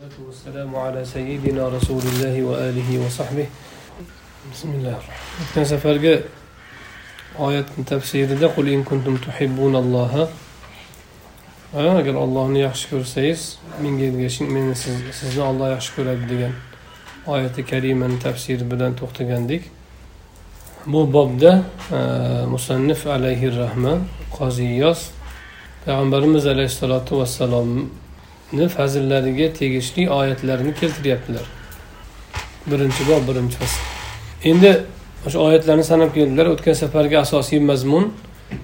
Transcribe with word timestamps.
والصلاة 0.00 0.27
والسلام 0.27 0.75
على 0.75 1.05
سيدنا 1.05 1.67
رسول 1.67 2.01
الله 2.01 2.35
وآله 2.43 2.89
وصحبه 3.05 3.45
بسم 4.53 4.69
الله 4.69 4.95
الرحمن 4.97 5.41
o'tgan 5.41 5.63
safargi 5.63 6.23
oyatni 7.39 7.85
tafsirida 7.85 8.47
qul 8.55 8.67
in 8.67 8.83
kuntum 8.83 9.17
tuhibbunalloha 9.17 10.29
agar 11.73 12.15
ollohni 12.23 12.59
yaxshi 12.59 12.89
ko'rsangiz 12.89 13.59
menga 13.81 14.03
ergashing 14.09 14.49
meni 14.55 14.75
siz, 14.75 14.95
sizni 15.19 15.43
olloh 15.43 15.69
yaxshi 15.75 15.91
ko'radi 15.95 16.23
degan 16.33 16.53
oyati 17.27 17.61
karimani 17.71 18.19
tafsiri 18.19 18.71
bilan 18.71 18.91
to'xtagandik 18.99 19.63
bu 20.85 21.13
bobda 21.13 21.51
musannif 22.53 23.07
alayhi 23.07 23.55
rahma 23.61 23.93
qoziyos 24.37 24.99
payg'ambarimiz 25.85 26.45
alayhissalotu 26.53 27.13
vassalomni 28.51 28.69
fazillariga 28.69 29.53
tegishli 29.53 30.09
oyatlarni 30.09 30.73
keltiryaptilar. 30.73 31.41
Birinchi 32.67 33.07
bob 33.07 33.27
birinchi 33.27 33.57
fasl. 33.57 33.79
Endi 34.43 34.83
o'sha 35.25 35.39
oyatlarni 35.39 35.83
sanab 35.83 36.13
keldilar. 36.13 36.45
O'tgan 36.45 36.73
safargi 36.73 37.17
asosiy 37.17 37.59
mazmun 37.59 38.13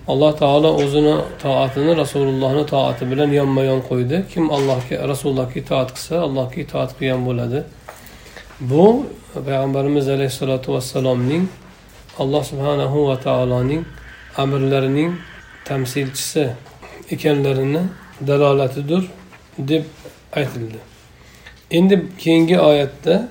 alloh 0.07 0.37
taolo 0.37 0.75
o'zini 0.83 1.15
toatini 1.41 1.97
rasulullohni 1.97 2.65
toati 2.65 3.05
bilan 3.11 3.31
yonma 3.31 3.63
yon 3.63 3.81
qo'ydi. 3.89 4.25
Kim 4.33 4.51
allohga 4.51 5.07
rasulullohga 5.07 5.59
itoat 5.59 5.89
qilsa 5.95 6.21
allohga 6.27 6.61
itoat 6.65 6.91
qilgan 6.97 7.25
bo'ladi. 7.25 7.63
Bu 8.59 9.05
payg'ambarimiz 9.33 10.07
alayhissalotu 10.09 10.73
vassalomning 10.73 11.47
alloh 12.19 12.43
subhanahu 12.43 13.07
va 13.09 13.15
taoloning 13.27 13.83
amrlarining 14.37 15.11
tamsilchisi 15.65 16.49
ekanlarini 17.11 17.83
dalolatidir. 18.27 19.03
Deb 19.57 19.83
aytildi. 20.33 20.79
Endi 21.71 22.05
keyingi 22.19 22.59
oyatda 22.59 23.27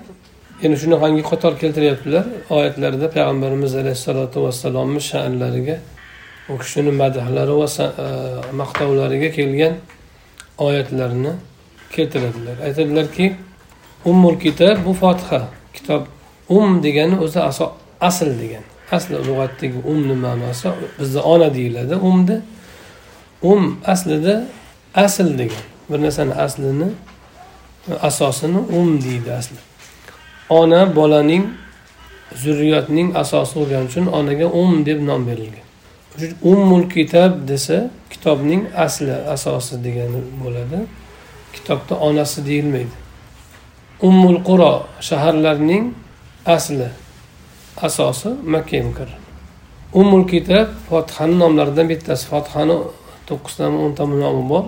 yana 0.63 0.77
shunaqangi 0.77 1.23
qator 1.23 1.59
keltiryaptilar? 1.59 2.25
Oyatlarda 2.51 3.11
payg'ambarimiz 3.11 3.75
alayhissalotu 3.75 4.43
vassalomni 4.45 5.01
sha'nlariga 5.01 5.79
u 6.49 6.59
kishini 6.59 6.93
madahlari 7.03 7.55
va 7.61 7.69
e, 7.85 8.07
maqtovlariga 8.53 9.31
kelgan 9.31 9.75
oyatlarni 10.59 11.33
keltiradilar. 11.91 12.57
Aytadilarki 12.67 13.33
ummul 14.05 14.39
kitob 14.39 14.85
bu 14.87 14.93
fotiha 14.93 15.43
kitob 15.75 16.03
um 16.49 16.83
degani 16.83 17.21
o'zi 17.21 17.41
asl 18.01 18.31
degani. 18.43 18.69
Asli 18.93 19.17
lug'atdagi 19.29 19.79
umni 19.91 20.15
ma'nosi 20.15 20.69
bizda 20.99 21.23
ona 21.23 21.55
deyiladi 21.55 21.95
umni 21.95 22.41
um 23.43 23.81
aslida 23.87 24.47
asl 24.95 25.39
degan 25.39 25.65
bir 25.91 26.03
narsani 26.03 26.35
aslini 26.35 26.89
asosini 28.03 28.59
um 28.59 29.03
deydi 29.03 29.33
asli. 29.33 29.57
Ona 30.49 30.97
bolaning 30.97 31.45
zurriyotning 32.35 33.17
asosi 33.17 33.55
bo'lgani 33.59 33.87
uchun 33.91 34.07
onaga 34.07 34.47
um 34.47 34.87
deb 34.87 35.01
nom 35.09 35.27
berilgan. 35.27 35.67
Ummul 36.43 36.89
kitob 36.91 37.49
desa 37.49 37.91
kitobning 38.11 38.63
asli 38.77 39.15
asosi 39.35 39.85
degani 39.85 40.21
bo'ladi. 40.45 40.79
Kitobda 41.53 41.95
onasi 41.95 42.47
deyilmaydi. 42.47 42.97
Ummul 44.03 44.45
quro 44.49 44.73
shaharlarning 45.01 45.95
asli 46.47 46.89
asosi 47.83 48.29
makka 48.55 48.83
mukarram. 48.89 49.23
Ummul 49.95 50.25
kitob 50.33 50.69
fotihani 50.89 51.39
nomlaridan 51.39 51.89
bittasi. 51.89 52.27
Fotihani 52.33 52.77
to'qqiztami 53.29 53.77
o'nta 53.85 54.05
nomi 54.07 54.49
bor. 54.49 54.65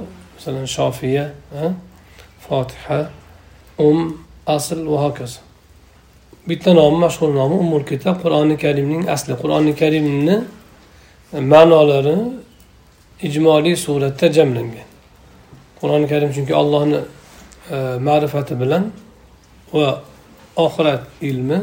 Masalan 0.48 0.66
shofiya 0.66 1.30
fotiha 2.40 3.10
um 3.78 4.18
asl 4.46 4.86
va 4.86 4.98
hokazo 5.08 5.40
bitta 6.48 6.74
nomi 6.74 6.98
mashhur 6.98 7.34
nomi 7.34 7.54
umul 7.54 7.84
kitob 7.84 8.16
qur'oni 8.22 8.56
karimning 8.56 9.08
asli 9.08 9.34
qur'oni 9.42 9.74
karimni 9.76 10.36
ma'nolari 11.32 12.16
ijmoliy 13.28 13.76
suratda 13.76 14.26
jamlangan 14.36 14.88
qur'oni 15.80 16.06
karim 16.12 16.30
chunki 16.36 16.54
allohni 16.62 17.00
ma'rifati 18.08 18.54
bilan 18.60 18.84
va 19.72 19.88
oxirat 20.56 21.02
ilmi 21.30 21.58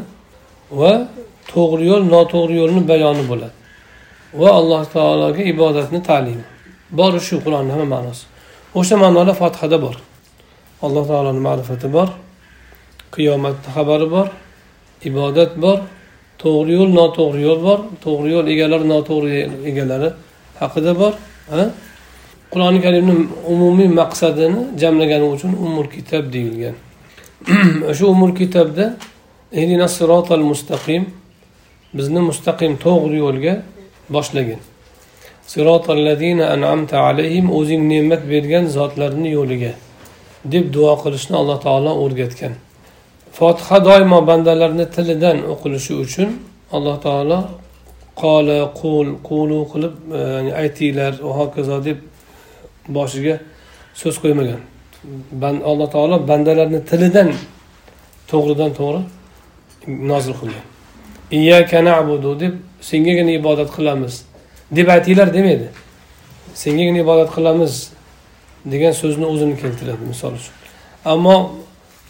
va 0.80 0.94
to'g'ri 1.54 1.84
yo'l 1.92 2.04
noto'g'ri 2.16 2.56
yo'lni 2.62 2.82
bayoni 2.92 3.24
bo'ladi 3.32 3.56
va 4.42 4.50
alloh 4.60 4.82
taologa 4.96 5.42
ibodatni 5.54 6.00
ta'limi 6.10 6.46
bori 7.00 7.20
shu 7.28 7.36
qur'onni 7.46 7.72
hamma 7.76 7.90
ma'nosi 7.96 8.35
o'sha 8.80 8.96
ma'nolar 9.04 9.36
fotihada 9.42 9.78
bor. 9.86 9.96
Alloh 10.86 11.04
taoloni 11.12 11.42
ma'rifati 11.48 11.88
bor 11.98 12.10
qiyomatni 13.16 13.70
xabari 13.76 14.08
bor 14.16 14.28
ibodat 15.10 15.52
bor 15.64 15.78
to'g'ri 16.44 16.72
yo'l 16.80 16.92
noto'g'ri 17.00 17.42
yo'l 17.48 17.60
bor. 17.68 17.80
To'g'ri 18.06 18.30
yo'l 18.36 18.48
egalari 18.54 18.86
noto'g'ri 18.94 19.32
egalari 19.70 20.10
haqida 20.62 20.92
bor 21.02 21.14
qur'oni 22.52 22.80
karimni 22.86 23.14
umumiy 23.54 23.90
maqsadini 24.02 24.62
jamlagani 24.82 25.26
uchun 25.36 25.52
umul 25.66 25.88
kitob 25.96 26.26
deyilgan. 26.36 26.76
O'sha 27.90 28.06
umul 28.14 28.34
kitobda 28.40 28.86
sirotal 29.98 30.44
mustaqim 30.52 31.04
bizni 31.98 32.22
mustaqim 32.30 32.78
to'g'ri 32.86 33.18
yo'lga 33.26 33.54
boshlagan 35.54 36.44
an'amta 36.56 36.98
alayhim 37.08 37.48
o'zing 37.58 37.82
ne'mat 37.92 38.22
bergan 38.32 38.66
zotlarni 38.78 39.30
yo'liga 39.38 39.74
deb 40.54 40.66
duo 40.76 40.94
qilishni 41.04 41.36
alloh 41.42 41.58
taolo 41.66 41.92
o'rgatgan. 42.04 42.54
Fotiha 43.38 43.78
doimo 43.88 44.20
bandalarni 44.30 44.86
tilidan 44.96 45.38
o'qilishi 45.54 45.94
uchun 46.04 46.30
alloh 46.76 46.98
taolo 47.08 47.40
qola 48.22 48.60
qul 48.82 49.08
qulu 49.30 49.60
qilib 49.72 49.94
e, 50.20 50.22
aytinglar 50.62 51.14
va 51.26 51.32
hokazo 51.40 51.78
deb 51.88 51.98
boshiga 52.96 53.36
so'z 54.02 54.16
qo'ymagan. 54.24 54.62
Alloh 55.72 55.88
taolo 55.96 56.16
bandalarni 56.30 56.80
tilidan 56.90 57.30
to'g'ridan 58.32 58.72
to'g'ri 58.80 59.02
nozil 60.12 60.34
qilgan. 60.42 60.66
Iyyaka 61.38 61.80
na'budu 61.90 62.32
deb 62.44 62.54
sengagina 62.90 63.32
ibodat 63.40 63.70
qilamiz. 63.78 64.16
Deb 64.72 64.88
aytinglar 64.90 65.34
demaydi 65.34 65.68
sengagina 66.54 67.00
ibodat 67.06 67.30
qilamiz 67.36 67.74
degan 68.66 68.94
so'zni 69.02 69.26
o'zini 69.34 69.56
keltiradi 69.62 70.04
misol 70.12 70.34
uchun. 70.40 70.54
Ammo 71.06 71.36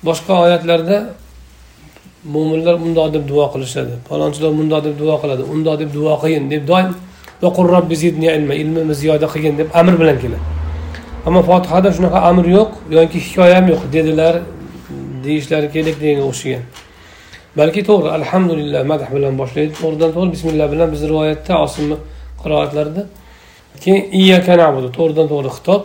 boshqa 0.07 0.33
oyatlarda 0.45 0.97
mo'minlar 2.33 2.75
bundoq 2.83 3.07
deb 3.15 3.23
duo 3.31 3.45
qilishadi. 3.53 3.93
Falonchilar 4.09 4.51
bundoq 4.59 4.81
deb 4.87 4.95
duo 5.01 5.15
qiladi. 5.21 5.43
Undoq 5.53 5.75
deb 5.81 5.89
duo 5.97 6.13
qilgin 6.21 6.45
deb 6.53 6.63
doim 6.71 6.89
ilmimni 8.63 8.95
ziyoda 9.01 9.27
qilgin 9.33 9.57
deb 9.57 9.69
amr 9.79 9.93
bilan 10.01 10.17
keladi. 10.23 10.45
Ammo 11.27 11.41
fotihada 11.49 11.89
shunaqa 11.97 12.19
amr 12.29 12.45
yo'q 12.57 12.71
yoki 12.97 13.19
hikoya 13.25 13.55
ham 13.57 13.65
yo'q 13.73 13.81
dedilar 13.95 14.35
deyishlari 15.25 15.67
kerak 15.75 15.95
deganga 16.01 16.23
o'xshagan. 16.31 16.63
Balki 17.59 17.81
to'g'ri 17.89 18.09
alhamdulillah 18.17 18.81
madh 18.91 19.05
bilan 19.15 19.33
boshlaydi. 19.41 19.71
To'g'ridan 19.81 20.11
to'g'ri 20.15 20.29
bismillah 20.35 20.67
bilan 20.73 20.87
biz 20.93 21.01
rivoyatda 21.11 21.53
osimni 21.65 21.97
qiroatlarda 22.45 23.03
keyin 23.83 24.03
iyyaka 24.19 24.53
nabudu 24.61 24.87
to'g'ridan 24.97 25.27
to'g'ri 25.33 25.49
xitob 25.57 25.81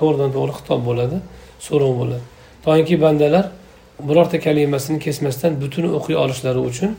to'g'ridan 0.00 0.30
to'g'ri 0.36 0.52
xitob 0.58 0.80
bo'ladi 0.88 1.16
so'rov 1.66 1.92
bo'ladi. 2.00 2.24
Toinki 2.64 2.94
bandalar 3.04 3.44
birorta 4.08 4.40
kalimasini 4.40 4.98
kesmasdan 5.06 5.52
butun 5.62 5.84
o'qiy 5.98 6.16
olishlari 6.24 6.60
uchun 6.70 6.90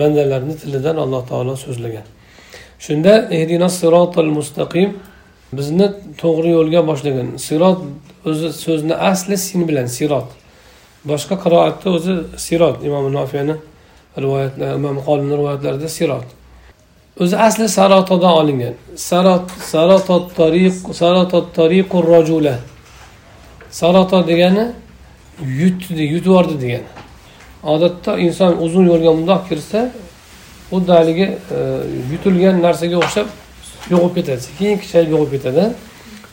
bandalarni 0.00 0.54
tilidan 0.60 0.96
alloh 1.04 1.22
taolo 1.30 1.54
so'zlagan. 1.64 2.06
Shunda 2.84 3.12
ehdina 3.38 3.68
mustaqim 4.38 4.88
bizni 5.58 5.86
to'g'ri 6.22 6.50
yo'lga 6.56 6.80
boshlagan. 6.90 7.28
Sirot 7.46 7.78
o'zi 8.30 8.48
so'zni 8.64 8.94
asli 9.10 9.36
sin 9.46 9.60
bilan 9.68 9.86
sirot. 9.96 10.28
Boshqa 11.10 11.34
qiroatda 11.44 11.88
o'zi 11.96 12.14
sirot. 12.46 12.76
Imom 12.88 13.12
nofiyani 13.18 13.56
rivoyatlar 14.24 14.68
imom 14.78 14.96
qolimni 15.08 15.34
rivoyatlarida 15.40 15.88
sirot. 15.98 16.26
O'zi 17.20 17.36
asli 17.36 17.68
sarotodan 17.68 18.32
olingan. 18.32 18.74
Sarot 18.96 19.50
sarotot 19.72 21.54
tariq 21.56 21.90
rojula. 22.10 22.58
Saroto 23.70 24.26
degani 24.26 24.72
yutdi 25.60 26.02
yutib 26.02 26.26
yubordi 26.26 26.60
degani. 26.60 26.90
Odatda 27.62 28.18
inson 28.18 28.56
uzun 28.64 28.86
yo'lga 28.86 29.12
mundoq 29.12 29.48
kirsa 29.48 29.90
xuddi 30.70 30.92
haligi 30.92 31.26
e, 31.56 31.58
yutilgan 32.12 32.62
narsaga 32.62 32.96
o'xshab 32.96 33.26
yo'qolib 33.92 34.14
ketadi. 34.14 34.40
Sekin 34.48 34.78
kichrayib 34.82 35.10
yo'qolib 35.14 35.32
ketadi. 35.36 35.64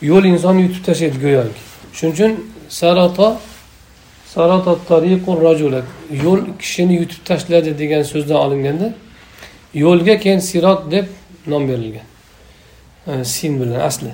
Yo'l 0.02 0.24
insonni 0.34 0.62
yutib 0.66 0.84
tashlaydi 0.88 1.18
go'yoki. 1.26 1.62
Shuning 1.98 2.14
uchun 2.16 2.32
saroto 2.80 3.28
saroto 4.34 4.74
tariqur 4.90 5.38
rojula 5.48 5.82
yo'l 6.26 6.42
kishini 6.62 6.94
yutib 7.02 7.22
tashladi 7.30 7.72
degan 7.82 8.04
so'zdan 8.12 8.38
olinganda 8.46 8.88
yo'lga 9.74 10.18
keyin 10.20 10.40
sirot 10.40 10.92
deb 10.92 11.06
nom 11.48 11.68
berilgan. 11.68 12.08
Sin 13.24 13.62
bilan 13.62 13.80
asli. 13.80 14.12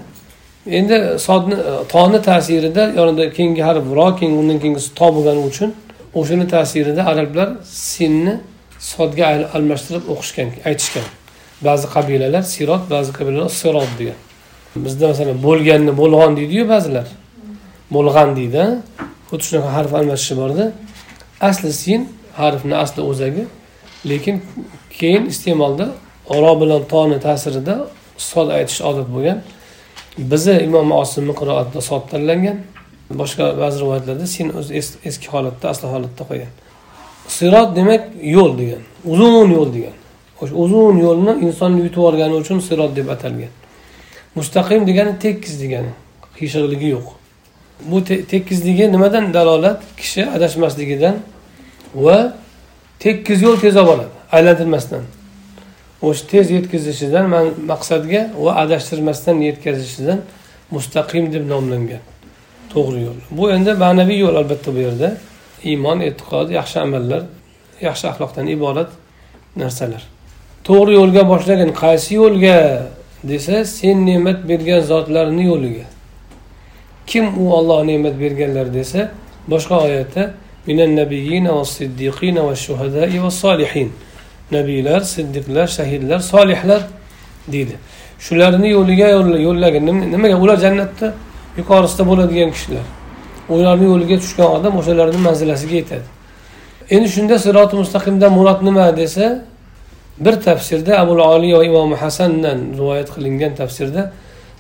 Endi 0.68 1.19
sodni 1.19 1.56
toni 1.89 2.21
ta'sirida 2.21 2.83
yonida 3.00 3.33
keyingi 3.33 3.62
harf 3.62 3.83
ro 3.95 4.15
keyin 4.15 4.38
undan 4.38 4.59
keyingisi 4.59 4.94
to 4.95 5.06
bo'lgani 5.15 5.42
uchun 5.50 5.69
o'shani 6.15 6.48
ta'sirida 6.48 7.06
arablar 7.12 7.50
sinni 7.63 8.39
sodga 8.80 9.25
almashtirib 9.57 10.04
o'qishgan 10.13 10.50
aytishgan. 10.69 11.07
Ba'zi 11.68 11.88
qabilalar 11.95 12.44
sirot 12.56 12.83
ba'zi 12.94 13.12
qabilalar 13.18 13.50
sirot 13.62 13.92
degan. 14.00 14.18
Bizda 14.86 15.07
masalan 15.12 15.38
bo'lganni 15.48 15.94
bo'lg'on 16.01 16.31
deydiyu 16.39 16.63
ba'zilar. 16.74 17.07
Bo'lg'an 17.95 18.30
deydi 18.39 18.63
xuddi 19.30 19.44
shunaqa 19.48 19.69
harf 19.77 19.92
almashishi 20.00 20.36
borda. 20.42 20.65
Asli 21.50 21.74
sin 21.83 22.01
harfni 22.39 22.75
asli 22.83 23.01
o'zagi. 23.12 23.44
Lekin 24.09 24.42
keyin 25.00 25.25
iste'molda 25.31 25.88
oro 26.36 26.62
bilan 26.62 26.81
toni 26.92 27.19
ta'sirida 27.19 27.75
sod 28.18 28.50
aytish 28.57 28.81
odat 28.89 29.07
bo'lgan. 29.15 29.39
Bizni 30.31 30.56
imom 30.68 30.92
osimni 30.92 31.33
qiroatida 31.39 31.81
sod 31.89 32.04
tanlangan 32.12 32.57
boshqa 33.21 33.45
ba'zi 33.62 33.77
rivoyatlarda 33.81 34.27
sin 34.27 34.48
o'zi 34.59 34.81
eski 35.09 35.27
holatda 35.33 35.69
asli 35.74 35.88
holatda 35.94 36.24
qo'ygan. 36.30 36.51
Sirot 37.38 37.75
demak 37.75 38.04
yo'l 38.36 38.51
degan 38.62 38.81
uzun 39.06 39.51
yo'l 39.57 39.69
degan. 39.77 39.95
O'sha 40.42 40.56
uzun 40.63 40.98
yo'lni 41.06 41.33
insonni 41.45 41.80
yutib 41.86 42.04
olgani 42.09 42.36
uchun 42.42 42.59
sirot 42.59 42.95
deb 42.95 43.07
atalgan. 43.15 43.54
Mustaqim 44.36 44.88
degani 44.89 45.13
tekis 45.19 45.54
degani 45.62 45.92
qiyshiqligi 46.38 46.89
yo'q. 46.95 47.07
Bu 47.89 48.04
tekizligi 48.04 48.92
nimadan 48.92 49.33
dalolat? 49.33 49.81
Kishi 49.98 50.21
adashmasligidan 50.36 51.15
va 51.95 52.18
tekis 52.99 53.41
yo'l 53.41 53.57
tez 53.59 53.75
olib 53.77 53.88
boradi 53.88 54.09
aylantirmasdan. 54.31 55.03
O'sha 56.01 56.27
tez 56.31 56.51
yetkazishidan 56.51 57.25
maqsadga 57.71 58.21
va 58.44 58.51
adashtirmasdan 58.63 59.41
yetkazishidan 59.49 60.19
mustaqim 60.75 61.25
deb 61.33 61.44
nomlangan. 61.53 62.03
To'g'ri 62.73 62.99
yo'l. 63.07 63.19
Bu 63.31 63.51
endi 63.55 63.73
ma'naviy 63.73 64.19
yo'l 64.25 64.35
albatta 64.41 64.75
bu 64.75 64.79
yerda. 64.88 65.09
Iymon 65.63 65.99
e'tiqod 66.09 66.47
yaxshi 66.59 66.77
amallar 66.85 67.23
yaxshi 67.81 68.05
axloqdan 68.11 68.47
iborat 68.55 68.89
narsalar. 69.61 70.03
To'g'ri 70.67 70.94
yo'lga 70.99 71.23
boshlagan 71.31 71.71
qaysi 71.83 72.11
yo'lga 72.21 72.57
desa 73.31 73.65
sen 73.65 74.05
ne'mat 74.05 74.39
bergan 74.49 74.81
zotlarni 74.91 75.44
yo'liga. 75.51 75.85
Kim 77.07 77.25
u 77.41 77.53
olloh 77.57 77.79
ne'mat 77.89 78.15
berganlar 78.23 78.73
desa 78.73 79.01
boshqa 79.51 79.75
oyatda 79.88 80.23
minan 80.67 80.89
النبيين 80.89 81.47
va 81.47 82.39
والشهداء 82.47 83.09
va 83.09 83.23
va 83.23 83.31
solihin 83.31 83.89
nabiylar 84.51 85.01
siddiqlar 85.01 85.67
shahidlar 85.67 86.19
solihlar 86.19 86.81
deydi. 87.47 87.75
Shularni 88.19 88.69
yo'liga 88.69 89.07
yo'llagan 89.47 89.83
nimaga? 89.85 90.35
Ular 90.43 90.57
jannatda 90.65 91.13
yuqorisida 91.57 92.03
bo'ladigan 92.09 92.49
kishilar. 92.55 92.85
Ularni 93.49 93.85
yo'liga 93.91 94.17
tushgan 94.23 94.47
odam 94.57 94.73
o'shalarni 94.79 95.19
manzilasiga 95.27 95.75
yetadi. 95.81 96.07
Endi 96.95 97.07
shunda 97.15 97.35
siroti 97.45 97.75
mustaqimdan 97.81 98.31
murod 98.37 98.59
nima 98.67 98.97
desa 98.97 99.25
bir 100.25 100.35
tafsirda 100.47 100.99
abul 101.03 101.19
oliy 101.33 101.53
va 101.57 101.63
imom 101.71 101.91
hasandan 102.03 102.59
rivoyat 102.79 103.09
qilingan 103.15 103.51
tafsirda 103.61 104.01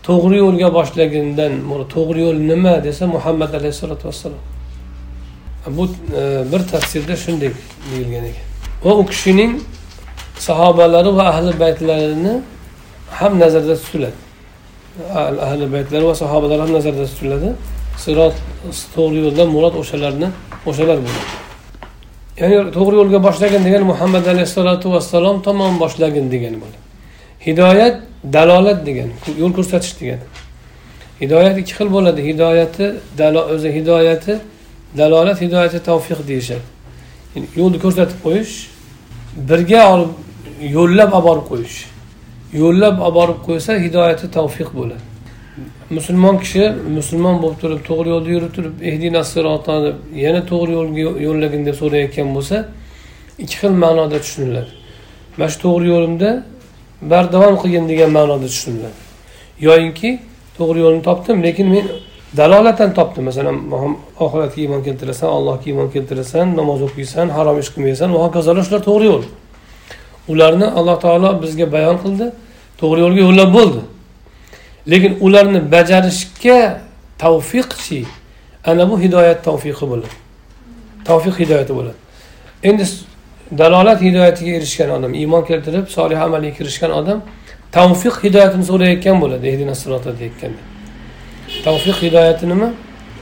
to'g'ri 0.07 0.37
yo'lga 0.43 0.67
boshlagandan 0.77 1.53
to'g'ri 1.95 2.19
yo'l 2.27 2.39
nima 2.51 2.75
desa 2.87 3.03
muhammad 3.15 3.51
alayhissalotu 3.59 4.03
vassalom. 4.09 4.56
Bu 5.77 5.85
e, 5.85 6.43
bir 6.51 6.59
tafsirda 6.59 7.15
shunday 7.15 7.51
deyilgan 7.91 8.25
ekan. 8.29 8.45
Va 8.83 8.95
u 8.95 9.05
kishining 9.05 9.59
sahobalari 10.39 11.15
va 11.15 11.23
ahli 11.23 11.59
baytlarini 11.59 12.41
ham 13.11 13.39
nazarda 13.39 13.75
tutiladi. 13.75 14.19
Ahli 15.47 15.73
baytlari 15.73 16.05
va 16.05 16.15
sahobalar 16.15 16.59
ham 16.59 16.73
nazarda 16.73 17.05
tutiladi. 17.05 17.49
Sirot 17.97 18.33
to'g'ri 18.95 19.19
yo'ldan 19.25 19.47
murod 19.55 19.75
o'shalarni 19.81 20.27
o'shalar 20.69 20.97
bo'ladi. 21.05 21.29
Ya'ni 22.39 22.71
to'g'ri 22.77 22.95
yo'lga 23.01 23.19
boshlagan 23.27 23.61
degani 23.67 23.85
muhammad 23.93 24.25
alayhissalotu 24.33 24.93
vassalom 24.93 25.41
tomon 25.47 25.79
boshlagin 25.83 26.25
degani 26.33 26.57
bo'ladi. 26.63 26.79
Hidoyat 27.47 27.95
dalolat 28.35 28.79
degani 28.87 29.13
yo'l 29.41 29.53
ko'rsatish 29.57 29.93
degani 30.01 30.25
hidoyat 31.21 31.57
ikki 31.61 31.73
xil 31.77 31.89
bo'ladi. 31.95 32.21
Hidoyati 32.29 32.85
o'zi 33.53 33.69
hidoyati 33.77 34.33
dalolat 34.97 35.41
hidoyati 35.41 35.79
tavfiq 35.89 36.19
deyishadi. 36.27 36.65
Yo'lni 37.55 37.79
ko'rsatib 37.83 38.19
qo'yish 38.25 38.53
birga 39.49 39.81
olib 39.93 40.11
yo'llab 40.77 41.11
olib 41.17 41.25
borib 41.27 41.45
qo'yish. 41.51 41.77
Yo'llab 42.61 42.95
olib 43.05 43.15
borib 43.19 43.39
qo'ysa 43.47 43.71
hidoyati 43.85 44.31
tavfiq 44.37 44.69
bo'ladi. 44.79 45.03
Musulmon 45.89 46.35
kishi 46.43 46.63
musulmon 46.97 47.35
bo'lib 47.43 47.59
turib 47.63 47.81
to'g'ri 47.89 48.09
yo'lda 48.13 48.29
yurib 48.35 48.51
turib 48.57 48.75
ehdina 48.89 49.21
deb 49.85 49.95
yana 50.25 50.41
to'g'ri 50.51 50.71
yo'lga 50.77 51.01
yo'llagin 51.27 51.61
deb 51.67 51.75
so'rayotgan 51.81 52.27
bo'lsa 52.35 52.57
ikki 53.43 53.55
xil 53.61 53.73
ma'noda 53.83 54.17
tushuniladi. 54.23 54.71
Mana 55.37 55.49
shu 55.51 55.59
to'g'ri 55.65 55.87
yo'limda 55.93 56.29
bardavom 57.11 57.55
qilgin 57.61 57.85
degan 57.91 58.09
ma'noda 58.17 58.47
tushuniladi. 58.53 58.99
Yoyinki 59.67 60.09
to'g'ri 60.57 60.79
yo'lni 60.85 61.01
topdim 61.07 61.37
lekin 61.47 61.67
men 61.75 61.85
dalolatan 62.35 62.93
topdi. 62.93 63.21
Masalan 63.21 63.57
oxiratga 64.19 64.61
iymon 64.61 64.81
keltirasan 64.83 65.27
allohga 65.27 65.69
iymon 65.69 65.89
keltirasan 65.89 66.55
namoz 66.59 66.81
o'qiysan 66.87 67.29
harom 67.37 67.59
ish 67.59 67.69
qilmaysan 67.73 68.13
va 68.15 68.19
hokazolar 68.25 68.63
shular 68.67 68.81
to'g'ri 68.89 69.05
yo'l. 69.11 69.23
Ularni 70.31 70.67
alloh 70.79 70.97
taolo 71.05 71.29
bizga 71.43 71.71
bayon 71.75 71.97
qildi 72.03 72.31
to'g'ri 72.81 72.99
yo'lga 73.05 73.21
yo'llab 73.27 73.49
bo'ldi. 73.57 73.81
Lekin 74.91 75.17
ularni 75.25 75.59
bajarishga 75.71 76.59
tavfiqchi 77.23 77.99
ana 78.69 78.83
bu 78.89 78.95
hidoyat 79.03 79.39
tavfiqi 79.47 79.85
bo'ladi. 79.91 80.15
Tavfiq 81.09 81.35
hidoyati 81.41 81.73
bo'ladi. 81.79 81.97
Endi 82.69 82.85
dalolat 83.61 83.99
hidoyatiga 84.07 84.51
erishgan 84.59 84.89
odam 84.97 85.11
iymon 85.21 85.43
keltirib 85.49 85.85
solih 85.97 86.19
amalga 86.27 86.51
kirishgan 86.57 86.91
odam 86.99 87.19
tavfiq 87.77 88.15
hidoyatini 88.23 88.65
so'rayotgan 88.71 89.15
bo'ladi. 89.23 89.43
Ehdina 89.51 89.75
sirota 89.81 90.19
deyotganda. 90.19 90.76
Tavfiq 91.63 91.97
hidoyati 92.01 92.49
nima? 92.49 92.69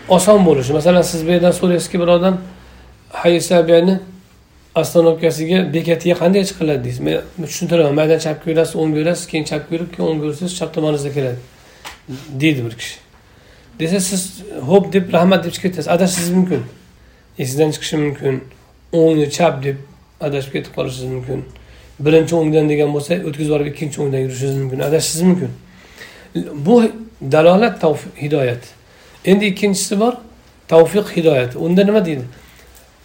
Oson 0.10 0.46
bo'lishi. 0.46 0.74
Masalan 0.74 1.02
siz 1.02 1.28
bu 1.28 1.32
yerdan 1.32 1.52
so'raysizki 1.52 2.00
birovdan 2.00 2.38
hayisabiyani 3.12 3.92
haysabiyani 3.92 4.00
ostanovkasiga 4.76 5.74
bekatiga 5.74 6.16
qanday 6.22 6.44
chiqiladi 6.50 6.84
deysiz? 6.84 7.00
Men 7.00 7.22
tushuntiraman. 7.52 7.94
Maydan 8.00 8.20
chapga 8.20 8.52
yurasiz 8.52 8.76
o'ngga 8.76 8.98
yurasiz 9.00 9.28
keyin 9.32 9.46
chapga 9.52 9.76
yurib 9.76 9.90
keyin 9.96 10.10
o'ngga 10.10 10.26
yursangiz 10.26 10.58
chap 10.60 10.74
tomoningizga 10.76 11.12
keladi 11.14 11.38
deydi 12.42 12.66
bir 12.66 12.76
kishi. 12.80 12.98
Desa 13.80 14.00
siz 14.00 14.22
ho'p 14.70 14.94
deb 14.94 15.14
rahmat 15.14 15.46
deb 15.46 15.52
chiqib 15.52 15.70
ketasiz. 15.70 15.88
Adashishingiz 15.88 16.32
mumkin. 16.40 16.62
Esingizdan 17.40 17.72
chiqishi 17.76 17.98
mumkin. 17.98 18.44
O'ngni 18.94 19.32
chap 19.38 19.64
deb 19.64 19.78
adashib 20.22 20.52
ketib 20.56 20.72
qolishingiz 20.78 21.12
mumkin. 21.16 21.46
Birinchi 22.06 22.36
o'ngdan 22.36 22.70
degan 22.70 22.90
bo'lsa 22.96 23.14
o'tkazib 23.28 23.50
yuborib 23.50 23.68
ikkinchi 23.72 23.98
o'ngdan 24.02 24.22
yurishingiz 24.26 24.58
mumkin. 24.62 24.80
Adashishingiz 24.90 25.28
mumkin. 25.30 25.52
Bu 26.66 26.76
dalolat 27.22 27.82
tavfiq 27.82 28.22
hidoyat. 28.22 28.64
Endi 29.26 29.46
ikkinchisi 29.46 30.00
bor 30.00 30.14
tavfiq 30.68 31.18
hidoyat. 31.18 31.56
Unda 31.56 31.86
nima 31.86 32.06
deydi? 32.06 32.26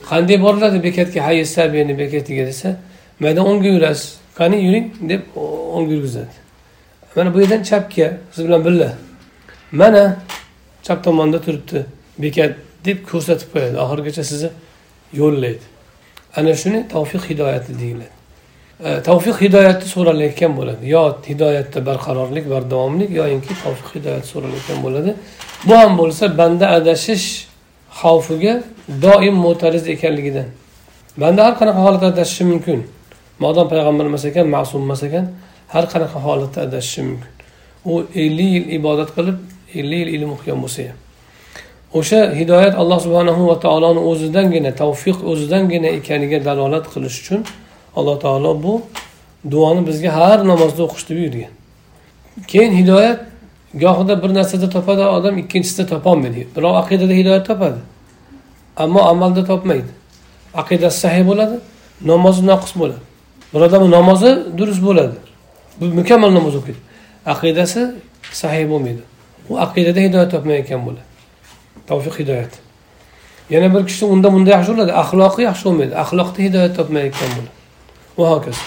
Qanday 0.09 0.43
boriladi 0.43 0.83
bekatga 0.83 1.27
hayyasabiyani 1.27 1.99
bekatiga 1.99 2.47
desa 2.47 2.77
maydan 3.21 3.47
o'ngga 3.47 3.69
yurasiz 3.69 4.19
qani 4.39 4.57
yuring 4.67 4.87
deb 5.09 5.21
o'ngga 5.75 5.93
yurgizadi. 5.93 6.35
Mana 7.17 7.35
bu 7.35 7.41
yerdan 7.41 7.63
chapga 7.63 8.19
siz 8.33 8.45
bilan 8.45 8.65
birga. 8.65 8.95
Mana 9.73 10.17
chap 10.83 11.05
tomonda 11.05 11.41
turibdi 11.41 11.87
bekat 12.19 12.57
deb 12.85 12.99
ko'rsatib 13.11 13.49
qo'yadi. 13.53 13.77
Oxirigacha 13.85 14.25
sizni 14.25 14.51
yo'llaydi. 15.13 15.65
Ana 16.37 16.55
shuni 16.55 16.89
tavfiq 16.89 17.23
hidoyati 17.31 17.79
deyiladi. 17.81 18.20
Э, 18.85 19.03
tavfiq 19.05 19.37
hidoyati 19.45 19.87
so'ralayotgan 19.95 20.53
bo'ladi. 20.57 20.89
Yo 20.95 21.03
hidoyatda 21.27 21.81
barqarorlik 21.89 22.47
bardavomlik 22.51 23.11
yoyinki 23.21 23.53
tavfiq 23.65 23.89
hidoyati 23.97 24.27
so'ralayotgan 24.33 24.79
bo'ladi. 24.85 25.11
Bu 25.69 25.75
ham 25.81 25.99
bo'lsa 26.01 26.25
banda 26.39 26.67
adashish 26.79 27.27
xavfiga 28.01 28.55
doim 29.03 29.37
mo'tariz 29.47 29.85
ekanligidan. 29.95 30.49
Banda 31.23 31.41
har 31.47 31.55
qanaqa 31.61 31.81
holatda 31.87 32.07
adashishi 32.15 32.45
mumkin. 32.53 32.79
Modom 33.45 33.67
payg'ambar 33.73 34.05
emas 34.11 34.25
ekan 34.31 34.47
ma'sum 34.57 34.81
emas 34.89 35.03
ekan. 35.09 35.25
Har 35.75 35.85
qanaqa 35.93 36.19
holatda 36.27 36.59
adashishi 36.67 37.03
mumkin. 37.11 37.33
U 37.93 37.95
ellik 38.25 38.51
yil 38.57 38.67
ibodat 38.79 39.11
qilib 39.17 39.39
ellik 39.79 39.99
yil 40.03 40.11
ilm 40.17 40.31
o'qigan 40.37 40.59
bo'lsa 40.65 40.81
ham. 40.89 40.99
O'sha 41.99 42.21
hidoyat 42.41 42.75
alloh 42.83 42.99
subhanahu 43.07 43.43
va 43.51 43.57
taoloni 43.65 44.01
o'zidangina 44.11 44.71
tavfiq 44.83 45.19
o'zidangina 45.31 45.89
ekaniga 45.99 46.39
dalolat 46.49 46.85
qilish 46.95 47.19
uchun 47.23 47.43
alloh 47.97 48.17
taolo 48.25 48.63
bu 48.63 48.83
duoni 49.51 49.87
bizga 49.87 50.11
har 50.19 50.39
namozda 50.45 50.83
o'qishni 50.87 51.13
buyurgan. 51.19 51.53
Keyin 52.47 52.73
hidoyat 52.81 53.21
gohida 53.75 54.23
bir 54.23 54.35
narsada 54.35 54.71
topadi 54.71 55.03
odam 55.17 55.39
ikkinchisida 55.39 55.87
topolmaydi. 55.87 56.49
Birov 56.57 56.75
aqidada 56.83 57.15
hidoyat 57.21 57.47
topadi 57.47 57.81
ammo 58.77 59.01
amalda 59.13 59.45
topmaydi. 59.45 59.93
Aqidasi 60.55 60.99
sahiy 61.05 61.25
bo'ladi 61.31 61.57
namozi 62.11 62.43
noqis 62.51 62.73
bo'ladi. 62.81 63.03
Bir 63.55 63.61
odamni 63.61 63.91
namozi 63.91 64.31
durust 64.59 64.83
bo'ladi. 64.89 65.17
Bu 65.81 65.85
mukammal 66.01 66.31
namoz 66.39 66.55
o'qiydi. 66.61 66.81
Aqidasi 67.33 67.81
sahiy 68.43 68.67
bo'lmaydi. 68.73 69.03
U 69.51 69.53
aqidada 69.67 70.01
hidoyat 70.07 70.31
topmayotgan 70.35 70.81
bo'ladi. 70.87 71.07
Tavfiq 71.89 72.15
hidoyat. 72.21 72.53
Yana 73.51 73.69
bir 73.75 73.83
kishi 73.89 74.05
unda 74.05 74.29
bunda 74.35 74.51
yaxshi 74.57 74.71
bo'ladi 74.75 74.93
axloqi 75.03 75.41
yaxshi 75.49 75.65
bo'lmaydi 75.69 75.95
axloqda 76.03 76.41
hidoyat 76.47 76.73
topmayotgan 76.79 77.31
bo'ladi. 77.37 77.60
Va 78.19 78.31
hokazo. 78.31 78.63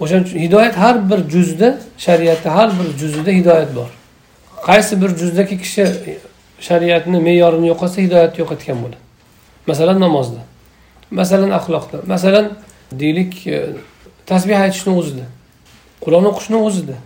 O'shaning 0.00 0.26
uchun 0.26 0.38
hidoyat 0.38 0.74
har 0.76 0.96
bir 1.10 1.20
juzda 1.34 1.78
shariatni 1.98 2.50
har 2.50 2.70
bir 2.78 2.98
juzida 2.98 3.30
hidoyat 3.30 3.76
bor. 3.76 3.90
Qaysi 4.66 5.02
bir 5.02 5.08
juzdagi 5.20 5.58
kishi 5.58 5.86
shariatni 6.60 7.20
me'yorini 7.20 7.66
yo'qotsa 7.72 8.00
hidoyatni 8.06 8.38
yo'qotgan 8.42 8.78
bo'ladi. 8.82 9.02
Masalan 9.66 10.00
namozda. 10.00 10.40
Masalan 11.10 11.50
axloqda. 11.50 11.98
Masalan 12.06 12.52
deylik 12.92 13.46
e, 13.46 13.66
tasbeh 14.26 14.60
aytishni 14.60 14.92
o'zida. 15.00 15.24
Qur'on 16.04 16.24
o'qishni 16.30 16.56
o'zida. 16.56 16.96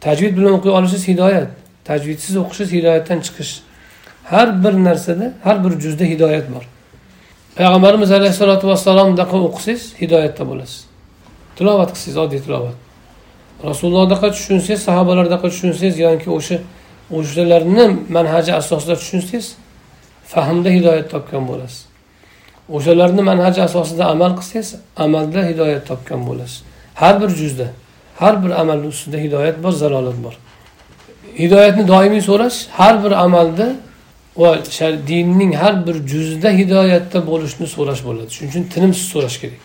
Tajvid 0.00 0.36
bilan 0.36 0.52
o'qiy 0.58 0.72
olishingiz 0.78 1.08
hidoyat. 1.08 1.50
Tajvidsiz 1.84 2.36
o'qishingiz 2.42 2.72
hidoyatdan 2.72 3.20
chiqish. 3.26 3.52
Har 4.24 4.64
bir 4.64 4.74
narsada 4.88 5.32
har 5.44 5.64
bir 5.64 5.72
juzda 5.80 6.04
hidoyat 6.04 6.46
bor. 6.54 6.64
Payg'ambarimiz 7.56 8.10
alayhissalotu 8.12 8.68
vassalomdaqa 8.68 9.36
o'qisangiz 9.48 9.94
hidoyatda 10.00 10.48
bo'lasiz. 10.50 10.85
Tilovat 11.56 11.90
qilsangiz 11.94 12.16
oddiy 12.24 12.40
tilovat. 12.46 12.76
Rasulullohdaqa 13.64 14.30
tushunsangiz 14.36 14.80
sahobalardaqa 14.88 15.48
tushunsangiz 15.52 15.98
yoki 15.98 16.30
o'sha 16.38 16.56
o'shalarni 17.18 17.86
manhaji 18.16 18.52
asosida 18.60 18.94
tushunsangiz 19.02 19.46
fahmda 20.32 20.68
hidoyat 20.76 21.10
topgan 21.14 21.48
bo'lasiz. 21.50 21.80
O'shalarni 22.76 23.22
manhaji 23.30 23.60
asosida 23.68 24.04
amal 24.14 24.32
qilsangiz 24.38 24.68
amalda 25.04 25.40
hidoyat 25.50 25.82
topgan 25.90 26.20
bo'lasiz. 26.28 26.62
Har 26.94 27.14
bir 27.22 27.30
juzda 27.40 27.66
har 28.16 28.44
bir 28.44 28.50
amalni 28.60 28.86
ustida 28.86 29.16
hidoyat 29.16 29.62
bor 29.62 29.72
zalolat 29.72 30.18
bor. 30.24 30.34
Hidoyatni 31.38 31.88
doimiy 31.88 32.20
so'rash 32.20 32.58
har 32.78 33.04
bir 33.04 33.10
amalda 33.10 33.76
va 34.36 34.58
dinning 35.08 35.56
har 35.56 35.86
bir 35.86 35.94
juzida 35.94 36.50
hidoyatda 36.50 37.26
bo'lishni 37.30 37.66
so'rash 37.66 38.02
bo'ladi. 38.08 38.30
Shuning 38.36 38.50
uchun 38.52 38.64
tinimsiz 38.74 39.06
so'rash 39.14 39.36
kerak. 39.42 39.62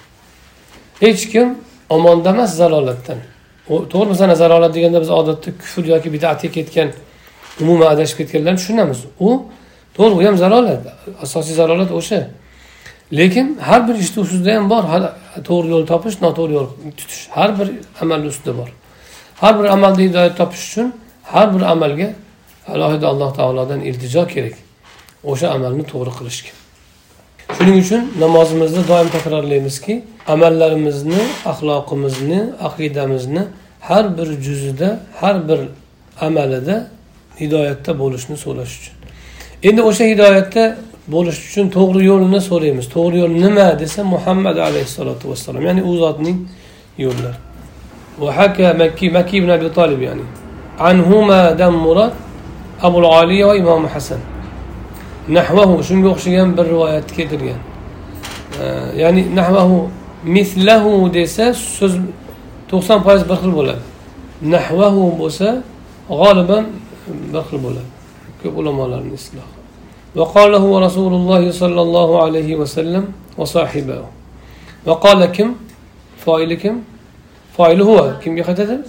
Hech 1.00 1.24
kim 1.31 1.48
omonda 1.95 2.29
emas 2.36 2.51
zalolatdan 2.62 3.19
to'g'ri 3.67 4.07
masalan 4.13 4.33
zalolat 4.43 4.75
deganda 4.75 5.00
biz 5.03 5.10
odatda 5.19 5.50
kufr 5.62 5.83
yoki 5.93 6.10
bidatga 6.15 6.50
ketgan 6.57 6.89
umuman 7.62 7.88
adashib 7.93 8.17
ketganlarni 8.17 8.60
tushunamiz. 8.62 9.00
U 9.19 9.29
to'g'ri 9.98 10.13
u 10.19 10.27
ham 10.27 10.38
zalolat 10.43 10.81
asosiy 11.25 11.55
zalolat 11.62 11.91
o'sha. 12.00 12.19
Lekin 13.19 13.48
har 13.67 13.81
bir 13.88 13.95
ishni 14.03 14.19
ustida 14.25 14.51
ham 14.55 14.69
bor 14.74 14.83
to'g'ri 15.50 15.67
yo'l 15.74 15.86
topish 15.91 16.17
noto'g'ri 16.25 16.53
yo'l 16.57 16.69
tutish. 17.00 17.24
Har 17.38 17.50
bir 17.60 17.67
amalni 18.01 18.27
ustida 18.33 18.53
bor. 18.60 18.69
Har 19.41 19.53
bir 19.60 19.65
amalda 19.75 20.01
hidoyat 20.07 20.38
topish 20.41 20.63
uchun 20.69 20.88
har 21.33 21.48
bir 21.53 21.62
amalga 21.74 22.10
alohida 22.74 23.07
alloh 23.12 23.29
taolodan 23.39 23.79
iltijo 23.89 24.24
kerak. 24.33 24.55
O'sha 25.31 25.48
amalni 25.55 25.83
to'g'ri 25.91 26.12
qilishga 26.19 26.60
shuning 27.56 27.76
uchun 27.84 28.02
namozimizda 28.25 28.82
doim 28.90 29.08
takrorlaymizki 29.16 29.94
amallarimizni 30.34 31.22
axloqimizni 31.52 32.40
aqidamizni 32.68 33.42
har 33.88 34.04
bir 34.18 34.28
juzida 34.46 34.88
har 35.20 35.48
bir 35.48 35.60
amalida 36.20 36.76
hidoyatda 37.40 37.90
bo'lishni 38.02 38.36
so'rash 38.44 38.72
uchun 38.78 38.94
endi 39.68 39.80
o'sha 39.90 40.04
hidoyatda 40.12 40.64
bo'lish 41.14 41.38
uchun 41.48 41.66
to'g'ri 41.76 42.02
yo'lni 42.10 42.40
so'raymiz 42.50 42.86
to'g'ri 42.96 43.16
yo'l 43.22 43.34
nima 43.44 43.66
desa 43.82 44.00
muhammad 44.14 44.56
alayhissalotu 44.68 45.25
vassalom 45.30 45.62
ya'ni 45.68 45.82
u 45.90 45.92
zotning 46.02 46.38
yo'llari 47.06 47.38
وحكى 48.20 48.72
مكي 48.72 49.08
مكي 49.08 49.40
بن 49.40 49.50
ابي 49.50 49.68
طالب 49.68 50.02
يعني 50.02 50.22
عنهما 50.78 51.52
دم 51.52 51.75
مراد 51.75 52.12
ابو 52.82 52.98
العاليه 52.98 53.44
وامام 53.44 53.86
حسن 53.86 54.20
نحوه 55.28 55.82
shunga 55.82 56.08
o'xshagan 56.14 56.48
bir 56.56 56.64
rivoyat 56.72 57.06
keltirgan 57.16 57.60
ya'ni 59.02 59.22
nahvahu 59.36 59.90
mislahu 60.25 61.14
desa 61.14 61.54
so'z 61.54 61.94
to'qson 62.70 62.98
foiz 63.06 63.22
bir 63.30 63.36
xil 63.42 63.52
bo'ladi 63.58 63.82
nahvahu 64.54 65.02
bo'lsa 65.20 65.48
g'oliban 66.08 66.64
bir 67.32 67.42
xil 67.48 67.58
bo'ladi 67.66 67.90
ko'p 68.40 68.54
ulamolarni 68.60 69.14
islohi 69.20 69.56
وقال 70.16 70.52
هو 70.64 70.75
رسول 70.86 71.12
الله 71.20 71.42
صلى 71.62 71.80
الله 71.86 72.08
عليه 72.25 72.50
وسلم 72.60 73.04
وصاحبه 73.38 73.96
وقال 74.88 75.20
كم 75.36 75.48
فاعل 76.25 76.50
كم 76.62 76.76
فاعل 77.56 77.78
هو 77.88 77.96
كم 78.25 78.32
يختتل 78.40 78.80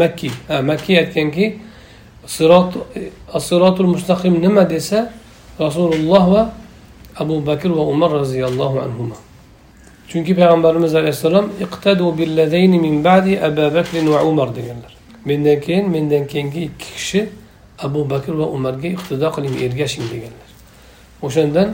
مكي 0.00 0.30
آه 0.50 0.60
مكي 0.60 0.92
aytganki 1.00 1.46
صراط 2.26 2.70
الصراط 3.34 3.80
المستقيم 3.80 4.34
nima 4.44 4.68
desa 4.68 5.08
rasululloh 5.63 6.25
va 6.33 6.43
abu 7.21 7.35
bakr 7.49 7.69
va 7.77 7.83
umar 7.93 8.11
roziyallohu 8.21 8.77
anhu 8.85 9.03
chunki 10.09 10.33
payg'ambarimiz 10.39 10.95
alayhissalom 10.95 11.45
iqtadu 11.65 12.05
billadayni 12.19 12.77
min 12.85 12.95
ba'di 13.03 13.33
abu 13.47 13.65
bakr 13.77 13.93
va 14.13 14.19
umar 14.31 14.49
deganlar 14.57 14.93
mendan 15.25 15.57
keyin 15.65 15.85
mendan 15.95 16.23
keyingi 16.31 16.61
ikki 16.69 16.89
kishi 16.95 17.21
abu 17.79 18.09
bakr 18.09 18.33
va 18.41 18.45
umarga 18.57 18.87
iqtido 18.95 19.27
qiling 19.35 19.55
ergashing 19.65 20.05
deganlar 20.13 20.49
o'shandan 21.25 21.69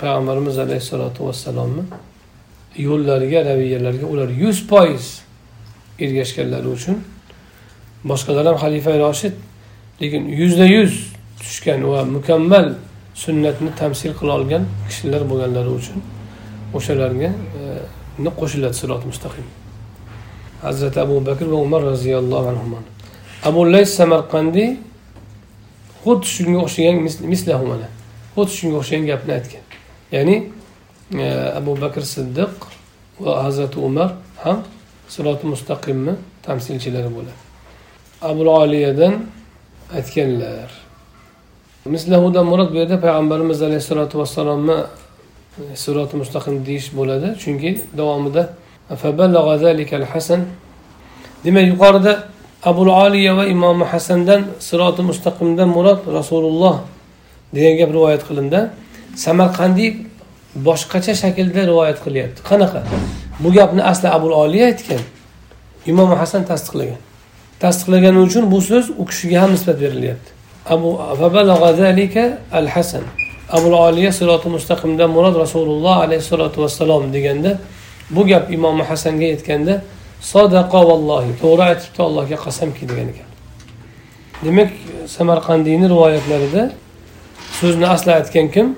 payg'ambarimiz 0.00 0.56
alayhissalotu 0.64 1.20
vassalomni 1.26 1.84
yo'llariga 2.86 3.40
raviyalariga 3.50 4.06
ular 4.12 4.28
yuz 4.42 4.58
foiz 4.70 5.04
ergashganlari 6.04 6.68
uchun 6.76 6.96
boshqalar 8.10 8.44
ham 8.50 8.56
xalifa 8.64 8.92
roshid 9.04 9.34
lekin 10.00 10.22
yuzda 10.40 10.66
yuz 10.76 10.92
tushgan 11.42 11.80
va 11.92 12.00
mukammal 12.16 12.66
sunnatni 13.14 13.70
tamsil 13.76 14.12
qila 14.18 14.32
olgan 14.38 14.64
kishilar 14.88 15.22
bo'lganlari 15.30 15.70
uchun 15.80 15.98
o'shalarga 16.74 17.30
e, 17.58 18.30
qo'shiladi 18.40 18.74
sirot 18.74 19.02
mustaqim. 19.10 19.46
Hazrati 20.62 21.00
abu 21.00 21.20
bakr 21.26 21.46
va 21.52 21.56
umar 21.56 21.82
roziyallohu 21.82 22.48
anhu 22.52 22.78
abu 23.42 23.60
lays 23.72 23.90
samarqandiy 24.00 24.70
xuddi 26.04 26.26
shunga 26.36 26.58
o'xshagan 26.64 26.96
mislahu 27.32 27.64
mana 27.72 27.88
xuddi 28.34 28.52
shunga 28.58 28.76
o'xshagan 28.80 29.04
gapni 29.10 29.32
aytgan. 29.38 29.64
Ya'ni 30.14 30.36
e, 31.22 31.24
abu 31.60 31.72
bakr 31.84 32.02
siddiq 32.14 32.54
va 33.24 33.32
hazrati 33.44 33.78
umar 33.88 34.10
ham 34.44 34.58
siroti 35.08 35.46
mustaqimni 35.52 36.14
tamsilchilari 36.46 37.10
bo'ladi. 37.16 37.40
Abul 38.22 38.46
oliyadan 38.46 39.14
aytganlar. 39.96 40.81
Mislahudan 41.84 42.46
murod 42.46 42.72
bu 42.72 42.76
yerda 42.76 43.00
payg'ambarimiz 43.00 43.62
alayhissalotu 43.62 44.18
vassalomni 44.18 44.72
e, 44.72 45.76
siroti 45.76 46.16
mustaqim 46.16 46.66
deyish 46.66 46.88
bo'ladi. 46.96 47.34
Chunki 47.42 47.80
davomida 47.96 48.42
demak 51.44 51.66
yuqorida 51.72 52.12
abul 52.62 52.88
oliya 52.88 53.36
va 53.36 53.44
imomi 53.46 53.84
hasandan 53.84 54.44
siroti 54.58 55.02
mustaqimdan 55.02 55.68
murod 55.68 56.00
rasululloh 56.18 56.76
degan 57.54 57.76
gap 57.80 57.90
rivoyat 57.96 58.22
qilindi. 58.28 58.60
Samarqandiy 59.16 59.90
boshqacha 60.68 61.14
shaklda 61.22 61.66
rivoyat 61.70 61.98
qilyapti. 62.04 62.40
Qanaqa? 62.50 62.80
Bu 63.42 63.52
gapni 63.52 63.82
asli 63.82 64.08
abul 64.08 64.30
oliya 64.42 64.66
aytgan 64.66 65.02
imom 65.86 66.10
hasan 66.20 66.42
tasdiqlagan. 66.50 67.00
Tasdiqlagani 67.62 68.18
uchun 68.26 68.44
bu 68.52 68.60
so'z 68.60 68.86
u 69.00 69.04
kishiga 69.10 69.36
ham 69.42 69.50
nisbat 69.56 69.80
berilyapti. 69.84 70.41
Abu 70.66 70.98
al 72.52 72.66
hasan 72.66 73.04
abul 73.52 73.72
oliya 73.72 74.12
siroti 74.12 74.48
mustaqimdan 74.48 75.10
murod 75.10 75.36
rasululloh 75.44 75.96
alayhissalotu 75.96 76.62
vassalom 76.62 77.12
deganda 77.12 77.58
bu 78.10 78.26
gap 78.26 78.52
imom 78.52 78.80
hasanga 78.80 79.24
yetganda 79.24 79.82
sodaqa 80.20 80.80
vallohi 80.88 81.32
to'g'ri 81.42 81.62
aytibdi 81.70 82.02
allohga 82.08 82.36
qasamki 82.46 82.88
degan 82.90 83.08
ekan. 83.12 83.28
Demak 84.44 84.70
samarqandiyni 85.16 85.86
rivoyatlarida 85.92 86.62
so'zni 87.60 87.86
asli 87.94 88.10
aytgan 88.18 88.48
kim? 88.54 88.76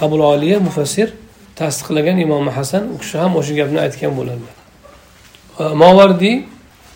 Abul 0.00 0.20
oliya 0.32 0.60
mufassir 0.60 1.08
tasdiqlagan 1.56 2.16
imom 2.18 2.48
hasan 2.48 2.82
u 2.94 2.98
kishi 3.02 3.18
ham 3.22 3.32
o'sha 3.40 3.54
gapni 3.60 3.78
aytgan 3.86 4.12
bo'ladilar 4.18 4.54
movardiy 5.82 6.36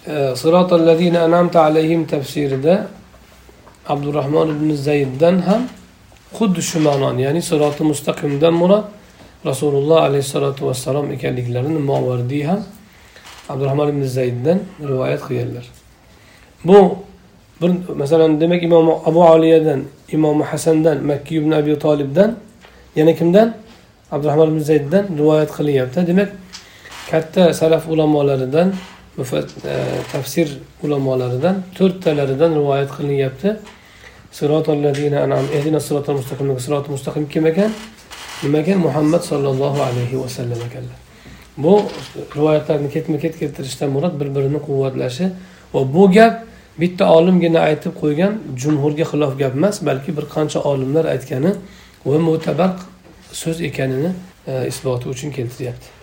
e, 0.06 1.18
anamta 1.28 1.58
alayhim 1.68 2.06
tafsirida 2.06 2.74
abdurahmon 3.88 4.48
ibn 4.56 4.74
zayddan 4.74 5.38
ham 5.38 5.62
xuddi 6.38 6.62
shu 6.62 6.78
ma'noni 6.80 7.22
ya'ni 7.22 7.42
siroti 7.42 7.82
mustaqimdan 7.84 8.54
murod 8.54 8.84
rasululloh 9.44 10.02
alayhissalotu 10.02 10.66
vassalom 10.68 11.12
ekanliklarini 11.12 11.78
movardiy 11.78 12.44
ham 12.50 12.60
abdurahmon 13.48 13.88
ibn 13.88 14.02
zayddan 14.02 14.58
rivoyat 14.88 15.20
qilganlar. 15.28 15.64
Bu 16.64 16.96
bir 17.62 17.94
masalan 17.94 18.40
demak 18.40 18.62
imom 18.62 18.88
abu 19.06 19.24
oliyadan 19.24 19.80
imom 20.08 20.40
hasandan 20.40 21.04
makki 21.04 21.34
ibn 21.34 21.50
abi 21.50 21.78
tolibdan 21.78 22.36
yana 22.96 23.14
kimdan? 23.14 23.54
Abdurahmon 24.12 24.48
ibn 24.50 24.58
zayddan 24.58 25.04
rivoyat 25.18 25.50
qilinyapti. 25.56 26.06
Demak 26.06 26.30
katta 27.10 27.54
salaf 27.54 27.88
ulamolaridan 27.88 28.74
e, 29.18 29.74
tafsir 30.12 30.48
ulamolaridan 30.82 31.62
to'rttalaridan 31.78 32.54
rivoyat 32.54 32.90
qilinyapti. 32.96 33.56
An'am 34.40 35.46
ehdina 35.56 35.80
mustaqim 36.18 36.58
sirot 36.60 36.88
mustaqim 36.88 37.28
kim 37.28 37.46
ekan? 37.46 37.70
Nima 38.42 38.58
ekan? 38.58 38.78
Muhammad 38.78 39.22
sollallohu 39.22 39.82
alayhi 39.82 40.16
vasallam 40.24 40.58
ekanlar. 40.68 40.98
Bu 41.56 41.82
rivoyatlarni 42.36 42.90
ketma 42.90 43.18
ket 43.18 43.38
keltirishdan 43.38 43.90
murod 43.90 44.20
bir 44.20 44.34
birini 44.34 44.60
quvvatlashi 44.66 45.30
va 45.74 45.94
bu 45.94 46.12
gap 46.12 46.46
bitta 46.80 47.12
olimgina 47.12 47.60
aytib 47.60 47.92
qo'ygan 48.02 48.38
jumhurga 48.56 49.04
xilof 49.12 49.38
gap 49.38 49.56
emas 49.56 49.86
balki 49.86 50.16
bir 50.16 50.24
qancha 50.34 50.60
olimlar 50.60 51.04
aytgani 51.04 51.52
va 52.06 52.18
mo'tabar 52.18 52.70
so'z 53.32 53.60
ekanini 53.60 54.12
e, 54.46 54.66
isboti 54.68 55.08
uchun 55.08 55.30
keltiryapti. 55.30 56.01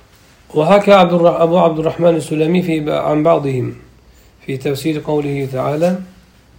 وحكى 0.56 0.92
عبد 0.92 1.14
أبو 1.14 1.58
عبد 1.58 1.80
الرحمن 1.80 2.16
السلمي 2.16 2.62
في 2.62 2.92
عن 2.92 3.24
بعضهم 3.24 3.76
في 4.46 4.58
تفسير 4.58 5.02
قوله 5.06 5.48
تعالى. 5.54 6.00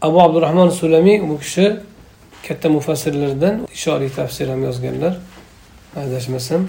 أبو 0.03 0.21
عبد 0.21 0.37
الرحمن 0.37 0.67
السلمي 0.67 1.19
مكش 1.19 1.61
كت 2.43 2.67
مفسر 2.67 3.11
لردن 3.11 3.61
إشاري 3.73 4.09
تفسير 4.09 4.53
أم 4.53 4.65
لر 4.67 5.15
هذا 5.97 6.19
شو 6.19 6.33
مسم 6.33 6.67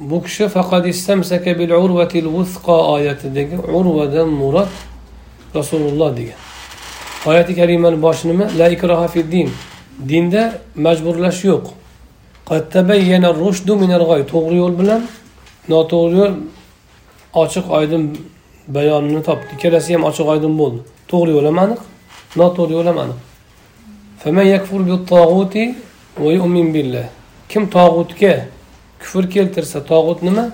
مكش 0.00 0.42
فقد 0.42 0.86
استمسك 0.86 1.48
بالعروة 1.48 2.12
الوثقى 2.14 2.96
آية 2.96 3.12
دق 3.12 3.50
عروة 3.68 4.24
مرت 4.24 4.68
رسول 5.56 5.80
الله 5.80 6.10
دق 6.10 6.32
آية 7.32 7.42
كريمة 7.42 7.90
باشنما 7.90 8.44
لا 8.44 8.72
إكراه 8.72 9.06
في 9.06 9.20
الدين. 9.20 9.50
دين 10.00 10.30
ده 10.30 10.52
مجبر 10.76 11.20
لش 11.20 11.44
يوق 11.44 11.74
قد 12.46 12.68
تبين 12.68 13.24
الرشد 13.24 13.70
من 13.70 13.92
الغاية. 13.92 14.22
تغري 14.22 14.66
البلن 14.66 15.02
noto'g'ri 15.68 16.26
ochiq 17.42 17.66
oydin 17.78 18.02
bayonini 18.68 19.22
topdi. 19.22 19.46
Ikkalasi 19.54 19.94
ham 19.94 20.04
ochiq 20.10 20.26
oydin 20.34 20.52
bo'ldi. 20.60 20.80
To'g'ri 21.10 21.30
yo'l 21.36 21.46
ham 21.50 21.58
aniq 21.64 21.80
noto'g'ri 22.40 22.72
yo'l 22.78 22.86
ham 22.90 22.98
aniq. 23.04 23.18
Kim 27.48 27.62
tog'utga 27.76 28.34
kufr 29.02 29.24
keltirsa 29.34 29.78
tog'ut 29.92 30.22
nima? 30.28 30.46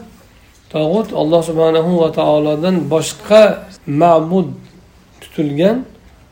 Tog'ut 0.74 1.08
alloh 1.20 1.42
subhanahu 1.50 1.90
va 2.02 2.08
taolodan 2.20 2.76
boshqa 2.92 3.42
ma'bud 3.86 4.48
tutilgan 5.20 5.76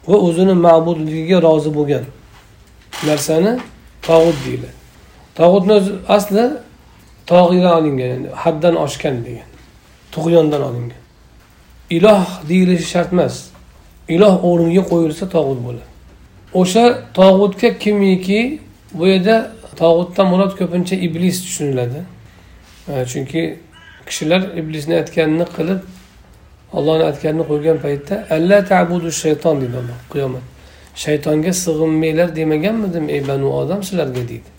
va 0.08 0.16
o'zini 0.26 0.54
ma'budligiga 0.66 1.38
rozi 1.46 1.70
bo'lgan 1.78 2.04
narsani 3.08 3.52
tog'ut 4.08 4.36
deyiladi. 4.44 4.76
Tog'utni 5.38 5.76
asli 6.16 6.44
tog'idan 7.26 7.72
olingan 7.78 8.26
haddan 8.34 8.76
oshgan 8.76 9.24
degan. 9.24 9.48
Tug'yondan 10.12 10.62
olingan. 10.62 11.00
Iloh 11.90 12.26
deyilishi 12.48 12.88
shart 12.94 13.12
emas. 13.12 13.34
Iloh 14.08 14.44
o'rniga 14.44 14.82
qo'yilsa 14.92 15.28
tog'ut 15.28 15.60
bo'ladi. 15.66 15.88
O'sha 16.54 16.84
tog'utga 17.14 17.78
kimiki 17.78 18.60
bu 18.94 19.06
yerda 19.06 19.36
tog'utdan 19.76 20.26
murod 20.32 20.52
ko'pincha 20.58 20.96
iblis 21.06 21.42
tushuniladi. 21.44 22.00
E, 22.88 22.92
chunki 23.12 23.58
kishilar 24.06 24.42
iblisni 24.60 24.94
aytganini 25.00 25.46
qilib 25.56 25.80
ollohni 26.72 27.04
aytganini 27.10 27.44
qo'ygan 27.50 27.78
paytda 27.84 28.14
alla 28.30 28.58
tabudu 28.64 29.10
shayton 29.22 29.60
deydi 29.60 29.76
alloh 29.82 29.98
qiyomat. 30.12 30.44
Shaytonga 31.04 31.52
sig'inmanglar 31.64 32.28
demaganmidim 32.36 33.08
ey 33.08 33.28
banu 33.28 33.46
odam 33.60 33.80
sizlarga 33.88 34.22
deydi. 34.30 34.50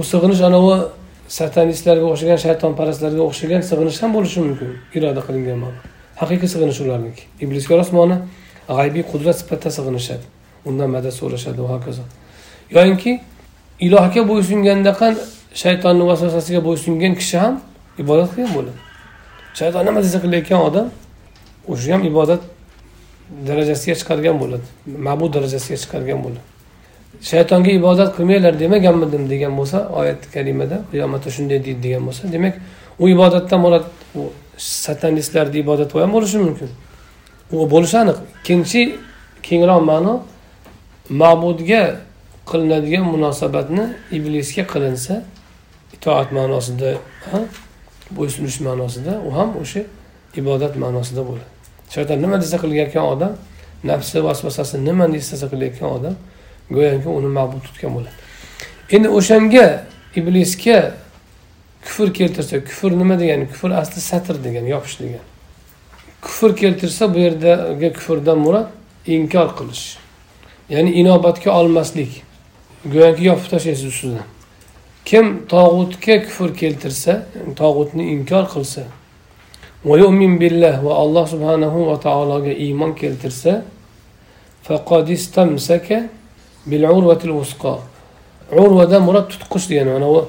U 0.00 0.02
sig'inish 0.10 0.42
anavi 0.48 0.76
satanistlarga 1.38 2.06
o'xshagan 2.12 2.38
shaytonparastlarga 2.44 3.22
o'xshagan 3.28 3.62
sig'inish 3.70 3.98
ham 4.02 4.10
bo'lishi 4.16 4.40
mumkin 4.46 4.70
iroda 4.96 5.20
qilingan 5.26 5.58
ma'no. 5.64 5.78
Haqiqiy 6.20 6.48
sig'inish 6.54 6.80
ularniki. 6.84 7.22
Iblisga 7.44 7.74
rostmona 7.80 8.16
g'aybiy 8.78 9.04
qudrat 9.12 9.36
sifatida 9.40 9.70
sig'inishadi. 9.78 10.24
Undan 10.68 10.88
madad 10.96 11.14
so'rashadi 11.20 11.60
va 11.64 11.70
hokazo 11.76 12.02
yoyinki 12.76 13.12
ilohga 13.86 14.22
bo'ysungandaqa 14.30 15.08
shaytonni 15.62 16.04
vasvasasiga 16.10 16.60
bo'ysungan 16.68 17.14
kishi 17.20 17.36
ham 17.42 17.54
ibodat 18.02 18.28
qilgan 18.34 18.52
bo'ladi. 18.58 18.78
Shayton 19.58 19.82
nima 19.88 20.00
desa 20.06 20.18
qilayotgan 20.24 20.60
odam 20.68 20.86
o'sha 21.72 21.92
ham 21.94 22.02
ibodat 22.10 22.42
darajasiga 23.48 23.94
chiqargan 24.00 24.36
bo'ladi 24.42 24.66
ma'bud 25.06 25.30
darajasiga 25.36 25.76
chiqargan 25.82 26.18
bo'ladi. 26.24 26.46
Shaytonga 27.30 27.70
ibodat 27.70 28.16
qilmanglar 28.16 28.54
demaganmidim 28.60 29.30
degan 29.32 29.52
bo'lsa 29.58 29.78
oyat 30.00 30.20
kalimada 30.34 30.76
qiyomatda 30.92 31.28
shunday 31.36 31.58
deydi 31.64 31.82
degan 31.86 32.02
bo'lsa 32.08 32.32
demak 32.32 32.54
u 32.98 33.08
ibodatdan 33.08 33.60
murod 33.64 33.84
u 34.14 34.22
satanistlarni 34.60 35.58
ibodati 35.58 35.98
ham 35.98 36.12
bo'lishi 36.12 36.38
mumkin. 36.38 36.70
U 37.52 37.70
bo'lishi 37.70 37.96
aniq. 38.02 38.18
Ikkinchi 38.40 38.82
kengroq 39.46 39.80
ma'no 39.90 40.14
ma'budga 41.22 41.82
qilinadigan 42.50 43.04
munosabatni 43.14 43.84
iblisga 44.16 44.64
qilinsa 44.72 45.14
itoat 45.94 46.28
ma'nosida 46.38 46.90
bo'ysunish 48.16 48.58
ma'nosida 48.66 49.12
u 49.28 49.30
ham 49.38 49.50
o'sha 49.62 49.82
ibodat 50.40 50.74
ma'nosida 50.82 51.22
bo'ladi. 51.28 51.48
Shayton 51.94 52.18
nima 52.24 52.36
desa 52.42 52.56
qilayotgan 52.62 53.04
odam 53.14 53.32
nafsi 53.90 54.18
vasvasasi 54.26 54.76
nimani 54.88 55.16
istasa 55.22 55.46
qilayotgan 55.52 55.90
odam 55.98 56.14
go'yoki 56.70 57.08
uni 57.08 57.26
ma'bud 57.26 57.62
tutgan 57.66 57.94
bo'ladi. 57.94 58.16
Endi 58.90 59.08
o'shanga 59.08 59.66
iblisga 60.16 60.78
kufr 61.84 62.12
keltirsa 62.18 62.64
kufr 62.64 62.90
nima 62.98 63.18
degani? 63.20 63.48
Kufr 63.52 63.70
asli 63.82 64.00
satr 64.00 64.44
degani 64.44 64.70
yopish 64.70 64.98
degani. 65.00 65.26
Kufr 66.22 66.56
keltirsa 66.56 67.14
bu 67.14 67.18
yerdagi 67.18 67.92
kufrdan 67.92 68.38
murod 68.38 68.68
inkor 69.06 69.48
qilish. 69.58 69.96
Ya'ni 70.70 70.90
inobatga 71.00 71.50
olmaslik. 71.50 72.22
Go'yoki 72.92 73.24
yopib 73.24 73.50
tashlaysiz 73.50 73.86
ustidan. 73.92 74.26
Kim 75.04 75.26
tog'utga 75.48 76.22
kufr 76.26 76.54
keltirsa 76.54 77.22
tog'utni 77.56 78.04
inkor 78.14 78.44
qilsa 78.54 78.84
billah 79.84 80.84
va 80.84 80.94
alloh 80.94 81.26
subhanahu 81.26 81.86
va 81.86 82.00
taologa 82.00 82.52
iymon 82.52 82.92
keltirsa 82.94 83.64
bil 86.66 86.84
urvatil 86.84 87.30
usqa 87.30 87.78
urvadan 88.52 89.02
murod 89.02 89.28
tutqich 89.32 89.66
degani 89.70 89.90
anavi 89.98 90.22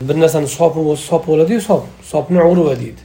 bir 0.00 0.16
narsani 0.20 0.48
sopi 0.58 0.80
bo'lsa 0.88 1.04
sop 1.10 1.26
bo'ladiyu 1.26 1.60
sop 1.60 1.82
sopni 2.02 2.40
urva 2.52 2.74
deydi. 2.82 3.02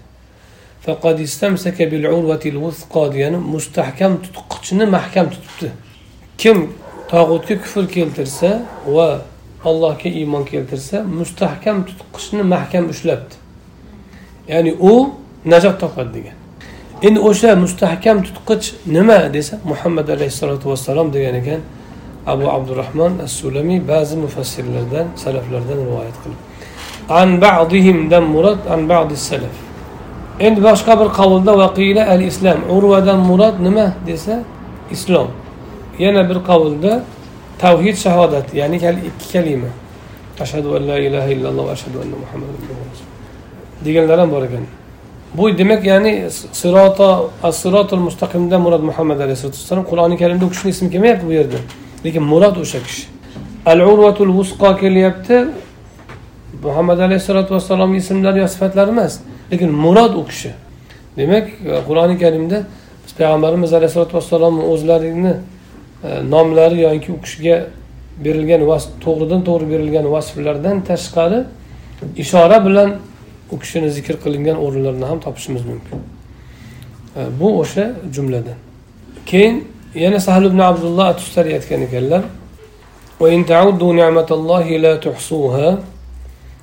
Faqad 0.85 1.19
istamsaka 1.19 1.91
bil 1.91 2.05
urvatil 2.17 2.57
usqa 2.69 3.03
degani 3.13 3.37
mustahkam 3.53 4.13
tutqichni 4.23 4.85
mahkam 4.95 5.25
tutibdi. 5.33 5.69
Kim 6.37 6.57
tog'utga 7.11 7.55
kufr 7.63 7.85
keltirsa 7.95 8.49
va 8.95 9.07
allohga 9.65 10.09
iymon 10.19 10.43
keltirsa 10.51 11.03
mustahkam 11.19 11.77
tutqichni 11.87 12.43
mahkam 12.55 12.89
ushlabdi. 12.93 13.35
Ya'ni 14.51 14.71
u 14.91 14.93
najot 15.45 15.79
topadi 15.79 16.11
degan. 16.17 16.35
Endi 17.07 17.19
o'sha 17.29 17.55
mustahkam 17.63 18.17
tutqich 18.27 18.65
nima 18.95 19.19
desa 19.33 19.59
muhammad 19.71 20.07
alayhissalotu 20.15 20.65
vassalom 20.71 21.07
degan 21.15 21.35
ekan 21.41 21.61
abu 22.27 22.45
abdurahmon 22.55 23.19
as 23.23 23.31
sulamiy 23.31 23.79
ba'zi 23.87 24.15
mufassirlardan 24.17 25.07
salaflardan 25.23 25.77
rivoyat 25.85 26.15
qilib 26.23 26.39
an 27.09 27.29
ba'dihimdan 27.45 28.23
murod 28.35 28.61
an 28.73 28.81
ba'di 28.91 29.15
salaf 29.29 29.55
endi 30.39 30.59
boshqa 30.69 30.93
bir 31.01 31.09
qavulda 31.19 31.51
vaqila 31.63 32.03
al 32.13 32.21
islom 32.29 32.59
urvadan 32.75 33.19
murod 33.29 33.55
nima 33.67 33.87
desa? 34.07 34.35
Islom 34.91 35.27
yana 35.99 36.29
bir 36.29 36.37
qavulda 36.49 37.03
tavhid 37.63 37.95
shahodat 38.05 38.47
ya'ni 38.59 38.77
ikki 39.09 39.27
kalima 39.33 39.71
ashhadu 40.43 40.75
an 40.77 40.81
la 40.89 40.97
ilaha 41.07 41.29
illalloh 41.35 41.63
va 41.67 41.71
ashhadu 41.77 41.97
anna 42.03 42.15
muhammadan 42.23 42.59
deganlar 43.85 44.19
ham 44.19 44.31
bor 44.31 44.43
ekan. 44.47 44.65
Bu 45.37 45.57
demak 45.57 45.81
ya'ni 45.91 46.13
sirota 46.61 47.09
as 47.43 47.55
sirotul 47.63 48.03
mustaqimdan 48.07 48.61
murod 48.65 48.83
muhammad 48.89 49.19
alayhisalotu 49.25 49.57
vassalom 49.61 49.85
qur'oni 49.91 50.15
karimda 50.21 50.45
u 50.45 50.49
kishini 50.53 50.69
ismi 50.75 50.89
kelmayapti 50.93 51.25
bu 51.29 51.33
yerda 51.39 51.59
lekin 52.05 52.23
murod 52.23 52.57
o'sha 52.57 52.79
kishi. 52.83 53.07
Al 53.65 53.79
urvatul 53.79 54.33
vusqo 54.39 54.77
kelyapti. 54.77 55.47
Muhammad 56.63 56.99
alayhissalotu 56.99 57.53
vassalomni 57.53 57.97
ismlari 57.97 58.39
yo 58.39 58.47
sifatlari 58.47 58.89
emas 58.89 59.19
lekin 59.51 59.71
murod 59.71 60.13
u 60.15 60.25
kishi. 60.25 60.51
Demak 61.17 61.47
e, 61.47 61.81
qur'oni 61.87 62.17
karimda 62.19 62.63
biz 63.05 63.13
payg'ambarimiz 63.19 63.73
alayhissalotu 63.73 64.17
vassalomni 64.17 64.63
o'zlarini 64.71 65.33
e, 66.03 66.09
nomlari 66.29 66.81
yoki 66.81 67.11
u 67.11 67.21
kishiga 67.21 67.65
berilgan 68.25 68.61
to'g'ridan 69.05 69.41
to'g'ri 69.47 69.69
berilgan 69.73 70.11
vasflardan 70.11 70.81
tashqari 70.89 71.43
ishora 72.17 72.65
bilan 72.65 72.89
u 73.51 73.59
kishini 73.59 73.89
zikr 73.97 74.15
qilingan 74.23 74.57
o'rinlarni 74.65 75.05
ham 75.05 75.19
topishimiz 75.19 75.63
mumkin. 75.65 75.97
E, 77.17 77.21
bu 77.39 77.59
o'sha 77.59 77.85
jumladan. 78.15 78.57
Keyin 79.25 79.67
yana 79.95 80.19
sahl 80.19 80.45
ibn 80.45 80.59
abdulloh 80.59 81.05
atustar 81.05 81.45
aytgan 81.45 81.81
ekanlar 81.81 82.23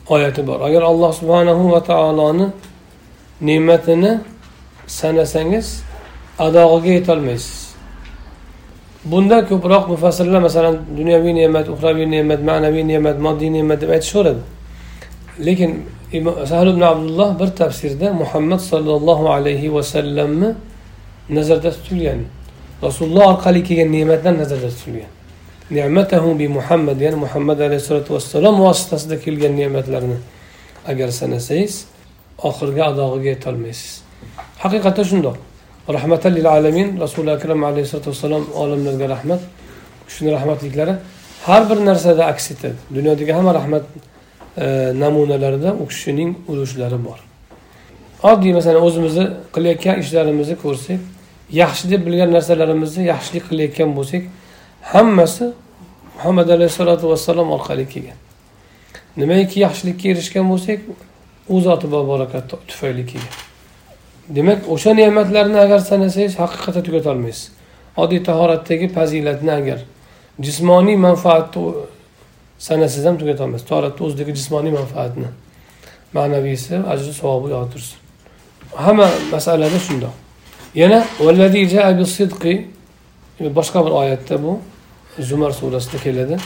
oyati 0.09 0.47
bor. 0.47 0.61
Agar 0.61 0.83
alloh 0.83 1.13
subhanahu 1.13 1.73
va 1.73 1.81
taoloni 1.91 2.47
ne'matini 3.41 4.13
sanasangiz 4.87 5.83
adog'iga 6.39 6.93
yetolmaysiz. 6.99 7.71
Bunda 9.05 9.39
ko'proq 9.51 9.85
mufassirlar 9.93 10.41
masalan 10.49 10.75
dunyoviy 10.99 11.35
ne'mat 11.41 11.67
uxraviy 11.73 12.07
ne'mat 12.15 12.41
ma'naviy 12.51 12.85
ne'mat 12.93 13.17
moddiy 13.27 13.51
ne'mat 13.57 13.81
deb 13.83 13.91
aytishaveradi. 13.97 14.43
Lekin 15.47 15.71
sahl 16.51 16.69
ibn 16.75 16.83
abdulloh 16.93 17.31
bir 17.41 17.51
tafsirda 17.61 18.13
muhammad 18.13 18.61
sollallohu 18.61 19.25
alayhi 19.37 19.75
vasallamni 19.75 20.51
nazarda 21.37 21.71
tutilgan. 21.77 22.21
Rasululloh 22.83 23.27
orqali 23.33 23.65
kelgan 23.65 23.93
ne'matlar 23.93 24.39
nazarda 24.39 24.71
tutilgan. 24.71 25.11
Ne'matahu 25.71 26.39
bi 26.39 26.49
muhammad 26.49 27.01
ya'ni 27.01 27.17
muhammad 27.17 27.59
alayhissalotu 27.61 28.15
vassalom 28.15 28.61
vositasida 28.61 29.17
kelgan 29.25 29.57
ne'matlarni 29.61 30.19
agar 30.91 31.09
sanasangiz 31.21 31.75
oxirgi 32.49 32.83
adog'iga 32.91 33.29
yetolmaysiz. 33.35 34.03
Haqiqatda 34.63 35.05
shundoq. 35.11 35.37
Rahmatan 35.97 36.33
lil 36.35 36.47
alamin 36.57 36.89
rasuli 37.01 37.31
akram 37.37 37.65
alayhissalotu 37.65 38.11
vassalom 38.11 38.45
olamlarga 38.63 39.09
rahmat. 39.15 39.41
Shuni 40.09 40.31
rahmatliklari 40.37 40.95
har 41.47 41.71
bir 41.71 41.79
narsada 41.87 42.27
aks 42.27 42.51
etadi. 42.51 42.75
Dunyodagi 42.95 43.33
hamma 43.33 43.55
rahmat 43.55 43.83
e, 44.57 44.67
namunalarida 45.03 45.71
u 45.83 45.89
kishining 45.89 46.37
ulushlari 46.49 46.99
bor. 47.05 47.19
Oddiy 48.23 48.53
masalan 48.59 48.83
o'zimizni 48.89 49.27
qilayotgan 49.55 49.97
ishlarimizni 50.03 50.57
ko'rsak 50.65 51.01
yaxshi 51.53 51.91
deb 51.91 52.07
bilgan 52.07 52.33
narsalarimizni 52.33 53.05
yaxshilik 53.05 53.45
qilayotgan 53.51 53.91
bo'lsak 53.99 54.23
hammasi 54.93 55.53
muhammad 56.17 56.49
alayhissalotu 56.57 57.11
vassalom 57.11 57.51
orqali 57.57 57.89
kelgan. 57.89 58.19
Nimaiki 59.17 59.61
yaxshilikka 59.67 60.09
erishgan 60.13 60.47
bo'lsak 60.53 60.79
u 61.49 61.61
zoti 61.61 61.87
barokat 61.93 62.45
tufayli 62.69 63.07
kelgan. 63.11 63.35
Demak 64.37 64.69
o'sha 64.75 64.91
ne'matlarni 65.01 65.59
agar 65.67 65.79
sanasangiz 65.91 66.35
haqiqatda 66.43 66.83
tugatolmaysiz. 66.87 67.51
Oddiy 68.03 68.23
tahoratdagi 68.29 68.89
fazilatni 68.97 69.53
agar 69.61 69.79
jismoniy 70.47 70.97
manfaatni 71.07 71.63
sanasangiz 72.59 73.07
ham 73.09 73.17
tugatolmaysiz. 73.23 73.67
Tahoratni 73.71 74.07
o'zidagi 74.07 74.33
jismoniy 74.39 74.73
manfaatni 74.81 75.29
ma'naviysi 76.15 76.75
ajri 76.93 77.13
savobi 77.21 77.51
yotirsin 77.57 77.99
hamma 78.77 79.09
masalada 79.33 79.79
shundoq. 79.79 80.15
Yana 80.75 81.05
boshqa 83.57 83.87
bir 83.87 83.91
oyatda 83.91 84.43
bu 84.43 84.61
zumar 85.19 85.51
surasida 85.51 86.03
keladi. 86.03 86.37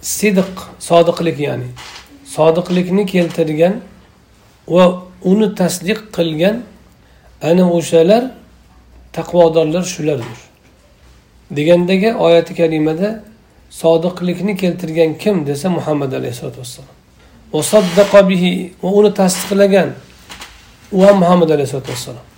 Sidq 0.00 0.52
sodiqlik 0.78 1.40
ya'ni. 1.40 1.68
Sodiqlikni 2.26 3.06
keltirgan 3.06 3.74
va 4.68 5.02
uni 5.24 5.54
tasdiq 5.54 5.98
qilgan 6.16 6.62
ana 7.42 7.64
o'shalar 7.72 8.24
taqvodorlar 9.12 9.84
shulardir. 9.94 10.40
Degandagi 11.50 12.14
oyati 12.14 12.54
karimada 12.54 13.24
sodiqlikni 13.70 14.56
keltirgan 14.56 15.18
kim? 15.18 15.46
desa 15.46 15.70
muhammad 15.70 16.12
alayhissalotu 16.12 16.60
vassalom. 16.60 16.94
Va 17.52 17.62
uni 18.98 19.14
tasdiqlagan 19.14 19.88
u 20.92 21.06
ham 21.06 21.18
muhammad 21.18 21.50
alayhissalotu 21.50 21.92
vassalom. 21.92 22.33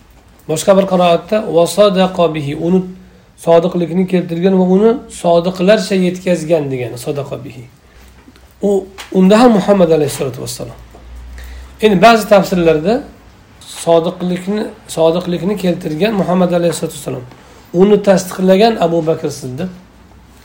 Boshqa 0.49 0.77
bir 0.79 0.87
qiroatda 0.93 1.37
bihi 2.35 2.53
uni 2.67 2.81
sodiqlikni 3.47 4.05
keltirgan 4.13 4.55
va 4.61 4.65
uni 4.77 4.91
sodiqlarcha 5.23 5.95
yetkazgan 6.07 6.71
degani 6.73 6.97
bihi 7.45 7.65
u 8.63 8.87
unda 9.13 9.41
ham 9.41 9.53
muhammad 9.53 9.91
alayhissalotu 9.91 10.43
vassalom. 10.43 10.79
Endi 11.83 12.03
ba'zi 12.03 12.29
tafsirlarda 12.29 13.03
sodiqlikni 13.61 14.65
sodiqlikni 14.89 15.57
keltirgan 15.57 16.13
muhammad 16.15 16.53
alayhissalotu 16.53 16.95
vassalom 16.99 17.25
uni 17.75 18.03
tasdiqlagan 18.03 18.77
abu 18.87 19.07
bakr 19.07 19.29
siddiq 19.41 19.71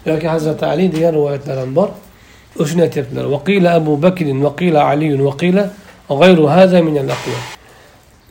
yoki 0.06 0.28
hazrati 0.28 0.66
ali 0.66 0.86
degan 0.96 1.14
rivoyatlar 1.18 1.58
ham 1.64 1.76
bor. 1.76 1.90
O'shani 2.60 2.82
aytyaptilar 2.88 3.26
vaqila 3.36 3.70
abu 3.80 4.02
bakrin 4.02 4.44
vaqila 4.48 4.80
aliyun 4.92 5.22
vaqila 5.30 5.64
g'ayru 6.10 6.46
hada 6.56 6.82
min 6.88 6.96
al 7.04 7.10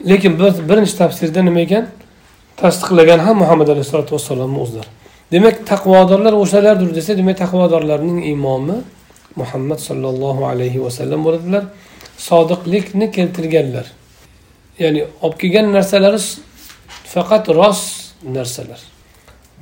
lekin 0.04 0.38
birinchi 0.68 0.96
tafsirda 0.96 1.42
nima 1.42 1.60
ekan? 1.60 1.84
Tasdiqlagan 2.56 3.18
ham 3.26 3.36
muhammad 3.42 3.68
alayhissalotu 3.68 4.12
vassalomni 4.16 4.58
o'zlari. 4.64 4.90
Demak 5.32 5.66
taqvodorlar 5.66 6.34
o'shalardir 6.42 6.90
desa 6.98 7.16
demak 7.20 7.36
taqvodorlarning 7.42 8.18
imomi 8.34 8.76
muhammad 9.36 9.78
sollallohu 9.88 10.42
alayhi 10.52 10.84
vasallam 10.84 11.20
bo'ladilar. 11.26 11.64
Sodiqlikni 12.28 13.06
keltirganlar. 13.16 13.86
Ya'ni 14.82 15.00
olib 15.24 15.36
kelgan 15.42 15.66
narsalari 15.76 16.20
faqat 17.14 17.44
rost 17.58 17.86
narsalar. 18.36 18.80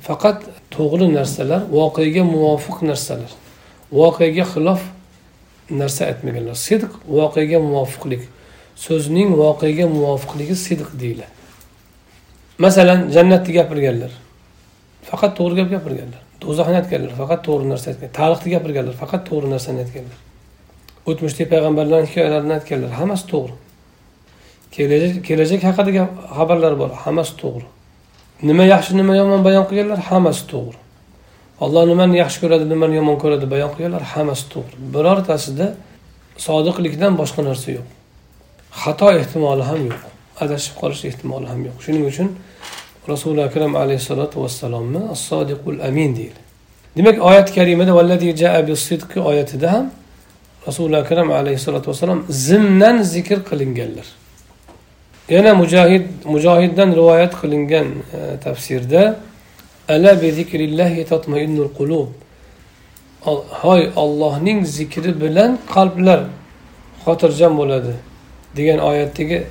Faqat 0.07 0.37
to'g'ri 0.75 1.07
narsalar 1.17 1.61
voqeaga 1.77 2.23
muvofiq 2.33 2.77
narsalar. 2.89 3.31
Voqeaga 3.99 4.45
xilof 4.53 4.81
narsa 5.81 6.01
aytmaganlar. 6.09 6.55
Sidq 6.67 6.91
voqeaga 7.17 7.59
muvofiqlik. 7.69 8.21
So'zning 8.85 9.29
voqega 9.41 9.85
muvofiqligi 9.95 10.55
sidq 10.67 10.89
deyiladi 11.01 11.39
masalan 12.59 13.09
jannatni 13.15 13.53
gapirganlar. 13.53 14.11
Faqat 15.09 15.31
to'g'ri 15.37 15.55
gap 15.59 15.69
gapirganlar. 15.75 16.21
Do'zaxni 16.43 16.77
aytganlar 16.81 17.11
faqat 17.21 17.41
to'g'ri 17.47 17.65
narsa 17.71 17.87
aytgan 17.91 18.11
tarixni 18.19 18.49
gapirganlar 18.55 18.95
faqat 19.01 19.21
to'g'ri 19.29 19.47
narsani 19.53 19.79
aytganlar. 19.85 20.17
O'tmishdagi 21.09 21.47
payg'ambarlarni 21.53 22.07
hikoyalarini 22.09 22.53
aytganlar 22.59 22.91
hammasi 22.99 23.25
to'g'ri. 23.31 23.55
Kelajak 24.75 25.13
kelajak 25.27 25.61
haqidagi 25.69 26.01
xabarlar 26.37 26.73
bor 26.81 26.91
hammasi 27.03 27.33
to'g'ri. 27.41 27.67
Nima 28.49 28.63
yaxshi 28.73 28.91
nima 28.99 29.13
yomon 29.21 29.41
bayon 29.47 29.65
qilganlar 29.69 29.99
hammasi 30.09 30.43
to'g'ri. 30.51 30.79
Olloh 31.63 31.83
nimani 31.91 32.15
yaxshi 32.23 32.37
ko'radi 32.43 32.65
nimani 32.73 32.95
yomon 32.99 33.17
ko'radi 33.23 33.45
bayon 33.53 33.71
qilganlar 33.75 34.03
hammasi 34.13 34.45
to'g'ri. 34.53 34.75
Birortasida 34.95 35.67
sodiqlikdan 36.47 37.13
boshqa 37.21 37.41
narsa 37.49 37.69
yo'q. 37.77 37.87
Xato 38.71 39.11
ehtimoli 39.19 39.63
ham 39.63 39.85
yo'q. 39.85 40.03
Adashib 40.39 40.75
qolish 40.81 41.05
ehtimoli 41.05 41.47
ham 41.47 41.65
yo'q. 41.65 41.77
Shuning 41.85 42.05
uchun 42.11 42.29
rasuli 43.07 43.43
akram 43.43 43.75
alayhissalotu 43.75 44.41
vassalomni 44.43 45.01
as 45.11 45.21
sodiqul 45.29 45.79
amin 45.87 46.15
deydi. 46.15 46.39
Demak 46.97 47.21
oyat 47.21 47.55
karimada 47.55 47.93
oyatida 49.25 49.73
ham 49.73 49.91
rasuli 50.67 50.97
akram 50.97 51.31
alayhissalotu 51.31 51.91
vassalom 51.91 52.25
zimdan 52.29 53.01
zikr 53.01 53.39
qilinganlar. 53.49 54.07
Yana 55.29 55.53
mujohid 55.53 56.05
mujohiddan 56.25 56.95
rivoyat 56.95 57.41
qilingan 57.41 57.87
e, 57.87 58.39
tafsirda 58.43 59.19
ala 59.89 60.21
bi 60.21 60.31
zikrillahi 60.31 61.05
tatmainnul 61.05 61.69
qulub. 61.77 62.07
Hoy 63.61 63.91
ollohning 63.95 64.65
zikri 64.65 65.21
bilan 65.21 65.57
qalblar 65.73 66.19
xotirjam 67.05 67.57
bo'ladi. 67.57 67.93
Degan 68.57 68.79
oyatdagi 68.79 69.47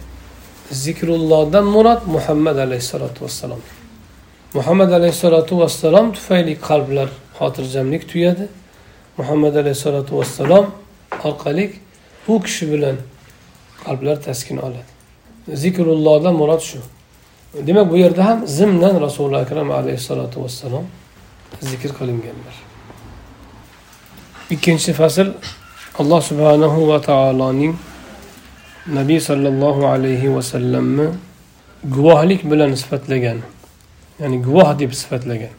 zikrullohdan 0.70 1.64
murod 1.64 2.02
muhammad 2.06 2.56
alayhissalotu 2.58 3.24
vassalom. 3.24 3.60
Muhammad 4.54 4.92
alayhissalotu 4.92 5.58
vassalom 5.58 6.12
tufayli 6.12 6.54
qalblar 6.68 7.08
xotirjamlik 7.38 8.08
tuyadi. 8.08 8.48
Muhammad 9.16 9.54
alayhissalotu 9.54 10.18
vassalom 10.18 10.66
orqali 11.24 11.72
bu 12.28 12.42
kishi 12.42 12.72
bilan 12.72 12.96
qalblar 13.84 14.22
taskin 14.22 14.56
oladi. 14.56 14.84
Zikrullohdan 15.54 16.34
murod 16.34 16.60
shu. 16.60 16.78
Demak 17.66 17.90
bu 17.90 17.96
yerda 17.96 18.24
ham 18.24 18.46
zimdan 18.46 19.00
rasuli 19.00 19.36
akram 19.36 19.70
alayhissalotu 19.70 20.42
vassalom 20.44 20.86
zikr 21.60 21.90
qilinganlar. 21.98 22.54
Ikkinchi 24.50 24.92
fasl 24.92 25.28
alloh 25.98 26.20
subhanahu 26.30 26.88
va 26.88 27.00
taoloning 27.00 27.76
nabiy 28.94 29.20
sollallohu 29.20 29.86
alayhi 29.86 30.34
vasallamni 30.36 31.06
guvohlik 31.84 32.40
bilan 32.50 32.74
sifatlagan 32.74 33.38
ya'ni 34.20 34.38
guvoh 34.46 34.78
deb 34.78 34.92
sifatlagan 35.00 35.54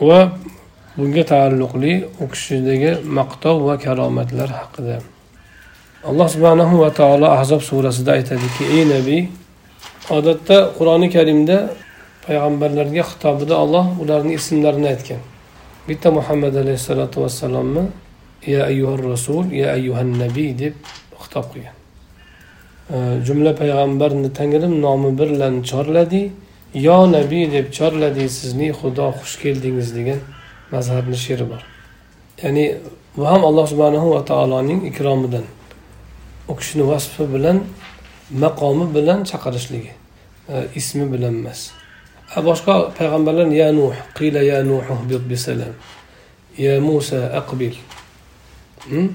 va 0.00 0.20
bunga 0.96 1.24
taalluqli 1.32 1.92
u 2.22 2.24
kishidagi 2.32 2.90
maqtov 3.18 3.56
va 3.68 3.74
karomatlar 3.84 4.48
haqida. 4.60 4.96
Alloh 6.08 6.28
subhanahu 6.34 6.74
va 6.82 6.90
taolo 7.00 7.26
ahzob 7.38 7.60
surasida 7.60 8.12
aytadiki 8.18 8.64
ey 8.76 8.84
nabiy 8.94 9.22
odatda 10.16 10.56
qur'oni 10.78 11.08
karimda 11.16 11.56
payg'ambarlarga 12.26 13.02
xitobida 13.10 13.54
olloh 13.64 13.86
ularni 14.02 14.32
ismlarini 14.40 14.88
aytgan. 14.94 15.22
Bitta 15.88 16.08
muhammad 16.18 16.54
alayhissalotu 16.62 17.16
vassalomni 17.24 17.84
ya 18.52 18.60
ayyuhar 18.70 19.02
rasul 19.14 19.44
ya 19.60 19.66
ayyuhan 19.76 20.10
nabiy 20.24 20.50
deb 20.62 20.74
xitob 21.22 21.46
qilgan. 21.52 21.76
Jumla 23.26 23.54
payg'ambarni 23.54 24.32
tangrim 24.32 24.80
nomi 24.82 25.18
bilan 25.18 25.62
chorladi. 25.62 26.32
Yo 26.74 27.12
nabiy 27.12 27.52
deb 27.52 27.72
chorladi 27.72 28.28
sizni 28.28 28.68
xudo 28.78 29.06
xush 29.18 29.36
keldingiz 29.42 29.88
degan 29.96 30.20
mazhabni 30.72 31.16
she'ri 31.24 31.46
bor. 31.50 31.62
Ya'ni 32.42 32.64
bu 33.16 33.26
ham 33.26 33.42
alloh 33.48 33.66
subhanahu 33.72 34.10
va 34.14 34.24
taoloning 34.24 34.80
ikromidan 34.90 35.44
u 36.48 36.56
kishini 36.58 36.84
vasfi 36.90 37.24
bilan 37.34 37.58
maqomi 38.42 38.86
bilan 38.94 39.18
chaqirishligi 39.30 39.92
e, 40.48 40.54
ismi 40.74 41.12
bilan 41.12 41.34
emas. 41.40 41.60
Boshqa 42.48 42.74
payg'ambarlar 42.98 43.46
ya 43.62 43.68
nuh 43.72 43.94
qila 44.18 44.40
ya 44.52 44.58
nuh 44.70 44.84
bisalam 45.30 45.72
ya 46.58 46.80
musa 46.80 47.28
aqbil 47.36 47.76
hmm? 48.88 49.08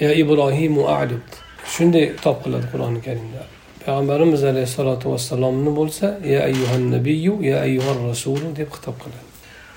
ya 0.00 0.10
ibrohimu 0.16 0.88
a'rid 0.88 1.28
shunday 1.66 2.04
xitob 2.16 2.36
qiladi 2.44 2.66
qur'oni 2.72 3.00
karimda. 3.06 3.42
Payg'ambarimiz 3.84 4.44
alayhissalotu 4.44 5.12
vassalomni 5.12 5.70
bo'lsa 5.76 6.06
ya 6.24 6.44
ayyuhan 6.48 6.90
nabiyu 6.90 7.34
ya 7.42 7.60
ayyuhar 7.60 7.96
rasulu 8.10 8.56
deb 8.56 8.68
xitob 8.74 8.96
qiladi. 9.02 9.28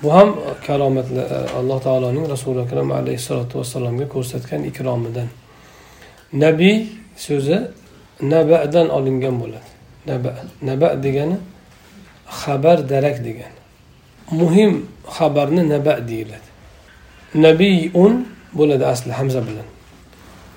Bu 0.03 0.13
ham 0.13 0.29
karomatlar 0.67 1.25
e, 1.25 1.39
alloh 1.59 1.81
taoloning 1.81 2.29
rasuli 2.29 2.59
akram 2.65 2.91
alayhissalotu 2.91 3.59
vassalomga 3.59 4.07
ko'rsatgan 4.07 4.63
ikromidan. 4.63 5.27
Nabiy 6.33 6.77
so'zi 7.17 7.57
nabadan 8.21 8.87
olingan 8.89 9.35
bo'ladi 9.41 9.69
naba 10.07 10.31
naba 10.61 10.89
degani 11.03 11.37
xabar 12.41 12.89
darak 12.89 13.17
degani. 13.25 13.59
Muhim 14.31 14.87
xabarni 15.17 15.69
naba 15.69 16.07
deyiladi. 16.07 16.49
Nabiyun 17.35 18.13
bo'ladi 18.53 18.85
asli 18.85 19.11
hamza 19.11 19.41
bilan. 19.47 19.67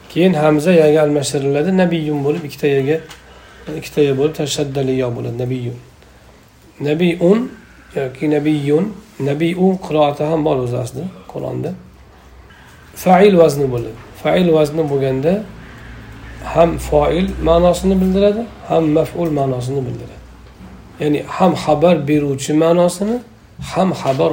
Keyin 0.08 0.34
hamza 0.34 0.72
yaga 0.72 1.02
almashtiriladi. 1.02 1.76
Nabiyun 1.76 2.24
bo'lib 2.24 2.44
ikkita 2.48 2.66
yaga 2.66 2.96
ikkita 3.78 4.00
ya 4.08 4.12
bo'lib 4.18 4.34
tashaddali 4.40 4.98
yo 5.02 5.08
bo'ladi. 5.16 5.36
Nabiyun. 5.44 5.78
Nabiyun 6.80 7.52
yoki 7.96 8.30
nabiyun. 8.30 8.84
Nabiyun 9.20 9.74
qiroati 9.86 10.22
ham 10.30 10.44
bor 10.44 10.56
o'zi 10.64 10.76
aslida 10.84 11.06
qur'onda. 11.32 11.70
Fail 12.94 13.34
vazni 13.38 13.66
bo'ladi. 13.74 13.98
Fail 14.22 14.48
vazni 14.56 14.82
bo'lganda 14.90 15.32
ham 16.54 16.78
foil 16.78 17.26
ma'nosini 17.48 17.94
bildiradi 18.00 18.42
ham 18.68 18.84
maful 18.96 19.30
ma'nosini 19.38 19.80
bildiradi. 19.86 20.18
Ya'ni 21.00 21.22
ham 21.36 21.52
xabar 21.64 21.96
beruvchi 22.08 22.52
ma'nosini 22.64 23.16
ham 23.72 23.88
xabar 24.02 24.32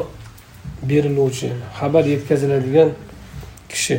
beriluvchi 0.90 1.50
xabar 1.80 2.04
yetkaziladigan 2.14 2.90
kishi. 3.70 3.98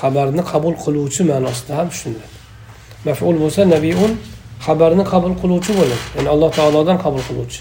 Xabarni 0.00 0.42
qabul 0.52 0.74
qiluvchi 0.84 1.22
ma'nosida 1.30 1.72
ham 1.78 1.88
tushuniladi. 1.92 2.36
Maful 3.06 3.36
bo'lsa 3.42 3.62
nabiun 3.74 4.12
xabarni 4.66 5.04
qabul 5.12 5.34
qiluvchi 5.42 5.72
bo'ladi. 5.78 6.04
Ya'ni 6.16 6.28
alloh 6.34 6.50
taolodan 6.58 6.98
qabul 7.04 7.22
qiluvchi. 7.28 7.60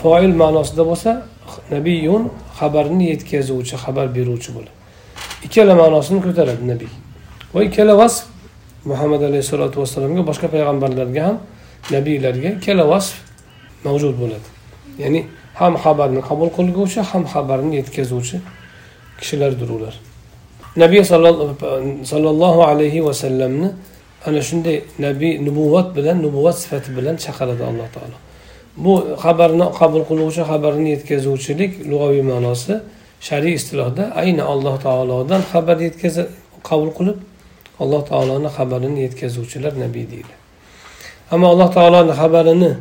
Foil 0.00 0.32
ma'nosida 0.42 0.82
bo'lsa 0.90 1.10
nabiyun 1.70 2.22
xabarni 2.58 3.04
yetkazuvchi 3.12 3.76
xabar 3.84 4.06
beruvchi 4.16 4.50
bo'ladi. 4.56 4.76
Ikkala 5.46 5.74
ma'nosini 5.82 6.20
ko'taradi 6.26 6.62
nabiy. 6.72 6.92
Va 7.54 7.60
ikkala 7.68 7.94
vasf 8.02 8.26
muhammad 8.90 9.22
alayhissalotu 9.28 9.76
vassalomga 9.82 10.22
boshqa 10.30 10.46
payg'ambarlarga 10.54 11.22
ham 11.28 11.36
nabiylarga 11.94 12.48
ikkala 12.58 12.84
vasf 12.92 13.14
mavjud 13.86 14.14
bo'ladi. 14.22 14.48
Ya'ni 15.02 15.20
ham 15.60 15.74
xabarni 15.84 16.20
qabul 16.28 16.50
qilguvchi 16.58 17.00
ham 17.10 17.22
xabarni 17.32 17.74
yetkazuvchi 17.80 18.36
kishilardir 19.18 19.70
ular. 19.76 19.94
Nabiy 20.76 21.04
sollallohu 21.04 22.60
alayhi 22.62 23.04
vasallamni 23.04 23.70
ana 24.26 24.40
shunday 24.42 24.82
nabiy 24.98 25.44
nubuvvat 25.46 25.96
bilan 25.96 26.22
nubuvvat 26.22 26.56
sifati 26.58 26.96
bilan 26.96 27.16
chaqiradi 27.16 27.62
alloh 27.70 27.88
taolo. 27.96 28.16
Bu 28.76 28.92
xabarni 29.24 29.66
qabul 29.80 30.02
qiluvchi 30.10 30.42
xabarni 30.50 30.88
yetkazuvchilik 30.94 31.72
lug'aviy 31.90 32.22
ma'nosi 32.30 32.74
shariy 33.20 33.54
istilohda 33.58 34.04
ayni 34.22 34.42
alloh 34.42 34.74
taolodan 34.86 35.42
xabar 35.52 35.76
yetkaza 35.86 36.22
qabul 36.68 36.90
qilib 36.98 37.18
alloh 37.82 38.02
taoloni 38.10 38.48
xabarini 38.56 39.00
yetkazuvchilar 39.06 39.72
nabiy 39.84 40.06
deydi. 40.12 40.34
Ammo 41.30 41.46
alloh 41.52 41.68
taoloni 41.76 42.12
xabarini 42.20 42.72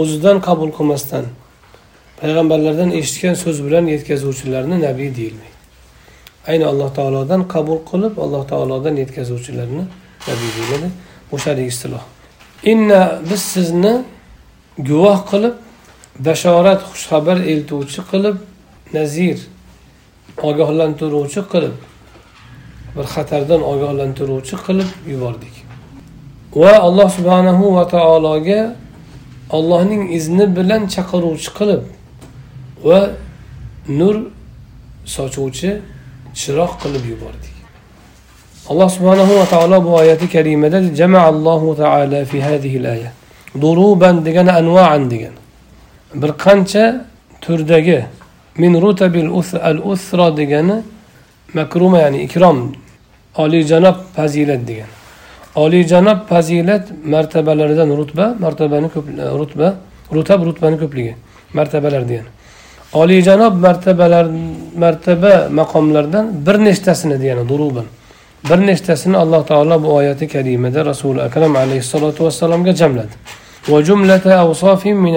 o'zidan 0.00 0.36
qabul 0.48 0.70
qilmasdan 0.78 1.24
payg'ambarlardan 2.20 2.90
eshitgan 3.00 3.34
so'z 3.42 3.58
bilan 3.66 3.84
yetkazuvchilarni 3.94 4.76
nabiy 4.88 5.10
deyilmaydi. 5.18 5.61
Ayni 6.50 6.64
alloh 6.72 6.90
taolodan 6.98 7.40
qabul 7.54 7.78
qilib 7.90 8.14
alloh 8.24 8.42
taolodan 8.52 8.94
yetkazuvchilarni 9.02 9.84
nabiy 10.28 10.50
deyiladi. 10.56 10.88
O'shadek 11.34 11.66
istiloh. 11.72 12.04
Inna 12.72 13.20
biz 13.30 13.42
sizni 13.54 13.94
guvoh 14.78 15.20
qilib 15.30 15.54
bashorat 16.26 16.80
xushxabar 16.90 17.36
eltuvchi 17.52 18.02
qilib 18.10 18.36
nazir 18.96 19.38
ogohlantiruvchi 20.48 21.42
qilib 21.52 21.76
bir 22.96 23.06
xatardan 23.14 23.60
ogohlantiruvchi 23.72 24.56
qilib 24.66 24.90
yubordik. 25.12 25.54
Va 26.62 26.74
alloh 26.86 27.08
subhanahu 27.16 27.64
va 27.76 27.84
taologa 27.96 28.60
allohning 29.56 30.02
izni 30.18 30.46
bilan 30.58 30.82
chaqiruvchi 30.94 31.50
qilib 31.58 31.82
va 32.88 33.00
nur 33.88 34.16
sochuvchi 35.16 35.70
chiroq 36.40 36.72
qilib 36.82 37.04
yubordik 37.12 37.54
alloh 38.70 38.88
subhanahu 38.96 39.32
va 39.40 39.46
taolo 39.54 39.76
bu 39.84 39.90
oyati 40.02 40.26
karimada 40.34 40.78
jamaallohu 41.00 41.76
taala 41.82 42.24
fi 42.30 42.38
hadihi 42.48 42.78
aya 42.94 43.10
duruban 43.62 44.16
degani 44.26 44.52
anvaan 44.60 45.02
degan 45.12 45.34
bir 46.20 46.30
qancha 46.44 46.84
turdagi 47.44 48.00
min 48.62 48.72
rutabil 48.84 49.28
al 49.70 49.78
usra 49.92 50.28
degani 50.40 50.76
makruma 51.58 51.98
ya'ni 52.04 52.18
ikrom 52.26 52.58
oliyjanob 53.42 53.96
fazilat 54.16 54.62
degan 54.70 54.90
oliyjanob 55.64 56.18
fazilat 56.30 56.84
martabalaridan 57.14 57.90
rutba 58.00 58.26
martabani 58.44 58.88
ko'p 58.94 59.06
rutba 59.40 59.68
rutab 60.16 60.40
rutbani 60.48 60.76
ko'pligi 60.82 61.14
martabalar 61.58 62.02
degani. 62.10 62.30
Oliyjanob 62.92 63.54
martabalar 63.54 64.26
martaba 64.78 65.48
maqomlardan 65.50 66.46
bir 66.46 66.56
nechtasini 66.58 67.20
degani 67.20 67.48
duruban 67.48 67.84
bir 68.50 68.66
nechtasini 68.66 69.16
alloh 69.16 69.46
taolo 69.46 69.82
bu 69.82 69.94
oyati 69.94 70.28
karimada 70.28 70.84
rasuli 70.86 71.22
akram 71.22 71.56
alayhissalotu 71.56 72.24
vassalomga 72.24 72.72
jamladi. 72.74 73.14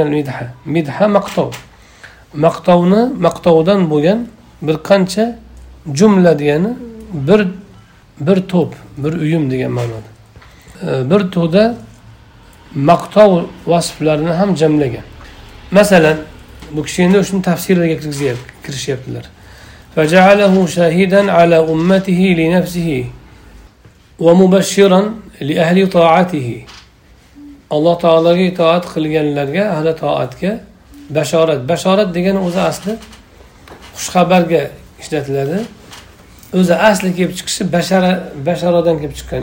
Midha. 0.09 0.47
Midha 0.65 1.07
maqtov. 1.07 1.53
Maqtovni 2.33 3.01
maqtovdan 3.25 3.89
bo'lgan 3.89 4.27
bir 4.61 4.75
qancha 4.89 5.35
jumla 5.93 6.39
degani 6.39 6.73
bir 7.13 7.47
bir 8.19 8.37
to'p 8.51 8.73
bir 8.97 9.13
uyum 9.13 9.51
degan 9.51 9.71
ma'noda. 9.71 10.09
E, 10.87 11.09
bir 11.11 11.31
to'da 11.31 11.75
maqtov 12.75 13.43
vasflarini 13.67 14.29
ham 14.29 14.57
jamlagan. 14.57 15.05
Masalan 15.71 16.17
bu 16.74 16.80
kishi 16.86 17.02
endi 17.02 17.24
shuni 17.28 17.42
tafsirlarga 17.42 17.96
kirishyaptilar 18.64 19.26
فجعله 19.96 20.54
شاهدا 20.66 21.32
على 21.32 21.58
أمته 21.72 22.20
لنفسه 22.40 22.90
ومبشرا 24.24 25.00
لأهل 25.40 25.78
طاعته 25.90 26.48
alloh 27.70 27.98
taologa 27.98 28.44
itoat 28.52 28.84
qilganlarga 28.94 29.64
ahli 29.74 29.92
toatga 30.02 30.52
bashorat 31.16 31.60
bashorat 31.70 32.08
degani 32.16 32.40
o'zi 32.46 32.60
asli 32.70 32.92
xushxabarga 33.96 34.62
ishlatiladi 35.02 35.58
o'zi 36.58 36.74
asli 36.90 37.10
kelib 37.16 37.32
chiqishi 37.38 37.62
bashara 37.76 38.12
basharadan 38.48 38.96
kelib 39.00 39.14
chiqqan 39.18 39.42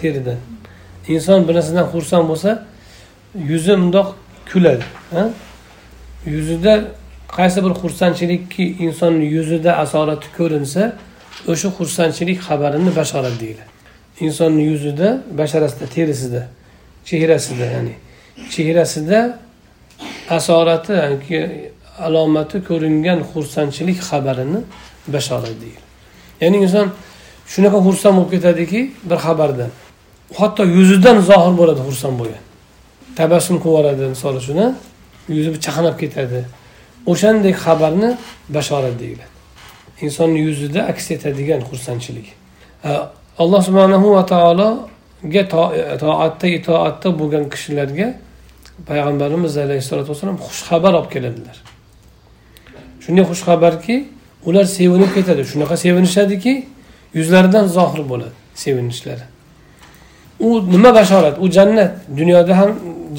teridan 0.00 0.38
inson 1.14 1.40
bir 1.46 1.54
narsadan 1.58 1.86
xursand 1.92 2.24
bo'lsa 2.30 2.50
yuzi 3.50 3.74
mundoq 3.82 4.08
kuladi 4.50 4.84
yuzida 6.35 6.73
qaysi 7.37 7.59
bir 7.65 7.73
xursandchilikki 7.81 8.63
insonni 8.85 9.25
yuzida 9.37 9.71
asorati 9.83 10.27
ko'rinsa 10.37 10.81
o'sha 11.51 11.69
xursandchilik 11.77 12.39
xabarini 12.47 12.91
bashorat 12.99 13.35
deyiladi 13.41 13.71
insonni 14.27 14.63
yuzida 14.71 15.07
basharasida 15.39 15.85
terisida 15.95 16.41
chehrasida 17.09 17.65
ya'ni 17.75 17.95
chehrasida 18.53 19.19
asorati 20.37 20.93
alomati 22.07 22.57
ko'ringan 22.69 23.19
xursandchilik 23.31 23.99
xabarini 24.09 24.59
bashorat 25.15 25.55
deyiladi 25.61 25.87
ya'ni 26.41 26.57
inson 26.65 26.87
shunaqa 27.53 27.79
xursand 27.87 28.15
bo'lib 28.17 28.31
ketadiki 28.35 28.79
bir 29.09 29.19
xabardan 29.25 29.71
hatto 30.35 30.63
yuzidan 30.63 31.17
zohir 31.29 31.53
bo'ladi 31.59 31.81
xursand 31.87 32.15
bo'lgan. 32.19 32.43
Tabassum 33.19 33.55
qilib 33.63 33.73
yuboradi 33.73 34.03
misol 34.13 34.35
uchun 34.41 34.57
yuzi 35.29 35.59
chaqnab 35.65 35.95
ketadi. 36.01 36.45
O'shanday 37.11 37.53
xabarni 37.63 38.09
bashorat 38.55 38.95
deyiladi. 38.99 39.35
Insonni 40.05 40.39
yuzida 40.47 40.81
aks 40.91 41.11
etadigan 41.15 41.61
xursandchilik. 41.69 42.27
Alloh 43.37 43.61
subhanahu 43.67 44.07
va 44.15 44.25
taologa 44.33 45.43
toatda 46.03 46.47
itoatda 46.57 47.09
bo'lgan 47.19 47.43
kishilarga 47.53 48.07
payg'ambarimiz 48.89 49.53
alayhissalotu 49.65 50.09
vassalom 50.13 50.37
xushxabar 50.47 50.93
olib 50.99 51.09
keladilar. 51.15 51.57
Shunday 53.03 53.25
xushxabarki 53.31 53.95
ular 54.47 54.65
sevinib 54.77 55.11
ketadi. 55.17 55.41
Shunaqa 55.51 55.75
sevinishadiki 55.85 56.53
yuzlaridan 57.17 57.65
zohir 57.77 58.01
bo'ladi 58.11 58.35
sevinishlari. 58.63 59.25
U 60.39 60.49
nima 60.73 60.95
bashorat? 60.95 61.35
U 61.43 61.45
jannat. 61.57 61.91
Dunyoda 62.19 62.53
ham 62.59 62.71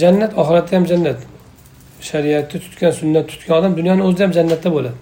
jannat 0.03 0.33
oxiratda 0.41 0.73
ham 0.77 0.85
jannat. 0.93 1.19
Shariatni 2.01 2.61
tutgan 2.61 2.91
sunnat 2.91 3.29
tutgan 3.29 3.59
odam 3.59 3.77
dunyoni 3.77 4.03
o'zida 4.09 4.23
ham 4.25 4.33
jannatda 4.39 4.69
bo'ladi. 4.77 4.99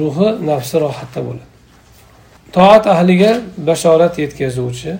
Ruhi 0.00 0.28
nafsi 0.46 0.76
rohatda 0.84 1.20
bo'ladi. 1.26 1.46
Toat 2.56 2.84
ahliga 2.94 3.32
bashorat 3.68 4.18
yetkazuvchi 4.18 4.92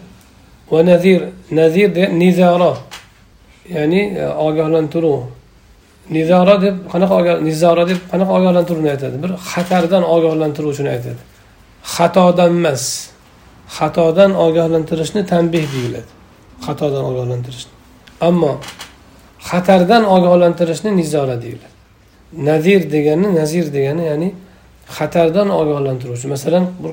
va 0.73 0.81
nazir 0.91 1.21
nazir 1.51 1.89
nizaro 2.23 2.73
ya'ni 3.77 4.03
e, 4.23 4.27
ogohlantiruv 4.47 5.21
nizora 6.17 6.57
deb 6.65 6.77
qanaqa 6.93 7.41
nizora 7.49 7.85
deb 7.91 8.01
qanaqa 8.13 8.33
ogohlantiruvni 8.39 8.91
aytadi? 8.95 9.17
Bir 9.25 9.31
xatardan 9.51 10.03
ogohlantiruvchini 10.15 10.91
aytadi. 10.97 11.21
Xatodan 11.95 12.53
emas. 12.61 12.85
Xatodan 13.77 14.33
ogohlantirishni 14.45 15.23
tanbeh 15.33 15.65
deyiladi. 15.75 16.11
Xatodan 16.67 17.05
ogohlantirishni. 17.11 17.73
Ammo 18.29 18.53
xatardan 19.49 20.03
ogohlantirishni 20.15 20.91
nizora 20.97 21.37
deyiladi 21.43 21.77
nazir 22.51 22.91
degani 22.95 23.29
nazir 23.35 23.67
degani 23.77 24.05
ya'ni 24.11 24.29
xatardan 24.97 25.49
ogohlantiruvchi. 25.61 26.29
Masalan 26.29 26.65
bir 26.83 26.93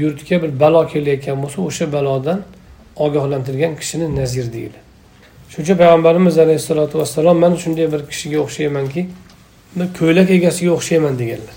yurtga 0.00 0.42
bir 0.42 0.60
balo 0.60 0.82
kelayotgan 0.92 1.36
bo'lsa 1.42 1.58
o'sha 1.68 1.92
balodan 1.92 2.38
ogohlantirgan 2.96 3.72
kishini 3.80 4.06
nazir 4.20 4.46
deyiladi 4.52 4.80
shuning 5.50 5.64
uchun 5.66 5.76
payg'ambarimiz 5.82 6.38
alayhissalotu 6.44 6.98
vassalom 7.00 7.38
man 7.44 7.52
shunday 7.62 7.86
bir 7.92 8.00
kishiga 8.10 8.38
o'xshaymanki 8.44 9.02
ko'ylak 9.98 10.28
egasiga 10.36 10.72
o'xshayman 10.78 11.14
deganlar. 11.20 11.56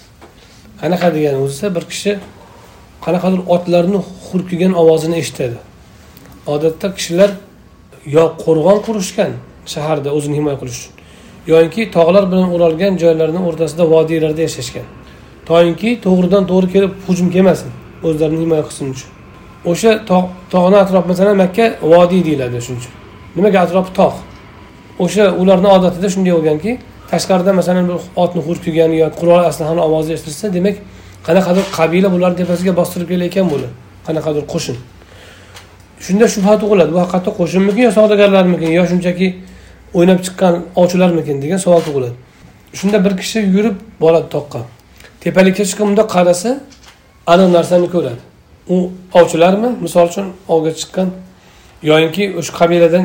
Qanaqa 0.82 1.08
degani 1.16 1.38
o'zisa 1.46 1.68
bir 1.76 1.84
kishi 1.92 2.12
qanaqadir 3.06 3.42
otlarni 3.56 4.00
hurkigan 4.28 4.74
ovozini 4.82 5.16
eshitadi. 5.24 5.58
Odatda 6.54 6.88
kishilar 6.98 7.32
yo 8.16 8.24
qo'rg'on 8.44 8.80
qurishgan 8.88 9.32
shaharda 9.74 10.10
o'zini 10.18 10.36
himoya 10.40 10.58
qilish 10.62 10.80
uchun. 10.82 10.94
Yoinki 11.52 11.82
tog'lar 11.96 12.24
bilan 12.32 12.48
o'ralgan 12.56 12.94
joylarni 13.04 13.40
o'rtasida 13.48 13.84
vodiylarda 13.94 14.42
yashashgan. 14.48 14.86
Toinki 15.50 15.90
to'g'ridan 16.06 16.44
to'g'ri 16.52 16.68
kelib 16.76 16.92
hujum 17.08 17.28
kelmasin 17.36 17.70
o'zlarini 18.08 18.40
himoya 18.44 18.64
qilsin 18.68 18.86
uchun. 18.94 19.10
O'sha 19.72 19.92
tog'ni 20.54 20.78
atrofi 20.84 21.08
masalan 21.14 21.36
makka 21.44 21.66
vodiy 21.94 22.22
deyiladi 22.28 22.62
shuning 22.66 22.80
uchun. 22.82 22.94
Nimaga 23.38 23.60
atrofi 23.66 23.92
tog' 24.00 24.18
o'sha 25.04 25.26
ularni 25.42 25.70
odatida 25.76 26.08
shunday 26.16 26.34
bo'lganki 26.38 26.72
tashqarida 27.12 27.52
masalan 27.60 27.86
bir 27.90 27.98
otni 28.24 28.42
hurkigani 28.48 28.96
yoki 29.04 29.16
qurol 29.22 29.42
aslahani 29.52 29.82
ovozi 29.88 30.10
eshitilsa 30.16 30.54
demak 30.58 30.76
qanaqadir 31.28 31.66
qabila 31.78 32.08
bularni 32.16 32.38
tepasiga 32.42 32.74
bostirib 32.80 33.08
kelayotgan 33.12 33.48
bo'ladi 33.54 33.74
qanaqadir 34.08 34.44
qo'shin. 34.54 34.78
Shunda 36.06 36.26
shubha 36.34 36.54
tug'iladi. 36.62 36.92
Bu 36.96 37.00
haqiqatda 37.04 37.32
qo'shinmikin 37.40 37.84
yo 37.88 37.92
savdogarlarmikin 37.98 38.70
yo 38.80 38.84
shunchaki 38.92 39.28
o'ynab 39.98 40.20
chiqqan 40.26 40.54
ovchilarmikin 40.82 41.42
degan 41.44 41.60
savol 41.66 41.82
tug'iladi. 41.88 42.16
Shunda 42.80 42.98
bir 43.06 43.14
kishi 43.22 43.40
yurib 43.56 43.78
boradi 44.02 44.28
toqqa. 44.36 44.60
Tepalikka 45.22 45.64
chiqib 45.70 45.86
bundoq 45.90 46.08
qarasa 46.16 46.50
aniq 47.34 47.50
narsani 47.58 47.88
ko'radi. 47.96 48.22
U 48.74 48.76
ovchilarmi? 49.20 49.70
Misol 49.86 50.06
uchun 50.12 50.26
ovga 50.54 50.72
chiqqan 50.80 51.08
yoyinki 51.90 52.24
o'sha 52.40 52.52
qabiladan 52.60 53.04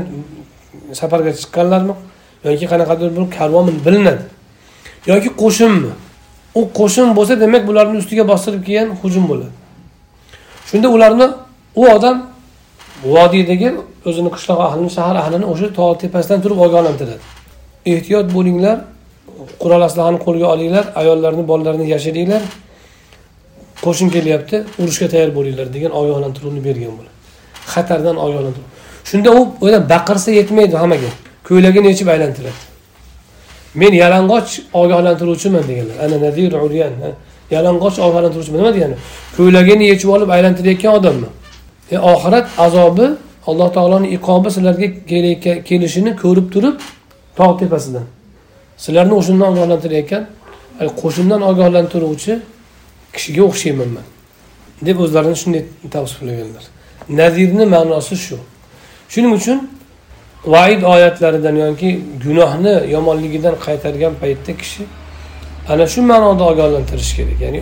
safarga 1.01 1.33
chiqqanlarmi? 1.41 1.95
Yoki 2.45 2.67
qanaqadir 2.73 3.09
bir 3.17 3.25
karvonmi? 3.39 3.73
Bilinadi. 3.87 4.25
Yoki 5.11 5.31
qo'shinmi 5.43 5.93
u 6.55 6.61
qo'shin 6.79 7.07
bo'lsa 7.17 7.41
demak 7.41 7.63
bularni 7.69 7.97
ustiga 8.03 8.25
bostirib 8.33 8.63
kelgan 8.67 8.89
hujum 9.03 9.25
bo'ladi. 9.31 9.53
Shunda 10.69 10.89
ularni 10.97 11.27
u 11.81 11.83
odam 11.97 12.30
vodiydagi 13.05 13.69
o'zini 14.09 14.31
qishloq 14.37 14.61
ahlini 14.69 14.91
shahar 14.97 15.17
ahlini 15.23 15.47
o'sha 15.53 15.69
tog' 15.79 15.99
tepasidan 16.03 16.41
turib 16.45 16.59
ogohlantiradi 16.67 17.23
ehtiyot 17.93 18.27
bo'linglar 18.37 18.77
qurol 19.63 19.83
aslahani 19.89 20.19
qo'lga 20.27 20.47
olinglar 20.55 20.85
ayollarni 21.01 21.43
bolalarni 21.51 21.87
yashiringlar 21.95 22.43
qo'shin 23.85 24.09
kelyapti 24.15 24.57
urushga 24.83 25.07
tayyor 25.13 25.31
bo'linglar 25.39 25.67
degan 25.75 25.93
ogohlantiruvni 26.01 26.61
bergan 26.69 26.93
bo'ladi. 26.99 27.17
Xatardan 27.73 28.17
ogohlantiruv 28.25 28.69
shunda 29.11 29.31
u 29.39 29.41
o'ylab 29.65 29.85
baqirsa 29.95 30.31
yetmaydi 30.41 30.77
hammaga. 30.83 31.11
Ko'ylagini 31.49 31.87
yechib 31.93 32.09
aylantiradi. 32.15 32.61
Men 33.81 33.93
yalang'och 34.03 34.51
ogohlantiruvchiman 34.83 35.65
deganlar. 35.71 35.97
Ana 36.05 36.17
nadir 36.25 36.53
uryan 36.67 36.93
yalang'och 37.55 37.97
ogohlantiruvchiman. 38.07 38.59
Nima 38.61 38.73
degani? 38.77 38.97
Ko'ylagini 39.37 39.85
yechib 39.93 40.09
olib 40.17 40.29
aylantirayotgan 40.37 40.93
odammi 40.99 41.29
e, 41.91 41.99
oxirat 41.99 42.47
azobi 42.59 43.07
alloh 43.47 43.69
taoloni 43.77 44.09
iqobi 44.17 44.49
sizlarga 44.57 44.89
kelishini 45.69 46.17
ko'rib 46.23 46.47
turib 46.55 46.77
tog' 47.39 47.59
tepasidan. 47.63 48.07
Sizlarni 48.85 49.15
o'shandan 49.21 49.49
ogohlantirayotgan 49.53 50.23
qo'shindan 51.03 51.41
ogohlantiruvchi 51.51 52.33
kishiga 53.15 53.43
o'xshayman 53.51 53.91
man. 53.97 54.07
deb 54.87 55.01
o'zlarini 55.05 55.37
shunday 55.43 55.65
tavsiflaganlar 55.95 56.65
nazirni 57.21 57.67
ma'nosi 57.75 58.17
shu. 58.17 58.37
Shuning 59.13 59.33
uchun 59.39 59.59
vaid 60.55 60.83
oyatlaridan 60.83 61.57
yoki 61.65 61.91
gunohni 62.25 62.75
yomonligidan 62.95 63.55
qaytargan 63.67 64.15
paytda 64.23 64.53
kishi 64.61 64.83
ana 65.69 65.87
shu 65.93 66.01
ma'noda 66.13 66.45
ogohlantirish 66.53 67.13
kerak. 67.17 67.39
Ya'ni 67.45 67.61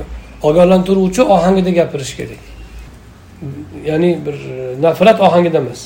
ogohlantiruvchi 0.49 1.23
ohangida 1.35 1.71
gapirish 1.79 2.15
kerak. 2.19 2.43
Ya'ni 3.85 4.11
bir 4.27 4.35
e, 4.35 4.83
nafrat 4.83 5.21
ohangida 5.21 5.59
emas. 5.65 5.81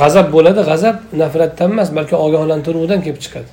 G'azab 0.00 0.32
bo'ladi 0.34 0.60
g'azab 0.70 0.96
nafratdan 1.22 1.70
emas 1.74 1.88
balki 1.98 2.16
ogohlantiruvdan 2.16 3.00
kelib 3.04 3.20
chiqadi. 3.24 3.50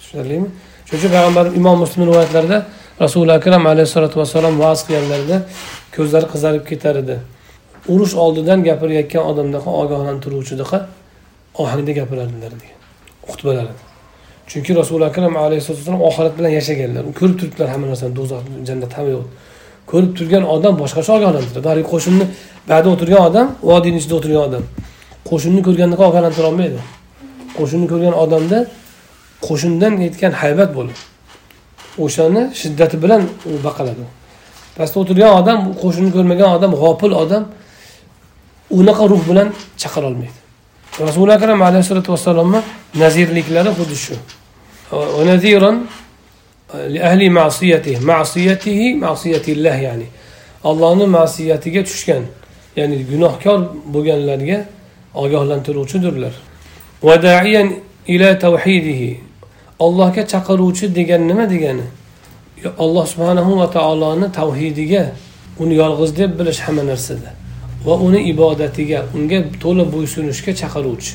Tushunarlimi? 0.00 0.48
Shuning 0.86 1.00
uchun 1.00 1.10
payg'ambar 1.16 1.46
imom 1.60 1.76
muslim 1.84 2.02
rivoyatlarida 2.08 2.58
rasuli 3.04 3.32
akram 3.38 3.66
alayhissalotu 3.72 4.16
vassalom 4.20 4.54
va'z 4.64 4.80
qilganlarida 4.86 5.36
ko'zlari 5.96 6.26
qizarib 6.34 6.64
ketar 6.70 6.94
edi. 7.02 7.16
Urush 7.92 8.14
oldidan 8.24 8.58
gapirayotgan 8.68 9.22
odamdaqa 9.30 9.70
ogohlantiruvchidaqa 9.82 10.78
ohangda 11.62 11.92
gapirardilar 12.00 12.52
degan 12.62 12.78
xutbalarida 13.30 13.88
chunki 14.50 14.72
rasuli 14.80 15.04
akram 15.10 15.36
alayhissalatu 15.36 15.80
vasallam 15.82 16.02
oxirat 16.08 16.34
bilan 16.38 16.52
yashaganlar. 16.58 17.04
Ko'rib 17.18 17.36
turibdilar 17.40 17.68
hamma 17.74 17.86
narsani 17.92 18.14
do'zax 18.18 18.42
jannat 18.68 18.92
hamma 18.98 19.10
yo'q. 19.16 19.26
Ko'rib 19.90 20.12
turgan 20.18 20.44
odam 20.54 20.74
boshqacha 20.82 21.10
ogohlantiradi. 21.18 21.66
Haligi 21.72 21.88
qo'shinni 21.94 22.24
bag'da 22.70 22.88
o'tirgan 22.94 23.22
odam 23.28 23.46
vodiyni 23.70 23.98
ichida 24.00 24.14
o'tirgan 24.18 24.42
odam. 24.48 24.64
Qo'shinni 25.30 25.60
ko'rgandaqa 25.66 26.04
ogohlantira 26.10 26.46
olmaydi. 26.50 26.78
Qo'shinni 27.58 27.86
ko'rgan 27.92 28.14
odamda 28.24 28.58
qo'shindan 29.46 29.92
yetgan 30.06 30.32
haybat 30.42 30.70
bo'ladi 30.76 31.02
o'shani 32.04 32.42
shiddati 32.60 32.96
bilan 33.02 33.22
u 33.50 33.52
baqaladi. 33.66 34.04
Pastda 34.76 34.96
o'tirgan 35.02 35.32
odam 35.40 35.58
qo'shinni 35.82 36.10
ko'rmagan 36.16 36.48
odam 36.56 36.72
g'ofil 36.82 37.12
odam 37.22 37.42
unaqa 38.78 39.04
ruh 39.12 39.22
bilan 39.30 39.48
chaqira 39.82 40.06
olmaydi. 40.10 40.38
Rasuli 41.08 41.32
akram 41.38 41.60
alayhissalotu 41.68 42.10
vassalomni 42.14 42.60
nazirliklari 43.02 43.70
xuddi 43.78 43.96
shu. 44.04 44.14
Ahli 47.08 47.30
ma'siyatihi 47.30 48.00
ma'siyatihi 48.04 48.94
ma'siyatillah 48.94 49.76
ya'ni. 49.82 50.06
Allohni 50.64 51.06
ma'siyatiga 51.06 51.82
tushgan 51.84 52.22
ya'ni 52.76 52.96
gunohkor 53.12 53.58
bo'lganlarga 53.94 54.58
ogohlantiruvchidirlar 55.14 56.34
ila 58.08 58.38
tavhidihi 58.38 59.20
allohga 59.80 60.26
chaqiruvchi 60.32 60.94
degan 60.94 61.28
nima 61.28 61.50
degani? 61.50 61.86
Alloh 62.78 63.06
subhanahu 63.06 63.58
va 63.60 63.70
taoloni 63.70 64.32
tavhidiga 64.32 65.12
uni 65.58 65.74
yolg'iz 65.74 66.16
deb 66.16 66.38
bilish 66.38 66.60
hamma 66.60 66.82
narsada. 66.86 67.30
Va 67.86 67.94
uni 68.06 68.20
ibodatiga 68.32 69.04
unga 69.16 69.38
to'la 69.62 69.84
bo'ysunishga 69.94 70.52
chaqiruvchi. 70.60 71.14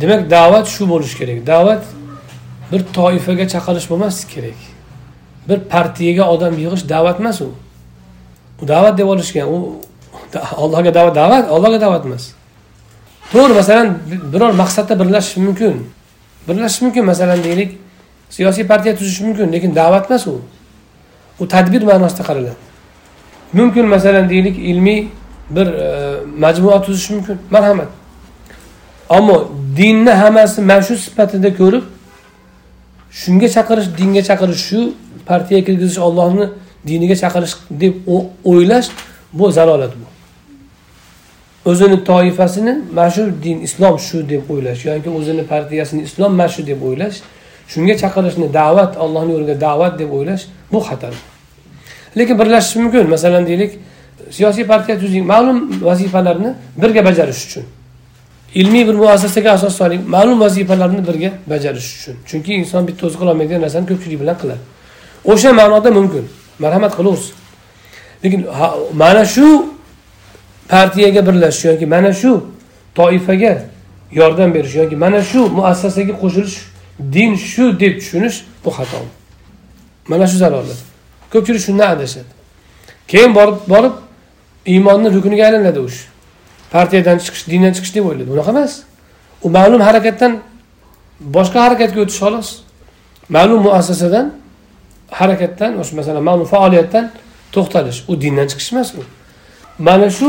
Demak 0.00 0.30
da'vat 0.30 0.66
shu 0.74 0.82
bo'lishi 0.92 1.16
kerak. 1.20 1.38
Da'vat 1.46 1.82
bir 2.72 2.84
toifaga 2.96 3.46
chaqirish 3.54 3.86
bo'lmasligi 3.90 4.34
kerak. 4.34 4.60
Bir 5.48 5.58
partiyaga 5.72 6.24
odam 6.34 6.54
yig'ish 6.58 6.84
da'vat 6.88 7.20
emas 7.20 7.40
u. 7.40 7.48
Da'vat 8.72 8.98
deb 8.98 9.08
olishgan 9.14 9.48
u 9.54 9.56
allohga 10.62 10.94
da'vat 10.94 11.14
da'vat 11.14 11.44
allohga 11.54 11.80
da'vat 11.80 12.04
emas. 12.08 12.24
To'g'ri 13.32 13.54
masalan 13.60 13.88
biror 14.32 14.52
maqsadda 14.62 14.94
birlashish 15.00 15.36
mumkin. 15.46 15.74
Birlashish 16.48 16.82
mumkin 16.82 17.04
masalan 17.04 17.44
deylik 17.44 17.70
siyosiy 18.30 18.66
partiya 18.66 18.96
tuzish 18.96 19.20
mumkin 19.20 19.52
lekin 19.52 19.74
da'vat 19.74 20.10
emas 20.10 20.26
u. 20.26 20.40
U 21.40 21.48
tadbir 21.48 21.82
ma'nosida 21.82 22.22
qaraladi 22.28 22.66
mumkin 23.52 23.86
masalan 23.86 24.28
deylik 24.30 24.58
ilmiy 24.58 25.08
bir 25.50 25.66
e, 25.66 26.16
majmua 26.38 26.82
tuzish 26.82 27.10
mumkin. 27.10 27.38
Marhamat. 27.50 27.88
Ammo 29.08 29.48
dinni 29.76 30.10
hammasi 30.10 30.60
mana 30.62 30.82
shu 30.82 30.96
sifatida 30.96 31.56
ko'rib 31.56 31.84
shunga 33.22 33.48
chaqirish 33.56 33.88
dinga 33.98 34.22
chaqirish 34.28 34.62
shu 34.68 34.80
partiyaga 35.28 35.64
kirgizish 35.66 36.00
ollohni 36.08 36.46
diniga 36.88 37.16
chaqirish 37.22 37.54
deb 37.82 37.94
o'ylash 38.50 38.88
bu 39.38 39.44
zalolat 39.56 39.92
bu. 40.00 40.06
O'zini 41.70 42.04
toifasini 42.04 42.74
mana 42.96 43.10
shu 43.10 43.22
din 43.44 43.58
islom 43.66 43.98
shu 43.98 44.18
deb 44.32 44.50
o'ylash 44.50 44.80
yoki 44.88 45.10
o'zini 45.18 45.42
partiyasini 45.52 46.02
islom 46.08 46.32
mana 46.38 46.48
shu 46.54 46.66
deb 46.70 46.80
o'ylash 46.88 47.16
shunga 47.72 47.94
chaqirishni 48.02 48.46
da'vat 48.58 48.92
allohni 49.04 49.32
yo'liga 49.36 49.56
da'vat 49.66 49.98
deb 50.00 50.10
o'ylash 50.18 50.42
bu 50.72 50.78
xatar. 50.88 51.14
Lekin 52.18 52.38
birlashish 52.40 52.76
mumkin 52.80 53.10
masalan 53.14 53.46
deylik 53.46 53.72
siyosiy 54.36 54.64
partiya 54.72 54.96
tuzing 55.02 55.24
ma'lum 55.32 55.58
vazifalarni 55.88 56.50
birga 56.82 57.02
bajarish 57.08 57.42
uchun. 57.46 57.64
Ilmiy 58.54 58.88
bir 58.88 58.94
muassasaga 58.94 59.50
asos 59.50 59.76
soling. 59.76 60.08
Ma'lum 60.08 60.40
vazifalarni 60.40 61.06
birga 61.06 61.32
bajarish 61.46 61.96
uchun. 61.96 62.16
Chunki 62.26 62.54
inson 62.54 62.88
bitta 62.88 63.06
o'zi 63.06 63.16
qilolmaydigan 63.18 63.60
narsani 63.62 63.86
ko'pchilik 63.90 64.20
bilan 64.20 64.36
qiladi. 64.42 64.62
O'sha 65.24 65.52
ma'noda 65.52 65.90
mumkin. 65.90 66.24
Marhamat 66.58 66.96
qilaversin 66.98 67.34
lekin 68.24 68.46
mana 68.92 69.24
shu 69.24 69.66
partiyaga 70.68 71.26
birlashish 71.26 71.64
yoki 71.64 71.86
mana 71.86 72.12
shu 72.12 72.44
toifaga 72.94 73.62
yordam 74.12 74.54
berish 74.54 74.74
yoki 74.74 74.96
mana 74.96 75.22
shu 75.22 75.40
muassasaga 75.58 76.14
qo'shilish 76.22 76.56
din 77.12 77.34
shu 77.36 77.80
deb 77.80 77.98
tushunish 78.00 78.44
bu 78.64 78.70
xato. 78.70 78.98
Mana 80.08 80.26
shu 80.26 80.36
zararlar 80.36 80.78
ko'pchilik 81.32 81.60
shundan 81.66 81.88
adashadi. 81.96 82.30
Keyin 83.08 83.34
borib 83.34 83.58
borib 83.68 83.92
iymonni 84.66 85.08
rukuniga 85.14 85.44
aylanadi 85.46 85.80
o'sha 85.86 86.15
partiyadan 86.74 87.18
chiqish 87.24 87.44
dindan 87.50 87.72
chiqish 87.76 87.94
deb 87.94 88.04
o'ylaydi. 88.08 88.30
Unaqa 88.36 88.50
emas. 88.50 88.72
U 89.42 89.48
ma'lum 89.50 89.80
harakatdan 89.88 90.32
boshqa 91.20 91.58
harakatga 91.66 92.00
o'tish 92.04 92.20
xolos. 92.24 92.48
Ma'lum 93.36 93.60
muassasadan 93.66 94.26
harakatdan 95.20 95.72
o'sha 95.80 95.96
masalan 95.96 96.22
ma'lum 96.28 96.46
faoliyatdan 96.54 97.04
to'xtalish. 97.54 97.98
U 98.10 98.12
dindan 98.22 98.46
chiqish 98.50 98.72
emas 98.72 98.88
u. 98.94 99.02
Mana 99.78 100.10
shu 100.18 100.28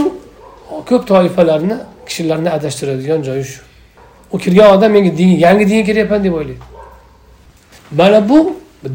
ko'p 0.89 1.03
toifalarni 1.11 1.77
kishilarni 2.07 2.49
adashtiradigan 2.57 3.21
joyi 3.27 3.45
shu. 3.51 3.59
U 4.33 4.37
kirgan 4.43 4.67
odam 4.75 4.91
menga 4.91 5.11
din 5.17 5.29
yangi 5.45 5.65
dinga 5.69 5.83
kiryapman 5.89 6.23
deb 6.23 6.33
o'ylaydi. 6.33 6.63
Mana 7.99 8.29
bu 8.29 8.39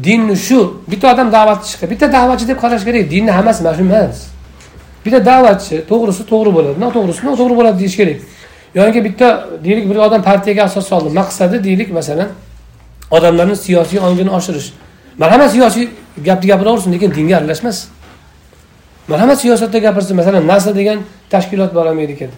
dinni 0.03 0.35
shu 0.47 0.59
bitta 0.91 1.13
odam 1.13 1.31
da'vatchi 1.31 1.67
chiqdi 1.71 1.89
bitta 1.93 2.05
da'vatchi 2.17 2.45
deb 2.47 2.57
qarash 2.63 2.83
kerak 2.87 3.11
dinni 3.13 3.31
hammasi 3.37 3.63
mana 3.63 3.75
shu 3.77 3.83
emas. 3.83 4.32
Bitta 5.05 5.19
da'vatchi 5.25 5.75
to'g'risi 5.91 6.23
to'g'ri 6.31 6.51
bo'ladi 6.57 6.77
noto'g'risi 6.85 7.21
noto'g'ri 7.29 7.55
bo'ladi 7.59 7.77
deyish 7.81 7.97
kerak 7.99 8.19
yoki 8.79 8.99
bitta 9.07 9.27
deylik 9.65 9.85
bir 9.89 9.95
odam 9.95 10.21
partiyaga 10.29 10.63
asos 10.69 10.85
soldi 10.91 11.09
maqsadi 11.19 11.63
deylik 11.63 11.89
masalan 11.99 12.29
odamlarni 13.11 13.55
siyosiy 13.65 13.99
ongini 14.07 14.31
oshirish 14.37 14.67
marhamat 15.21 15.51
siyosiy 15.55 15.85
gapni 16.27 16.47
gapiraversin 16.51 16.91
lekin 16.95 17.09
dinga 17.17 17.35
aralashmas 17.37 17.77
man 19.07 19.19
hamma 19.19 19.35
siyosatda 19.35 19.77
gapirsin 19.77 20.15
masalan 20.15 20.47
nasa 20.47 20.75
degan 20.75 20.99
tashkilot 21.29 21.75
bor 21.75 21.85
amerikada. 21.85 22.31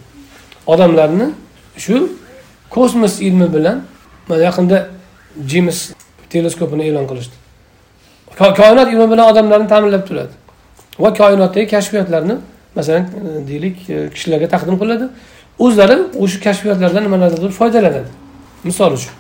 Odamlarni 0.68 1.30
shu 1.78 2.10
kosmos 2.70 3.22
ilmi 3.22 3.54
bilan 3.54 3.82
mana 4.28 4.44
yaqinda 4.44 4.88
jemis 5.48 5.94
teleskopini 6.30 6.84
e'lon 6.90 7.06
qilishdi 7.10 7.36
koinot 8.62 8.88
ilmi 8.94 9.08
bilan 9.12 9.26
odamlarni 9.32 9.68
ta'minlab 9.68 10.04
turadi 10.08 10.34
va 11.00 11.14
koinotdagi 11.14 11.68
kashfiyotlarni 11.68 12.36
masalan 12.76 13.04
e, 13.04 13.48
deylik 13.48 13.90
e, 13.90 14.10
kishilarga 14.14 14.48
taqdim 14.54 14.76
qiladi 14.82 15.06
o'zlari 15.60 15.98
o'sha 16.24 16.40
kashfiyotlardan 16.46 17.04
nimalardir 17.08 17.52
foydalanadi. 17.60 18.10
Misol 18.64 18.92
uchun 18.98 19.14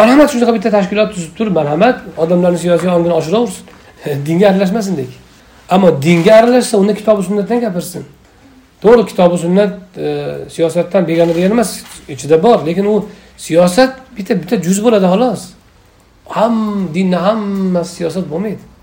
marhamat 0.00 0.28
shunaqa 0.32 0.52
bitta 0.56 0.70
tashkilot 0.76 1.14
tuzib 1.14 1.32
turib 1.38 1.54
marhamat 1.60 1.96
odamlarni 2.22 2.58
siyosiy 2.64 2.90
ongini 2.96 3.14
oshiraversin 3.20 3.64
dinga 4.26 4.46
aralashmasin 4.50 4.96
deylik. 4.96 5.16
Ammo 5.74 5.88
dinga 6.02 6.32
aralashsa 6.40 6.78
unda 6.82 6.94
kitobi 6.94 7.22
sunnatdan 7.22 7.60
gapirsin. 7.60 8.04
To'g'ri 8.82 9.06
kitobi 9.10 9.36
sunnat 9.44 9.72
e, 9.96 10.08
siyosatdan 10.54 11.08
begona 11.08 11.34
degani 11.34 11.54
emas 11.58 11.70
ichida 12.08 12.42
bor 12.42 12.66
lekin 12.66 12.84
u 12.84 12.94
siyosat 13.36 13.92
bitta 14.16 14.42
bitta 14.42 14.56
juz 14.66 14.78
bo'ladi 14.84 15.06
xolos. 15.12 15.42
Ham 16.36 16.54
dinni 16.94 17.16
hammasi 17.26 17.94
siyosat 17.98 18.24
bo'lmaydi. 18.32 18.73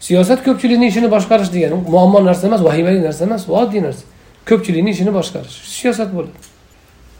Siyosat 0.00 0.44
ko'pchilikni 0.44 0.86
ishini 0.86 1.10
boshqarish 1.10 1.50
degani 1.52 1.82
muammo 1.88 2.20
narsa 2.24 2.46
emas 2.46 2.62
vahimali 2.64 3.00
narsa 3.02 3.24
emas 3.24 3.48
u 3.48 3.56
oddiy 3.62 3.82
narsa. 3.82 4.04
Ko'pchilikni 4.48 4.90
ishini 4.90 5.12
boshqarish 5.14 5.56
siyosat 5.78 6.14
bo'ladi. 6.14 6.36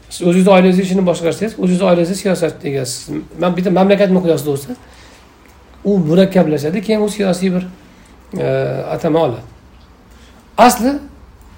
Siz 0.09 0.27
o'zingizni 0.27 0.51
oilangizni 0.53 0.83
ishini 0.83 1.03
boshqarsangiz 1.09 1.53
o'zingizni 1.59 1.85
oilangizni 1.89 2.15
siyosat 2.15 2.65
egasiz 2.65 3.09
man 3.41 3.57
bitta 3.57 3.71
mamlakat 3.71 4.09
miqyosida 4.17 4.49
bo'lsa 4.51 4.75
u 5.85 5.97
murakkablashadi 6.09 6.81
keyin 6.81 7.01
u 7.01 7.09
siyosiy 7.09 7.51
bir 7.55 7.67
e, 8.37 8.45
atama 8.95 9.19
oladi. 9.19 9.43
Asli 10.57 10.93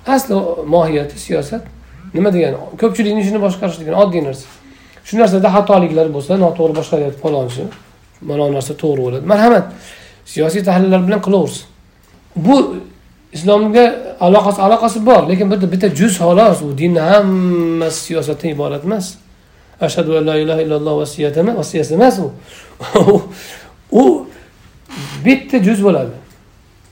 asli 0.07 0.35
mohiyati 0.65 1.19
siyosat 1.19 1.63
nima 2.13 2.33
degani? 2.33 2.57
Ko'pchilikni 2.81 3.21
ishini 3.21 3.39
boshqarish 3.45 3.79
degani 3.79 3.97
oddiy 4.03 4.25
narsa. 4.27 4.47
Shu 5.05 5.17
narsada 5.21 5.49
xatoliklar 5.55 6.11
bo'lsa 6.15 6.37
noto'g'ri 6.43 6.75
boshqaryapti 6.79 7.19
falonchi 7.23 7.63
mana 8.21 8.43
bu 8.47 8.53
narsa 8.57 8.73
to'g'ri 8.83 9.01
bo'ladi. 9.05 9.25
Marhamat. 9.33 9.65
Siyosiy 10.25 10.63
tahlillar 10.63 11.07
bilan 11.07 11.21
qilaversin. 11.21 11.63
Bu 12.35 12.75
islomga 13.33 14.15
aloqasi 14.19 14.61
aloqasi 14.61 15.05
bor 15.05 15.29
lekin 15.29 15.51
bitta 15.51 15.71
bitta 15.71 15.87
juz 15.99 16.13
xolos. 16.17 16.61
U 16.61 16.77
dinni 16.77 16.99
hammasi 16.99 17.99
siyosatdan 18.07 18.49
iborat 18.49 18.85
emas. 18.85 19.13
Ashhadu 19.81 20.17
an 20.17 20.27
la 20.27 20.35
ilaha 20.37 20.61
illalloh 20.61 20.97
vasiyat 21.01 21.37
emas 21.37 21.75
emas 21.75 22.19
u. 22.19 22.31
U 23.91 24.27
bitta 25.25 25.57
juz 25.63 25.83
bo'ladi. 25.83 26.15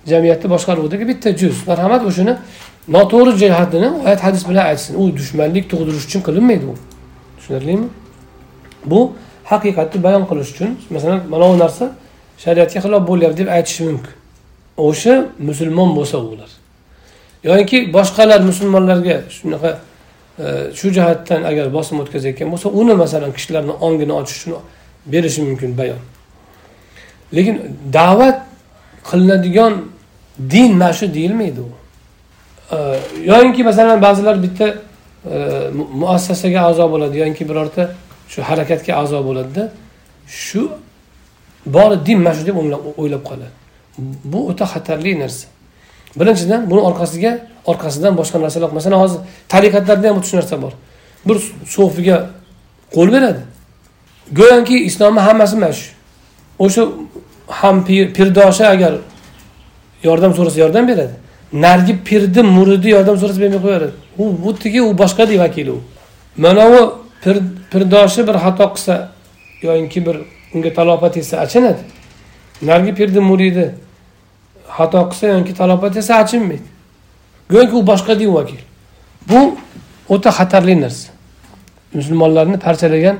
Jamiyatni 0.07 0.49
boshqaruvdagi 0.49 1.07
bitta 1.07 1.29
juz. 1.37 1.67
Marhamat 1.67 2.05
o'shani 2.09 2.33
noto'g'ri 2.87 3.37
jihatini 3.41 3.89
oyat 4.05 4.23
hadis 4.23 4.43
bilan 4.49 4.65
aytsin. 4.71 4.95
U 5.01 5.15
dushmanlik 5.17 5.69
tug'dirish 5.71 6.05
uchun 6.07 6.21
qilinmaydi 6.27 6.65
u. 6.65 6.75
Tushunarlimi? 7.37 7.87
Bu 8.85 9.13
haqiqatni 9.51 10.03
bayon 10.03 10.23
qilish 10.29 10.49
uchun 10.53 10.77
masalan 10.89 11.19
mana 11.29 11.45
bu 11.51 11.59
narsa 11.59 11.85
shariatga 12.43 12.79
xilof 12.85 13.01
bo'lyapti 13.09 13.37
deb 13.41 13.49
aytishi 13.57 13.83
mumkin. 13.89 14.13
O'sha 14.87 15.15
musulmon 15.49 15.89
bo'lsa 15.97 16.17
ular. 16.17 16.49
Yoki 17.43 17.77
boshqalar 17.93 18.39
musulmonlarga 18.49 19.15
shunaqa 19.37 19.69
e, 20.43 20.45
shu 20.79 20.87
jihatdan 20.95 21.41
agar 21.49 21.65
bosim 21.77 21.99
o'tkazayotgan 22.03 22.47
bo'lsa 22.53 22.67
uni 22.81 22.93
masalan 23.03 23.31
kishilarni 23.37 23.73
ongini 23.87 24.13
ochish 24.19 24.39
uchun 24.39 24.53
berishi 25.11 25.41
mumkin 25.47 25.71
bayon. 25.79 26.01
Lekin 27.35 27.55
da'vat 27.93 28.37
qilinadigan 29.09 29.73
din 30.53 30.71
mana 30.77 30.93
shu 30.93 31.13
deyilmaydi 31.13 31.61
u. 31.67 31.69
E, 33.27 33.63
masalan 33.63 34.01
ba'zilar 34.01 34.35
bitta 34.45 34.67
e, 35.33 35.37
muassasaga 36.01 36.59
a'zo 36.69 36.85
bo'ladi 36.93 37.15
yoki 37.23 37.43
birorta 37.49 37.83
shu 38.31 38.39
harakatga 38.49 38.91
a'zo 39.01 39.19
bo'ladida 39.27 39.63
shu 40.27 40.61
bori 41.75 41.95
din 42.05 42.19
mana 42.25 42.35
shu 42.37 42.43
deb 42.47 42.57
o'ylab 43.01 43.23
qoladi 43.29 43.59
bu 44.31 44.39
o'ta 44.49 44.65
xatarli 44.73 45.19
narsa. 45.19 45.47
Birinchidan 46.19 46.61
buni 46.71 46.81
orqasiga 46.89 47.31
orqasidan 47.71 48.13
boshqa 48.19 48.37
narsalar 48.45 48.71
masalan 48.77 48.99
hozir 49.03 49.19
tariqatlarda 49.53 50.07
ham 50.09 50.23
shu 50.23 50.35
narsa 50.39 50.55
bor. 50.63 50.73
Bir 51.27 51.37
sofiga 51.75 52.17
qo'l 52.95 53.09
beradi. 53.15 53.41
Go'yoki 54.39 54.77
islomni 54.89 55.21
hammasi 55.27 55.55
mana 55.63 55.73
shu. 55.79 55.87
O'sha 56.65 56.83
ham 57.59 57.75
pirdoshi 58.17 58.65
agar 58.73 58.93
yordam 60.07 60.31
so'rasa 60.37 60.57
yordam 60.63 60.87
beradi. 60.91 61.15
Narigi 61.63 61.93
pirni 62.07 62.41
muridi 62.57 62.89
yordam 62.95 63.15
so'rasa 63.21 63.39
bermay 63.43 63.61
qo'yaveradi. 63.65 63.93
U 64.21 64.23
bu 64.43 64.49
tigi 64.63 64.81
u 64.81 64.91
boshqa 65.01 65.23
vakili 65.43 65.71
u. 65.77 65.79
Mana 66.43 66.65
bu 66.73 66.81
pirdoshi 67.71 68.21
bir 68.27 68.35
xato 68.43 68.65
qilsa 68.73 68.93
yoyinki 69.61 69.99
bir 70.07 70.17
unga 70.53 70.73
talofat 70.73 71.15
yetsa 71.15 71.39
achinadi. 71.39 71.79
Narigi 72.61 72.93
pirni 72.95 73.19
muridi 73.19 73.71
xato 74.77 75.09
qilsa 75.09 75.27
yoki 75.27 75.53
talofat 75.53 75.95
yetsa 75.95 76.15
achinmaydi. 76.23 76.67
Go'yoki 77.49 77.75
u 77.75 77.87
boshqa 77.87 78.19
din 78.19 78.33
vakil. 78.33 78.61
Bu 79.29 79.55
o'ta 80.09 80.29
xatarli 80.29 80.81
narsa. 80.81 81.11
Musulmonlarni 81.93 82.57
parchalagan 82.59 83.17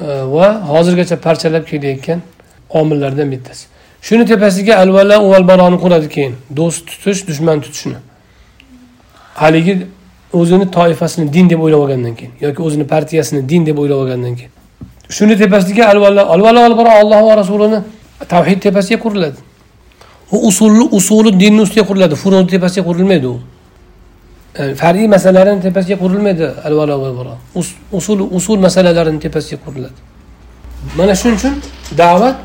e, 0.00 0.06
va 0.34 0.48
hozirgacha 0.72 1.16
parchalab 1.16 1.64
kelayotgan 1.70 2.20
omillardan 2.70 3.30
bittasi. 3.32 3.66
Shuni 4.02 4.24
tepasiga 4.26 4.76
alvala 4.82 5.16
val 5.30 5.48
baroni 5.48 5.78
quradi 5.84 6.08
keyin. 6.08 6.34
Do'st 6.56 6.86
tutish 6.86 7.26
dushman 7.28 7.60
tutishni. 7.60 7.98
Haligi 9.34 9.86
o'zini 10.32 10.70
toifasini 10.70 11.32
din 11.32 11.50
deb 11.50 11.60
o'ylab 11.60 11.78
olgandan 11.78 12.14
keyin 12.14 12.32
yoki 12.40 12.62
o'zini 12.62 12.86
partiyasini 12.86 13.48
din 13.48 13.66
deb 13.66 13.78
o'ylab 13.78 13.96
olgandan 13.96 14.34
keyin. 14.36 14.57
Shuni 15.10 15.36
tepasiga 15.36 15.84
alvalo 15.92 16.22
alvalo 16.34 16.60
albaro 16.68 16.90
alloh 17.02 17.20
va 17.28 17.34
rasulini 17.42 17.78
tavhid 18.32 18.58
tepasiga 18.60 19.00
quriladi 19.04 19.38
u 20.34 20.36
usulni 20.48 20.84
usuli 20.98 21.30
dinni 21.42 21.60
ustiga 21.66 21.84
quriladi 21.90 22.14
furuni 22.22 22.46
tepasiga 22.46 22.84
qurilmaydi 22.88 23.26
u 23.26 23.36
far'iy 24.80 25.08
masalalarni 25.14 25.60
tepasiga 25.66 25.96
qurilmaydi 26.02 26.44
alvalo 26.68 26.92
albaro 27.08 27.34
usul 27.98 28.18
usul 28.38 28.58
masalalarini 28.66 29.20
tepasiga 29.24 29.58
quriladi 29.64 30.00
mana 30.98 31.14
shuning 31.20 31.38
uchun 31.40 31.54
da'vat 32.02 32.36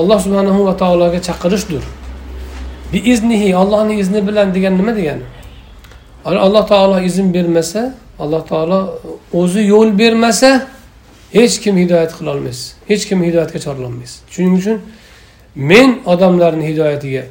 alloh 0.00 0.18
subhanahu 0.24 0.60
va 0.68 0.74
taologa 0.82 1.18
chaqirishdir 1.28 1.82
biiznihi 2.92 3.48
ollohni 3.62 3.94
izni 4.02 4.20
bilan 4.28 4.46
degan 4.54 4.74
nima 4.80 4.92
degani 4.98 5.24
alloh 6.24 6.64
taolo 6.72 6.96
izn 7.08 7.26
bermasa 7.36 7.82
alloh 8.22 8.42
taolo 8.50 8.78
o'zi 9.40 9.62
yo'l 9.72 9.90
bermasa 10.00 10.50
hech 11.36 11.54
kim 11.62 11.74
hidoyat 11.82 12.12
qilolmaysiz 12.18 12.74
hech 12.90 13.04
kim 13.08 13.18
hidoyatga 13.26 13.58
chorlolmaysiz 13.66 14.22
shuning 14.30 14.54
uchun 14.60 14.78
men 15.54 15.88
odamlarni 16.12 16.64
hidoyatiga 16.70 17.24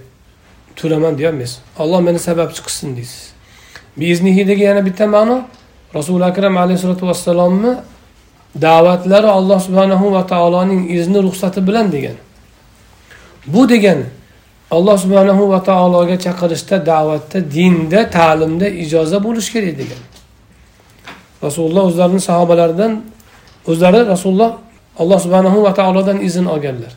to'laman 0.79 1.17
deyolmaysiz 1.19 1.59
olloh 1.81 2.01
meni 2.07 2.19
sababchi 2.19 2.61
qilsin 2.67 2.89
deysiz. 2.97 3.23
Biiznihidagi 3.99 4.63
yana 4.63 4.85
bitta 4.85 5.07
ma'no 5.07 5.37
rasuli 5.97 6.23
akram 6.31 6.57
alayhissalotu 6.57 7.07
vassalomni 7.07 7.73
da'vatlari 8.65 9.27
alloh 9.27 9.59
subhanahu 9.67 10.11
va 10.15 10.27
taoloning 10.27 10.81
izni 10.97 11.19
ruxsati 11.23 11.67
bilan 11.67 11.91
degan. 11.91 12.17
Bu 13.53 13.69
degani 13.69 14.05
alloh 14.71 14.97
subhanahu 15.03 15.49
va 15.49 15.63
taologa 15.63 16.15
chaqirishda 16.25 16.85
da'vatda 16.91 17.37
dinda 17.55 18.09
ta'limda 18.17 18.67
ijoza 18.83 19.17
bo'lishi 19.25 19.51
kerak 19.55 19.75
degan. 19.81 20.01
Rasululloh 21.45 21.83
o'zlarini 21.89 22.21
sahobalaridan 22.29 22.91
o'zlari 23.71 23.99
rasululloh 24.13 24.51
alloh 25.01 25.19
subhanahu 25.25 25.63
va 25.65 25.73
taolodan 25.79 26.17
izn 26.27 26.45
olganlar 26.53 26.93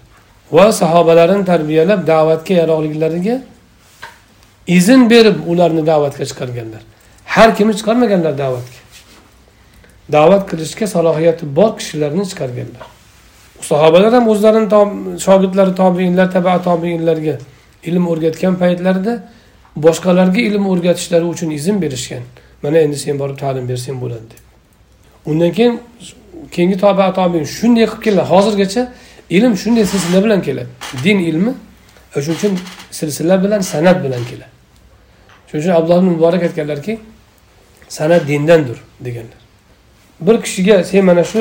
va 0.53 0.67
sahobalarini 0.73 1.45
tarbiyalab 1.45 2.01
da'vatga 2.13 2.55
yaroqliklariga 2.63 3.37
izn 4.67 5.11
berib 5.11 5.37
ularni 5.47 5.87
da'vatga 5.87 6.25
chiqarganlar. 6.31 6.83
Har 7.35 7.57
kimni 7.57 7.75
chiqarmaganlar 7.81 8.39
da'vatga. 8.39 8.81
Da'vat 10.13 10.43
qilishga 10.51 10.87
salohiyati 10.87 11.57
bor 11.57 11.71
kishilarni 11.79 12.25
chiqarganlar. 12.31 12.85
Sahobalar 13.61 14.13
ham 14.13 14.29
o'zlarini 14.33 14.69
shogirdlari 15.27 15.75
tobiinlar 15.83 16.29
taba 16.37 16.63
tobiinlarga 16.69 17.35
ilm 17.89 18.05
o'rgatgan 18.13 18.55
paytlarida 18.63 19.15
boshqalarga 19.77 20.41
ilm 20.49 20.65
o'rgatishlari 20.73 21.27
uchun 21.35 21.51
izn 21.59 21.77
berishgan. 21.83 22.23
Mana 22.63 22.79
endi 22.79 22.99
sen 23.05 23.19
borib 23.19 23.39
ta'lim 23.45 23.65
bersang 23.69 23.97
bo'ladi 24.03 24.27
deb. 24.33 24.43
Undan 25.31 25.53
keyin 25.57 25.81
keyingi 26.55 26.77
toba 26.85 27.13
tobiin 27.19 27.45
shunday 27.57 27.87
qilib 27.87 28.03
keladi 28.05 28.29
hozirgacha 28.33 28.83
ilm 29.37 29.53
shunday 29.63 29.85
silsila 29.93 30.25
bilan 30.25 30.41
keladi. 30.47 30.69
Din 31.05 31.19
ilmi 31.31 31.53
e, 32.17 32.21
shuning 32.23 32.39
uchun 32.39 32.53
silsila 32.91 33.37
bilan 33.45 33.61
san'at 33.73 33.99
bilan 34.05 34.23
keladi. 34.31 34.53
Shuning 35.49 35.63
uchun 35.65 35.75
abdulloh 35.79 36.03
muborak 36.03 36.43
aytganlarki 36.49 36.93
san'at 37.89 38.23
dindandir 38.29 38.79
deganlar. 39.07 39.41
Bir 40.27 40.37
kishiga 40.45 40.85
sen 40.85 41.05
mana 41.05 41.25
shu 41.25 41.41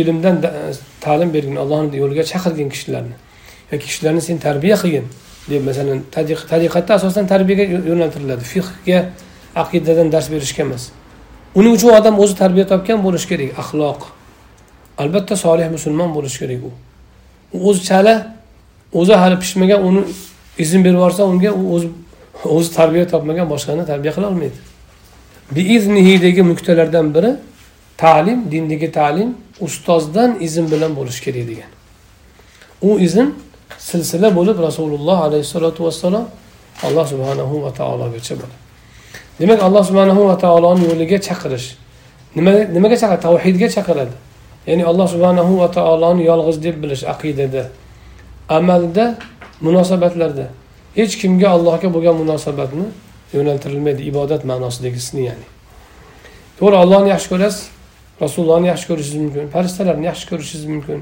ilmdan 0.00 0.36
e, 0.42 0.50
ta'lim 1.00 1.34
bergin 1.34 1.56
allohni 1.62 1.96
yo'liga 2.02 2.24
chaqirgin 2.32 2.68
kishilarni 2.74 3.16
yoki 3.72 3.86
kishilarni 3.86 4.20
sen 4.28 4.38
tarbiya 4.46 4.76
qilgin 4.82 5.06
deb 5.50 5.62
masalan 5.68 5.98
tariqatda 6.50 6.92
asosan 6.98 7.26
tarbiyaga 7.32 7.64
yo'naltiriladi. 7.90 8.44
Fiqga 8.54 8.98
aqidadan 9.62 10.08
dars 10.14 10.26
berishga 10.34 10.62
emas. 10.68 10.82
Uning 11.54 11.72
uchun 11.76 11.90
odam 11.98 12.18
o'zi 12.22 12.34
tarbiya 12.42 12.66
topgan 12.72 12.98
bo'lishi 13.06 13.28
kerak 13.32 13.58
axloq. 13.62 14.00
Albatta 15.02 15.36
solih 15.36 15.68
musulmon 15.76 16.10
bo'lishi 16.16 16.38
kerak 16.42 16.62
u. 16.68 16.70
O'zi 17.68 17.80
chala 17.88 18.14
o'zi 19.00 19.14
hali 19.22 19.36
pishmagan 19.42 19.80
uni 19.88 20.02
izn 20.58 20.84
berib 20.84 20.98
yuborsa 20.98 21.22
unga 21.32 21.50
u 21.60 21.62
o'zi 21.74 21.88
o'zi 22.56 22.70
tarbiya 22.78 23.04
topmagan 23.12 23.46
boshqani 23.52 23.86
tarbiya 23.92 24.12
qila 24.16 24.26
olmaydi. 24.32 24.58
Biiznihidagi 25.56 26.42
nuqtalardan 26.50 27.06
biri 27.14 27.30
ta'lim 28.02 28.38
dindagi 28.52 28.88
ta'lim 28.98 29.30
ustozdan 29.66 30.30
izn 30.46 30.64
bilan 30.72 30.92
bo'lishi 30.98 31.20
kerak 31.26 31.44
degan. 31.50 31.70
U 32.88 32.90
izn 33.06 33.26
silsila 33.78 34.28
bo'lib 34.38 34.58
rasululloh 34.66 35.18
alayhissalotu 35.28 35.84
vassalom 35.86 36.24
alloh 36.86 37.06
subhanahu 37.12 37.54
va 37.64 37.70
taologacha 37.80 38.34
bo'ladi. 38.40 38.59
Demak 39.40 39.62
alloh 39.62 39.84
subhanahu 39.84 40.28
va 40.28 40.36
taoloni 40.38 40.84
yo'liga 40.90 41.18
chaqirish. 41.28 41.68
Nima 42.36 42.52
nimaga 42.76 42.96
chaqiradi 43.02 43.22
tavhidga 43.26 43.68
chaqiradi? 43.76 44.14
Ya'ni 44.66 44.84
alloh 44.90 45.06
subhanahu 45.14 45.52
va 45.62 45.68
taoloni 45.76 46.22
yolg'iz 46.30 46.56
deb 46.62 46.76
bilish 46.82 47.04
aqidada 47.12 47.62
amalda 48.48 49.04
munosabatlarda. 49.66 50.46
Hech 50.98 51.14
kimga 51.20 51.48
allohga 51.56 51.88
bo'lgan 51.94 52.16
munosabatni 52.22 52.86
yo'naltirilmaydi 53.36 54.02
ibodat 54.10 54.42
ma'nosidagisini 54.50 55.22
ya'ni. 55.28 55.46
To'g'ri 56.58 56.76
ollohni 56.82 57.08
yaxshi 57.14 57.28
ko'rasiz 57.32 57.68
rasulullohni 58.22 58.66
yaxshi 58.72 58.86
ko'rishingiz 58.90 59.22
mumkin 59.24 59.44
farishtalarni 59.54 60.06
yaxshi 60.10 60.26
ko'rishingiz 60.30 60.66
mumkin 60.74 60.98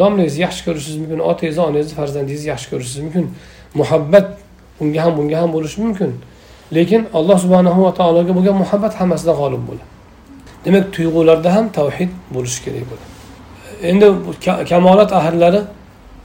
domlangizni 0.00 0.40
yaxshi 0.46 0.62
ko'rishingiz 0.66 0.98
mumkin 1.02 1.18
otangizni 1.30 1.62
onangizni 1.68 1.94
farzandingizni 2.00 2.48
yaxshi 2.52 2.68
ko'rishingiz 2.70 3.02
mumkin. 3.06 3.26
Muhabbat 3.80 4.26
unga 4.80 5.00
ham 5.04 5.12
bunga 5.18 5.36
ham 5.42 5.50
bo'lishi 5.56 5.78
mumkin. 5.84 6.10
Lekin 6.72 7.08
alloh 7.14 7.38
subhanahu 7.44 7.84
va 7.86 7.92
taologa 7.94 8.32
bo'lgan 8.36 8.56
muhabbat 8.62 8.94
hammasida 9.00 9.32
g'olib 9.40 9.62
bo'ladi 9.68 9.86
demak 10.64 10.84
tuyg'ularda 10.96 11.54
ham 11.56 11.66
tavhid 11.78 12.10
bo'lishi 12.34 12.58
kerak 12.64 12.84
bo'ladi 12.90 13.16
endi 13.82 14.06
kamolat 14.68 15.12
ahllari 15.12 15.60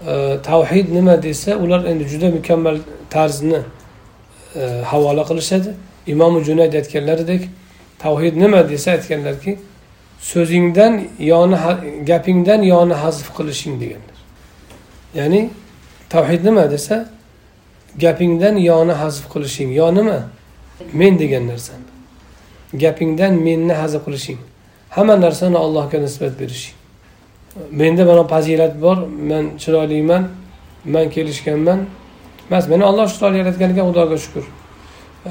e, 0.07 0.37
tavhid 0.43 0.93
nima 0.93 1.23
desa 1.23 1.55
ular 1.57 1.85
endi 1.85 2.07
juda 2.07 2.29
mukammal 2.29 2.77
tarzni 3.09 3.59
e, 4.55 4.81
havola 4.85 5.23
qilishadi. 5.23 5.73
Imomi 6.07 6.43
junayd 6.43 6.73
aytganlaridek 6.73 7.41
tavhid 7.99 8.35
nima 8.37 8.69
desa 8.69 8.91
aytganlarki 8.91 9.59
so'zingdan 10.19 11.03
yoni 11.19 11.57
gapingdan 12.05 12.61
yoni 12.61 12.93
hazf 12.93 13.27
qilishing 13.37 13.81
deganlar. 13.81 14.17
Ya'ni 15.15 15.49
tavhid 16.09 16.45
nima 16.45 16.71
desa 16.71 17.09
gapingdan 17.97 18.57
yoni 18.57 18.93
hazf 18.93 19.29
qilishing. 19.33 19.73
Yo 19.73 19.91
nima? 19.95 20.29
Men 20.93 21.19
degan 21.19 21.47
narsa 21.47 21.73
gapingdan 22.73 23.33
menni 23.43 23.73
hazf 23.73 24.05
qilishing. 24.05 24.39
Hamma 24.89 25.15
narsani 25.15 25.57
allohga 25.57 25.97
nisbat 25.99 26.39
berishing. 26.39 26.75
Menda 27.71 28.05
mana 28.05 28.23
fazilat 28.23 28.81
bor. 28.81 28.97
Man 29.29 29.45
chiroyliman. 29.57 30.23
Man 30.85 31.09
kelishganman. 31.09 31.85
Emas 32.49 32.67
meni 32.67 32.83
olloh 32.85 33.05
chiroyli 33.07 33.37
yaratganiga 33.41 33.81
xudoga 33.87 34.17
shukur 34.23 34.45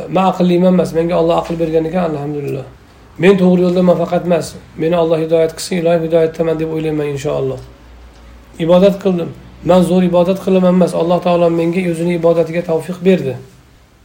man 0.09 0.25
aqlliman 0.33 0.73
emas. 0.77 0.93
Menga 0.93 1.15
olloh 1.21 1.37
aql 1.43 1.55
bergan 1.63 1.85
ekan 1.85 2.03
alhamdulillah. 2.11 2.65
Men 3.19 3.35
to'g'ri 3.41 3.61
yo'ldaman 3.67 3.97
faqat 4.03 4.23
emas. 4.29 4.47
Meni 4.77 4.97
olloh 5.03 5.19
hidoyat 5.25 5.53
qilsin 5.57 5.77
ilohim 5.83 6.03
hidoyatdaman 6.07 6.57
deb 6.61 6.69
o'ylayman 6.75 7.07
inshaalloh. 7.15 7.61
Ibodat 8.65 8.97
qildim. 9.05 9.31
Man 9.65 9.83
zo'r 9.83 10.03
ibodat 10.11 10.39
qilaman 10.45 10.75
emas. 10.75 10.95
Alloh 10.95 11.21
taolo 11.27 11.51
menga 11.51 11.83
o'zini 11.91 12.15
ibodatiga 12.21 12.63
tavfiq 12.71 12.99
berdi. 13.05 13.37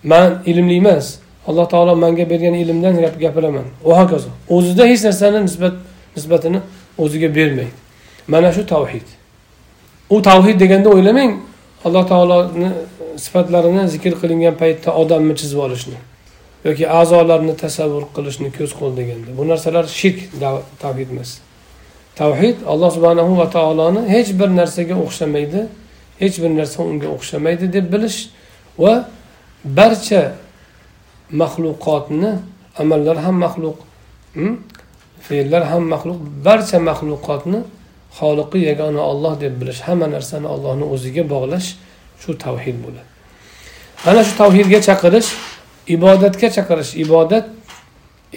Man 0.03 0.41
ilmli 0.45 0.78
emas. 0.84 1.20
Alloh 1.47 1.70
taolo 1.70 1.95
manga 1.95 2.30
bergan 2.30 2.53
ilmdan 2.53 2.95
gapiraman. 3.24 3.66
Va 3.84 4.03
hokazo. 4.03 4.30
O'zida 4.49 4.84
hech 4.91 5.03
narsani 5.08 5.39
nisbat 5.47 5.76
nisbatini 6.16 6.60
o'ziga 6.97 7.36
bermaydi. 7.36 7.76
Mana 8.28 8.51
shu 8.56 8.66
tavhid. 8.74 9.08
U 10.10 10.22
tavhid 10.22 10.60
deganda 10.60 10.89
o'ylamang 10.89 11.32
alloh 11.86 12.03
taoloni 12.12 12.70
sifatlarini 13.24 13.88
zikr 13.93 14.14
qilingan 14.22 14.56
paytda 14.62 14.89
odamni 15.01 15.34
chizib 15.39 15.60
olishni 15.66 15.97
yoki 16.66 16.86
a'zolarni 16.99 17.53
tasavvur 17.64 18.03
qilishni 18.16 18.49
ko'z 18.58 18.72
qo'l 18.80 18.93
deganda. 18.99 19.30
Bu 19.38 19.43
narsalar 19.51 19.86
shirk 19.99 20.18
tavhid 20.84 21.10
emas. 21.14 21.30
Tavhid 22.22 22.57
alloh 22.72 22.89
subhanahu 22.97 23.38
va 23.38 23.47
taoloni 23.49 24.01
hech 24.16 24.30
bir 24.39 24.49
narsaga 24.59 24.95
o'xshamaydi 25.05 25.61
hech 26.22 26.36
bir 26.43 26.51
narsa 26.59 26.84
unga 26.84 27.07
o'xshamaydi 27.16 27.66
deb 27.76 27.86
bilish 27.93 28.20
va 28.84 28.93
barcha 29.80 30.22
maxluqotni 31.41 32.32
amallar 32.82 33.18
ham 33.26 33.36
maxluq 33.45 33.78
hmm? 34.34 34.55
fe'llar 35.28 35.63
ham 35.72 35.84
maxluq 35.93 36.20
barcha 36.47 36.78
maxluqotni 36.89 37.59
xoliqi 38.20 38.59
yagona 38.70 39.01
olloh 39.11 39.34
deb 39.43 39.53
bilish 39.61 39.80
hamma 39.88 40.07
narsani 40.16 40.47
ollohni 40.55 40.86
o'ziga 40.93 41.24
bog'lash 41.34 41.68
shu 42.22 42.32
tavhid 42.45 42.78
bo'ladi. 42.86 43.09
Ana 44.09 44.22
shu 44.28 44.34
tavhidga 44.41 44.80
chaqirish 44.88 45.30
ibodatga 45.95 46.47
chaqirish 46.57 46.91
ibodat 47.03 47.45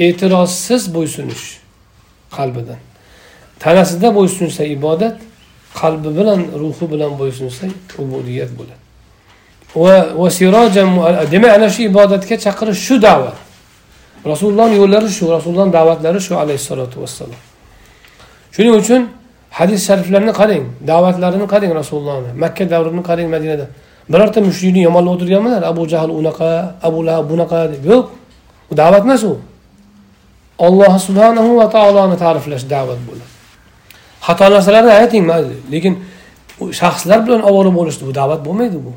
e'tirozsiz 0.07 0.83
bo'ysunish 0.97 1.45
qalbidan. 2.37 2.81
Tanasida 3.65 4.09
bo'ysunsa 4.19 4.63
ibodat 4.77 5.17
qalbi 5.81 6.11
bilan 6.19 6.41
ruhi 6.63 6.85
bilan 6.93 7.13
bo'ysunsa 7.21 7.65
ubudiyat 8.03 8.51
bo'ladi. 8.59 8.83
Va 9.83 9.97
demak 11.33 11.51
ana 11.57 11.69
shu 11.75 11.81
ibodatga 11.91 12.37
chaqirish 12.45 12.81
shu 12.87 12.95
da'vat. 13.09 13.37
Rasulullohni 14.33 14.77
yo'llari 14.83 15.09
shu 15.19 15.25
rasulullohni 15.37 15.73
da'vatlari 15.79 16.21
shu 16.27 16.35
alayhissalotu 16.43 16.97
vassalom. 17.03 17.41
Shuning 18.55 18.75
uchun 18.83 19.01
hadis 19.59 19.81
shariflarni 19.89 20.33
qarang 20.41 20.65
da'vatlarini 20.91 21.47
qarang 21.55 21.73
rasulullohni 21.81 22.31
makka 22.43 22.65
davrini 22.73 23.03
qarang 23.09 23.29
madinada. 23.35 23.67
Birorta 24.13 24.41
mushrikni 24.49 24.81
yomonlab 24.89 25.13
o'tirganmilar 25.17 25.63
abu 25.73 25.83
jahl 25.93 26.11
unaqa 26.21 26.51
abu 26.89 26.99
lahab 27.07 27.25
bunaqa 27.33 27.59
deb. 27.73 27.83
Yo'q 27.93 28.05
u 28.71 28.75
da'vat 28.81 29.03
emas 29.09 29.23
u. 29.31 29.35
Alloh 30.67 30.93
subhanahu 31.07 31.51
va 31.61 31.67
taoloni 31.77 32.17
ta'riflash 32.25 32.65
da'vat 32.75 33.01
bo'ladi. 33.09 33.38
Xato 34.27 34.45
narsalarni 34.55 34.93
ayting 35.03 35.25
mayli 35.31 35.57
lekin 35.73 35.95
shaxslar 36.81 37.19
bilan 37.27 37.43
ovora 37.51 37.71
bo'lishdi. 37.79 38.03
Bu 38.09 38.13
da'vat 38.21 38.41
bo'lmaydi 38.47 38.79
bu. 38.87 38.93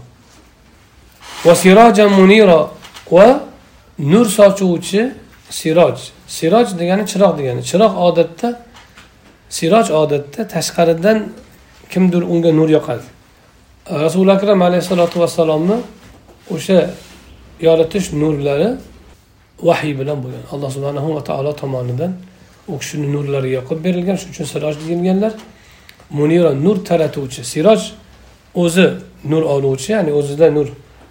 Muniro 2.19 2.61
va 3.11 3.27
nur 4.11 4.25
sochuvchi 4.25 5.01
siroj. 5.49 5.97
Siroj 6.27 6.67
degani 6.79 7.03
chiroq 7.11 7.33
degani. 7.39 7.61
Chiroq 7.69 7.93
odatda 8.07 8.49
siroj 9.57 9.87
odatda 10.01 10.41
tashqaridan 10.53 11.17
kimdir 11.91 12.21
unga 12.33 12.51
nur 12.59 12.69
yoqadi. 12.77 13.07
Rasuli 14.05 14.31
akram 14.37 14.61
alayhissalotu 14.61 15.19
vassalomni 15.23 15.77
o'sha 16.55 16.79
yoritish 17.67 18.07
nurlari 18.21 18.69
vahiy 19.67 19.93
bilan 19.99 20.17
bo'lgan. 20.23 20.43
Alloh 20.53 20.69
subhanahu 20.75 21.09
va 21.15 21.21
taolo 21.29 21.51
tomonidan 21.61 22.11
u 22.67 22.77
kishini 22.79 23.07
nurlari 23.13 23.49
yoqib 23.57 23.79
berilgan 23.85 24.15
shuning 24.15 24.33
uchun 24.35 24.47
siroj 24.53 24.75
deyilganlar 24.81 25.33
munira 26.09 26.51
nur 26.65 26.77
taratuvchi 26.85 27.43
siroj 27.43 27.81
o'zi 28.55 28.87
nur 29.23 29.43
oluvchi 29.43 29.91
ya'ni 29.91 30.11
o'zida 30.19 30.51
nur 30.51 30.67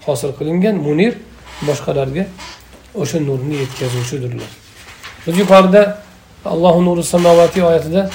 hosil 0.06 0.30
qilingan 0.38 0.76
munir 0.86 1.12
boshqalarga 1.68 2.24
o'sha 2.94 3.18
nurni 3.28 3.54
yetkazuvchidirlar. 3.62 4.50
Biz 5.26 5.38
yuqorida 5.38 5.82
allohu 6.44 6.84
nuri 6.84 7.02
samovati 7.02 7.64
oyatida 7.64 8.10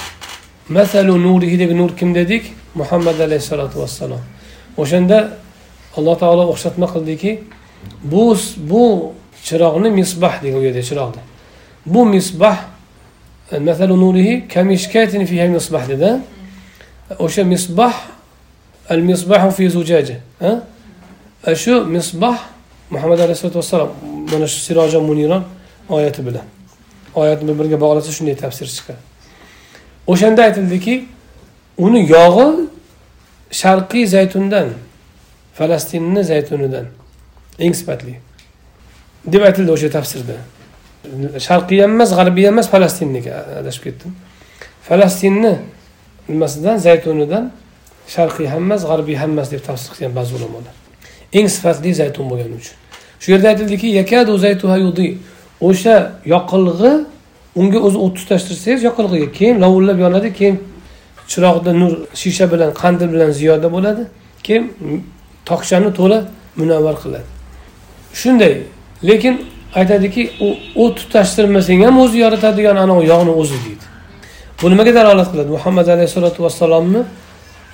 masalu 0.70 1.24
nurihidagi 1.24 1.78
nur 1.78 1.98
kim 1.98 2.16
dedik? 2.16 2.54
Muhammad 2.76 3.20
alayhissalotu 3.20 3.80
vassalom. 3.82 4.22
O'shanda 4.78 5.38
alloh 5.98 6.16
taolo 6.20 6.44
o'xshatma 6.54 6.88
qildiki 6.94 7.32
bu 8.04 8.38
bu 8.58 8.84
chiroqni 9.48 9.90
misbah 10.00 10.44
degan 10.44 10.60
u 10.60 10.64
yerda 10.68 10.82
chiroqni 10.90 11.22
bu 11.86 12.06
misbah 12.06 12.58
masalu 13.52 13.98
nurihi 13.98 14.48
kamishkatin 14.48 15.26
fiha 15.26 15.48
misbah 15.48 15.90
dedi. 15.90 16.22
O'sha 17.20 17.44
misbah 17.44 17.94
al 18.90 19.00
misbahu 19.00 19.52
fi 19.52 19.70
zujaja 19.70 20.18
e, 20.42 21.56
shu 21.56 21.86
misbah 21.86 22.40
muhammad 22.90 23.20
alayhisalotu 23.20 23.58
vassalom 23.58 23.90
mana 24.32 24.48
shu 24.48 24.60
siroja 24.60 25.00
muniron 25.00 25.44
oyati 25.90 26.26
bilan. 26.26 26.46
Oyatni 27.16 27.48
bir 27.48 27.60
biriga 27.60 27.82
bog'lasa 27.82 28.12
shunday 28.12 28.36
tafsir 28.36 28.68
chiqadi. 28.68 28.98
O'shanda 30.08 30.44
aytildiki 30.44 31.06
uni 31.78 32.12
yog'i 32.12 32.70
sharqiy 33.52 34.06
zaytundan 34.08 34.70
falastinni 35.54 36.24
zaytunidan 36.24 36.86
eng 37.60 37.74
sifatli. 37.76 38.20
Deb 39.26 39.42
aytildi 39.42 39.72
o'sha 39.72 39.90
tafsirda. 39.90 40.36
Sharqiy 41.48 41.82
ham 41.82 41.92
emas 41.92 42.12
g'arbiy 42.18 42.46
ham 42.48 42.54
emas 42.54 42.68
falastinniki 42.74 43.32
adashib 43.62 43.84
ketdim. 43.84 44.12
Falastinni 44.88 45.54
nimasidan? 46.30 46.78
Zaytunidan. 46.78 47.52
Sharqiy 48.08 48.48
ham 48.48 48.64
emas 48.68 48.82
g'arbiy 48.90 49.16
ham 49.22 49.32
emas 49.36 49.52
deb 49.52 49.62
tafsir 49.68 49.90
qilgan 49.94 50.16
ba'zi 50.16 50.36
ulamolar. 50.38 50.76
Eng 51.34 51.48
sifatli 51.56 51.94
zaytun 52.02 52.30
bo'lgani 52.30 52.56
uchun. 52.62 52.78
Shu 53.22 53.32
yerda 53.32 53.48
aytildiki 53.52 53.88
yakadu 54.02 54.38
zaytuha 54.46 54.78
yudi. 54.86 55.18
O'sha 55.70 55.96
yoqilg'i 56.34 56.94
unga 57.56 57.80
o'zi 57.88 57.98
o't 58.06 58.16
tutashtirsangiz 58.20 58.82
yoqilg'iga 58.90 59.32
keyin 59.38 59.56
lovullab 59.64 60.00
yonadi 60.06 60.30
keyin 60.40 60.58
chiroqda 61.32 61.72
nur 61.82 61.92
shisha 62.22 62.46
bilan 62.52 62.72
qandil 62.82 63.10
bilan 63.14 63.32
ziyoda 63.40 63.68
bo'ladi. 63.76 64.04
Keyin 64.46 64.64
tokchani 65.50 65.90
to'la 66.00 66.20
munavvar 66.60 66.96
qiladi. 67.04 67.28
Shunday 68.22 68.54
lekin 69.10 69.36
aytadiki 69.80 70.32
u 70.46 70.48
o't 70.84 70.98
tutashtirmasang 70.98 71.82
ham 71.86 71.96
o'zi 72.04 72.18
yoritadigan 72.26 72.78
anavi 72.86 73.04
yog'ni 73.14 73.32
o'zi 73.42 73.58
deydi. 73.66 73.86
Bu 74.62 74.66
nimaga 74.72 74.92
dalolat 74.96 75.28
qiladi? 75.32 75.50
Muhammad 75.58 75.88
alayhissalotu 75.88 76.44
vassalomni 76.44 77.02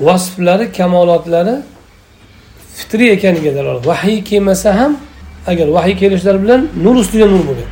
vasflari 0.07 0.71
kamolotlari 0.77 1.55
fitriy 2.77 3.09
ekaniga 3.15 3.51
dalolat. 3.55 3.83
Vahiy 3.91 4.23
kelmasa 4.29 4.69
ham 4.79 4.97
agar 5.47 5.67
vahiy 5.77 5.95
kelishlari 6.01 6.43
bilan 6.43 6.61
nur 6.83 6.95
ustiga 6.95 7.25
nur 7.33 7.43
bo'lgan. 7.49 7.69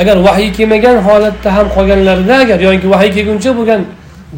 Agar 0.00 0.16
vahiy 0.28 0.52
kelmagan 0.58 0.96
holatda 1.08 1.48
ham 1.56 1.66
qolganlarida 1.76 2.34
agar 2.44 2.58
yoki 2.68 2.90
vahiy 2.94 3.10
kelguncha 3.16 3.50
bo'lgan 3.58 3.80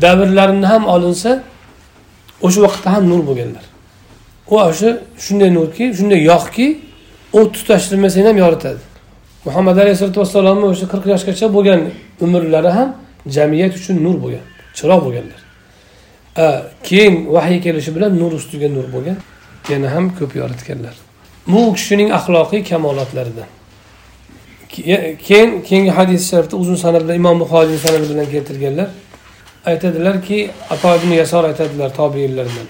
davrlarini 0.04 0.66
ham 0.72 0.82
olinsa 0.94 1.30
o'sha 2.46 2.60
vaqtda 2.66 2.88
ham 2.94 3.04
nur 3.10 3.20
bo'lganlar. 3.28 3.64
U 4.52 4.54
o'sha 4.68 4.90
shunday 5.24 5.50
nurki 5.58 5.84
shunday 5.98 6.20
yog'ki 6.32 6.66
o't 7.38 7.50
tutashtirmasang 7.56 8.26
ham 8.28 8.36
yoritadi. 8.44 8.93
Muhammad 9.46 9.76
alayhisalotu 9.82 10.18
vassalomni 10.22 10.66
o'sha 10.72 10.86
qirq 10.92 11.06
yoshgacha 11.14 11.46
bo'lgan 11.56 11.80
umrlari 12.24 12.70
ham 12.78 12.88
jamiyat 13.36 13.72
uchun 13.78 13.96
nur 14.06 14.16
bo'lgan 14.24 14.44
chiroq 14.78 15.00
bo'lganlar. 15.06 15.40
Keyin 16.88 17.14
vahiy 17.34 17.58
kelishi 17.66 17.90
bilan 17.96 18.12
nur 18.20 18.32
ustiga 18.38 18.68
nur 18.76 18.86
bo'lgan 18.94 19.18
yana 19.72 19.88
ham 19.94 20.04
ko'p 20.18 20.32
yoritganlar. 20.40 20.94
Bu 21.52 21.60
kishining 21.76 22.08
axloqiy 22.18 22.62
kamolotlaridan 22.70 23.48
keyin 25.26 25.50
keyingi 25.68 25.90
hadis 25.98 26.30
sharifda 26.30 26.56
uzun 26.56 26.76
sanad 26.84 27.02
bilan 27.04 27.16
imom 27.22 27.36
buxoriyni 27.42 27.78
sanadi 27.86 28.06
bilan 28.12 28.26
keltirganlar 28.34 28.88
aytadilarki 29.70 30.38
ato 30.74 30.88
ibn 30.98 31.10
yasor 31.20 31.44
aytadilar 31.50 31.90
tobiinlardan 32.00 32.66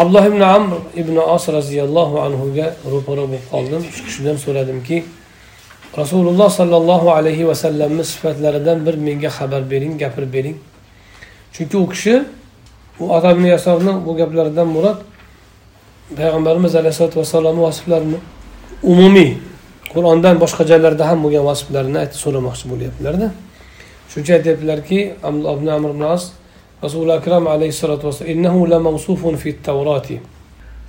abdulloh 0.00 0.24
ibn 0.32 0.40
amr 0.40 0.76
ibn 1.02 1.16
os 1.16 1.44
roziyallohu 1.56 2.16
anhuga 2.26 2.66
ro'para 2.92 3.24
bo'lib 3.30 3.44
qoldim. 3.52 3.82
Shu 3.94 4.02
kishidan 4.06 4.36
so'radimki 4.44 4.96
rasululloh 5.96 6.50
sollallohu 6.50 7.10
alayhi 7.10 7.46
vasallamni 7.46 8.04
sifatlaridan 8.04 8.86
bir 8.86 8.94
menga 8.94 9.28
xabar 9.28 9.70
bering 9.70 10.00
gapirib 10.00 10.32
bering. 10.32 10.56
Chunki 11.52 11.76
u 11.76 11.88
kishi 11.88 12.24
u 13.00 13.04
odamni 13.16 13.48
yasorni 13.48 14.06
bu 14.06 14.16
gaplaridan 14.16 14.68
murod 14.76 14.98
payg'ambarimiz 16.16 16.74
alayhisalotu 16.76 17.18
vassalomni 17.20 17.62
vasflarini 17.62 18.18
umumiy 18.82 19.30
qur'ondan 19.92 20.40
boshqa 20.40 20.62
joylarda 20.70 21.04
ham 21.10 21.18
bo'lgan 21.24 21.44
vasflarini 21.50 21.98
aytib 22.02 22.18
so'ramoqchi 22.24 22.64
bo'lyaptilarda. 22.72 23.28
Shuning 24.10 24.24
uchun 24.24 24.34
aytyaptilarki 24.38 24.98
ibn 25.56 25.66
amr 25.76 25.90
ibn 25.94 26.02
as 26.14 26.22
rasuli 26.84 27.12
akram 27.20 27.44
alayhissalotu 27.54 28.04
vassalom 28.08 28.30
innahu 28.34 28.60
la 28.72 28.78
fi 29.42 30.20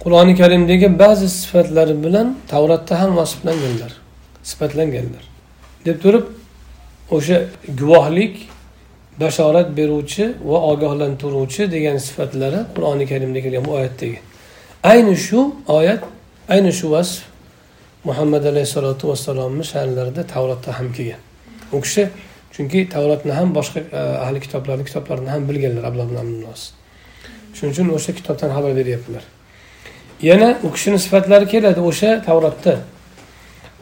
qur'oni 0.03 0.33
karimdagi 0.41 0.87
ba'zi 1.03 1.27
sifatlari 1.39 1.95
bilan 2.05 2.27
tavratda 2.51 2.93
ham 3.01 3.11
vasflanganlar 3.19 4.02
sifatlanganlar. 4.43 5.23
Deb 5.85 6.01
turib 6.03 6.25
o'sha 7.11 7.37
guvohlik 7.79 8.35
bashorat 9.19 9.77
beruvchi 9.77 10.25
va 10.49 10.59
ogohlantiruvchi 10.71 11.71
degan 11.75 11.97
sifatlari 12.07 12.59
qur'oni 12.75 13.05
karimda 13.11 13.41
kelgan 13.45 13.65
bu 13.65 13.71
oyatdagi. 13.79 14.19
Ayni 14.83 15.15
shu 15.17 15.55
oyat 15.67 16.03
ayni 16.49 16.71
shu 16.79 16.91
vasf 16.91 17.23
muhammad 18.03 18.43
alayhissalotu 18.51 19.03
vassalomni 19.11 19.65
sha'nlarida 19.71 20.23
tavratda 20.33 20.79
ham 20.79 20.87
kelgan. 20.97 21.21
U 21.75 21.81
kishi 21.81 22.03
chunki 22.55 22.89
tavratni 22.95 23.31
ham 23.39 23.49
boshqa 23.57 23.79
e, 23.99 24.01
ahli 24.25 24.39
kitoblarni 24.45 24.85
kitoblarini 24.89 25.29
ham 25.35 25.41
bilganlar 25.49 25.83
abdulloh 25.89 26.55
shuning 27.55 27.71
uchun 27.73 27.89
o'sha 27.97 28.11
kitobdan 28.19 28.49
xabar 28.55 28.71
beryaptilar. 28.79 29.23
Yana 30.29 30.49
u 30.63 30.71
kishini 30.75 30.99
sifatlari 31.05 31.47
keladi 31.53 31.81
o'sha 31.89 32.09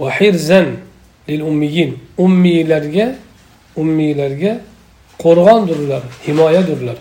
va 0.01 0.09
hirzan 0.19 0.67
lil 1.29 1.41
ummiyin. 1.49 1.91
Ummiylarga 2.25 3.07
ummiylarga 3.81 4.53
qo'rg'ondirlar 5.23 6.03
himoyadirlar 6.27 6.97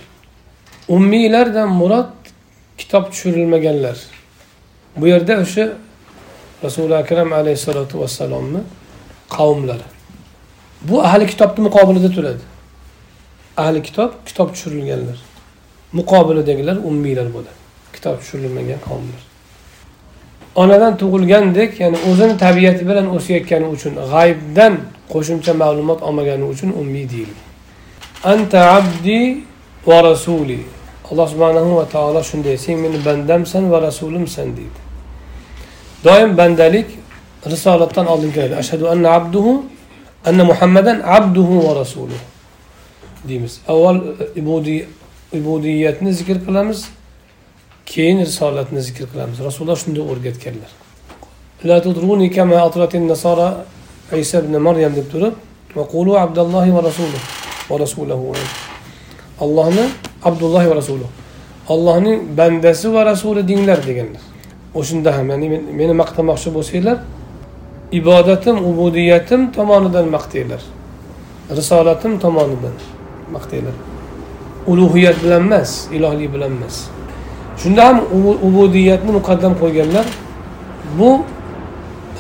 ummiylardan 0.90 1.68
murod 1.68 2.10
kitob 2.78 3.04
tushirilmaganlar. 3.10 3.98
Bu 4.96 5.06
yerda 5.06 5.40
o'sha 5.40 5.72
rasuli 6.64 6.96
akram 6.96 7.32
alayhissalotu 7.32 8.00
vassalomni 8.00 8.60
qavmlari. 9.36 9.86
Bu 10.82 11.02
ahli 11.02 11.26
kitobni 11.26 11.60
muqobilida 11.64 12.10
turadi. 12.16 12.44
Ahli 13.56 13.82
kitob 13.82 14.10
kitob 14.26 14.48
tushirilganlar. 14.54 15.18
Muqobilidagilar 15.92 16.76
ummiylar 16.76 17.28
bo'ladi. 17.34 17.58
Kitob 17.92 18.16
tushirilmagan 18.20 18.80
qavmlar. 18.88 19.29
Onadan 20.54 20.96
tug'ilgandek 20.96 21.80
ya'ni 21.80 21.98
o'zini 22.10 22.34
tabiati 22.38 22.82
bilan 22.88 23.06
o'sayotgani 23.16 23.66
uchun 23.74 23.94
g'aybdan 24.12 24.72
qo'shimcha 25.12 25.52
ma'lumot 25.62 26.02
olmagani 26.02 26.44
uchun 26.52 26.70
ummiy 26.80 27.06
deyilgan 27.12 27.50
anta 28.24 28.60
abdi 28.78 29.38
va 29.86 30.02
rasuli. 30.02 30.60
Alloh 31.10 31.26
subhanahu 31.28 31.76
va 31.76 31.84
taolo 31.86 32.22
shunday 32.22 32.56
sen 32.58 32.78
meni 32.78 33.04
bandamsan 33.04 33.70
va 33.72 33.82
rasulimsan 33.82 34.48
deydi. 34.56 34.80
Doim 36.04 36.36
bandalik 36.36 36.86
risolatdan 37.46 38.06
oldin 38.06 38.30
keladi. 38.32 38.54
Ashhadu 38.62 38.88
anna 38.88 39.08
abduhu 39.18 39.64
anna 40.24 40.44
muhammadan 40.44 41.00
abduhu 41.00 41.68
va 41.68 41.72
rasuluhu 41.82 42.24
deymiz. 43.28 43.60
Avval 43.68 43.98
ibudiyatni 45.32 46.10
zikr 46.14 46.36
qilamiz 46.46 46.88
keyin 47.92 48.18
risolatni 48.28 48.80
zikr 48.88 49.04
qilamiz. 49.12 49.38
Rasululloh 49.48 49.78
shunday 49.82 50.02
o'rgatganlar. 50.12 50.70
Iso 51.60 52.98
nasara 53.12 53.48
isa 54.22 54.38
ibn 54.38 54.54
maryam 54.66 54.92
deb 54.98 55.06
turib 55.12 55.34
va 55.76 55.84
qulu 55.92 56.12
va 56.12 56.82
rasuluh 56.88 57.22
va 57.70 57.76
rasulahu. 57.84 58.34
Allohni 59.44 59.84
abdulloh 60.28 60.64
va 60.70 60.74
rasuluh. 60.80 61.10
Allohning 61.68 62.18
bandasi 62.38 62.88
va 62.94 63.02
rasuli 63.10 63.42
denglar 63.50 63.78
deganlar. 63.88 64.22
O'shanda 64.74 65.10
ham 65.16 65.26
ya'ni 65.32 65.46
meni 65.78 65.94
maqtamoqchi 66.02 66.50
bo'lsanglar 66.56 66.98
ibodatim 67.98 68.56
ubudiyatim 68.70 69.40
tomonidan 69.56 70.06
maqtanglar. 70.16 70.62
Risolatim 71.58 72.12
tomonidan 72.24 72.76
maqtanglar. 73.34 73.76
Ulug'iyat 74.70 75.16
bilan 75.24 75.42
emas 75.48 75.70
ilohlik 75.96 76.28
bilan 76.34 76.52
emas. 76.58 76.76
Shunda 77.62 77.82
ham 77.88 77.98
ubudiyatni 78.48 79.10
muqaddam 79.18 79.52
qo'yganlar 79.62 80.06
bu 80.98 81.10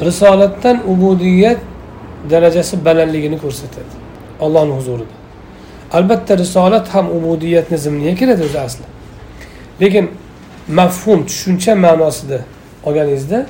risolatdan 0.04 0.76
ubudiyat 0.92 1.58
darajasi 2.30 2.84
balandligini 2.84 3.38
ko'rsatadi 3.44 3.92
ollohni 4.40 4.72
huzurida. 4.78 5.14
Albatta 5.92 6.38
risolat 6.38 6.88
ham 6.94 7.06
ubudiyatni 7.16 7.78
zimniga 7.78 8.14
kiradi 8.14 8.42
o'zi 8.48 8.58
asli. 8.66 8.86
Lekin 9.80 10.10
mafhum 10.68 11.26
tushuncha 11.26 11.74
ma'nosida 11.74 12.38
olganingizda 12.86 13.46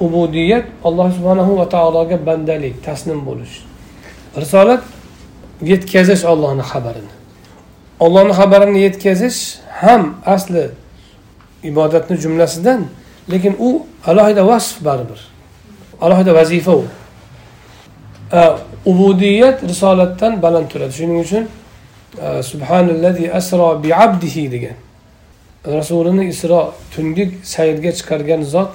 ubudiyat 0.00 0.64
alloh 0.84 1.12
subhanahu 1.16 1.58
va 1.58 1.68
taologa 1.68 2.26
bandalik 2.26 2.74
taslim 2.84 3.26
bo'lish. 3.26 3.54
Risolat 4.42 4.82
yetkazish 5.62 6.24
ollohni 6.32 6.64
xabarini. 6.72 7.12
Ollohni 8.00 8.32
xabarini 8.40 8.78
yetkazish 8.86 9.38
ham 9.80 10.02
asli 10.34 10.64
ibodatni 11.72 12.16
jumlasidan 12.24 12.86
lekin 13.30 13.56
u 13.58 13.86
alohida 14.06 14.46
vasf 14.46 14.84
baribir. 14.84 15.20
Alohida 16.00 16.34
vazifa 16.34 16.72
u. 16.76 16.84
Ubudiyat 18.84 19.62
risolatdan 19.62 20.42
baland 20.42 20.68
turadi. 20.68 20.92
Shuning 20.92 21.20
uchun 21.26 21.48
subhanallazi 22.42 23.32
asro 23.32 23.82
bi 23.82 23.94
abdihi 23.94 24.52
degan. 24.52 24.76
Rasulini 25.66 26.24
isro 26.28 26.74
tungi 26.94 27.24
sayrga 27.42 27.92
chiqargan 27.98 28.42
zot 28.42 28.72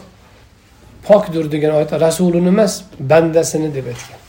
pokdir 1.08 1.52
degan 1.52 1.72
oyatda 1.76 2.00
rasulini 2.00 2.48
emas 2.48 2.82
bandasini 3.00 3.70
deb 3.76 3.86
aytgan. 3.94 4.20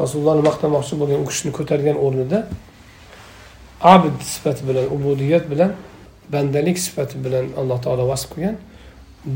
Rasulullohni 0.00 0.42
maqtamoqchi 0.48 0.94
bo'lgan 1.00 1.18
u 1.22 1.26
kishini 1.30 1.52
ko'targan 1.58 1.96
o'rnida 2.06 2.38
abd 3.94 4.16
sifati 4.32 4.62
bilan 4.68 4.86
ubudiyat 4.96 5.44
bilan 5.50 5.70
bandalik 6.32 6.78
sifati 6.86 7.16
bilan 7.24 7.46
alloh 7.60 7.78
taolo 7.84 8.04
vasf 8.12 8.28
qilgan. 8.34 8.56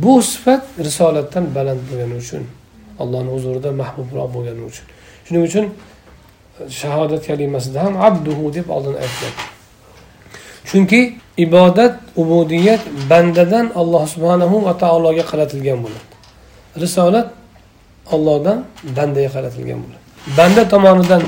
Bu 0.03 0.23
sifat 0.23 0.63
risolatdan 0.87 1.45
baland 1.57 1.81
bo'lgani 1.89 2.15
uchun 2.23 2.43
allohni 3.03 3.31
huzurida 3.37 3.71
mahbubroq 3.83 4.29
bo'lgani 4.35 4.63
uchun. 4.71 4.87
Shuning 5.27 5.45
uchun 5.49 5.65
shahodat 6.81 7.23
kalimasida 7.27 7.79
ham 7.85 7.95
abduhu 8.09 8.45
deb 8.57 8.67
oldin 8.77 8.95
aytiladi 9.05 9.41
chunki 10.69 11.01
ibodat 11.37 11.95
ubudiyat 12.17 12.83
bandadan 13.11 13.67
alloh 13.81 14.03
subhanahu 14.15 14.65
va 14.67 14.73
taologa 14.83 15.25
qaratilgan 15.31 15.79
bo'ladi. 15.85 16.07
Risolat 16.83 17.29
ollohdan 18.15 18.59
bandaga 18.97 19.31
qaratilgan 19.37 19.79
bo'ladi. 19.85 20.03
Banda 20.39 20.63
tomonidan 20.73 21.23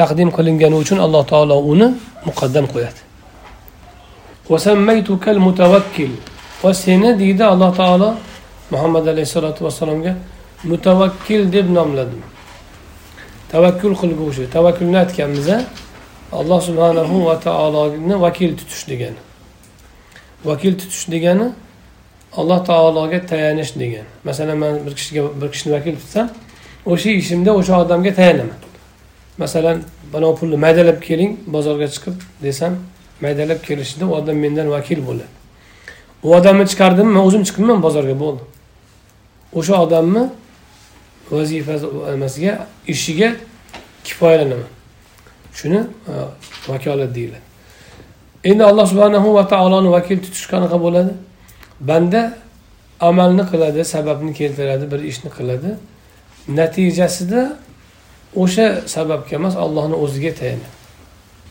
taqdim 0.00 0.28
qilingani 0.36 0.76
uchun 0.82 0.98
alloh 1.06 1.22
taolo 1.32 1.56
uni 1.72 1.88
muqaddam 2.28 2.66
qo'yadi. 2.72 3.00
Va 6.62 6.74
seni 6.74 7.18
deydi 7.18 7.44
alloh 7.44 7.76
taolo 7.76 8.14
muhammad 8.70 9.06
alayhissalotu 9.06 9.64
vassalomga 9.64 10.16
mutavakkil 10.64 11.52
deb 11.52 11.70
nomladim. 11.70 12.22
Tavakkul 13.52 13.94
qilguvchi 14.02 14.50
tavakkulni 14.50 14.98
aytganmiz 14.98 15.48
alloh 16.32 16.60
subhanahu 16.68 17.24
va 17.26 17.40
taoloni 17.40 18.20
vakil 18.20 18.56
tutish 18.58 18.84
degani. 18.88 19.20
Vakil 20.44 20.78
tutish 20.78 21.06
degani 21.14 21.48
alloh 22.36 22.64
taologa 22.64 23.26
tayanish 23.26 23.72
degani. 23.82 24.10
Masalan 24.24 24.58
man 24.58 24.86
bir 24.86 24.94
kishiga 24.98 25.22
bir 25.40 25.48
kishini 25.52 25.72
vakil 25.76 25.96
tutsam 25.96 26.26
o'sha 26.86 27.10
ishimda 27.10 27.50
o'sha 27.60 27.74
odamga 27.82 28.14
tayanaman. 28.14 28.60
Masalan 29.38 29.82
mana 30.12 30.34
pulni 30.38 30.56
maydalab 30.56 30.98
keling 31.08 31.32
bozorga 31.54 31.88
chiqib 31.94 32.16
desam 32.42 32.72
maydalab 33.20 33.62
kelishida 33.62 34.06
u 34.06 34.14
odam 34.14 34.36
mendan 34.36 34.70
vakil 34.70 35.00
bo'ladi. 35.06 35.32
U 36.22 36.34
odamni 36.34 36.64
chiqardimmi 36.72 37.12
man 37.16 37.24
o'zim 37.28 37.42
chiqibman 37.48 37.82
bozorga 37.82 38.16
bo'ldi. 38.24 38.42
O'sha 39.58 39.74
odamni 39.84 40.24
vazifasi 41.30 41.86
emasiga 42.14 42.66
ishiga 42.86 43.28
kifoyalanaman. 44.04 44.70
Shuni 45.58 45.80
e, 46.12 46.14
vakolat 46.68 47.14
deyiladi. 47.14 47.46
Endi 48.44 48.64
alloh 48.64 48.86
subhanahu 48.86 49.34
va 49.34 49.48
taoloni 49.48 49.90
vakil 49.96 50.18
tutish 50.24 50.46
qanaqa 50.52 50.76
bo'ladi? 50.86 51.12
Banda 51.80 52.22
amalni 53.00 53.44
qiladi 53.50 53.84
sababni 53.84 54.32
keltiradi 54.40 54.90
bir 54.92 55.00
ishni 55.10 55.30
qiladi. 55.38 55.70
Natijasida 56.48 57.42
o'sha 58.42 58.66
sababga 58.86 59.32
emas 59.40 59.54
allohni 59.64 59.96
o'ziga 60.04 60.32
tayanadi. 60.40 60.70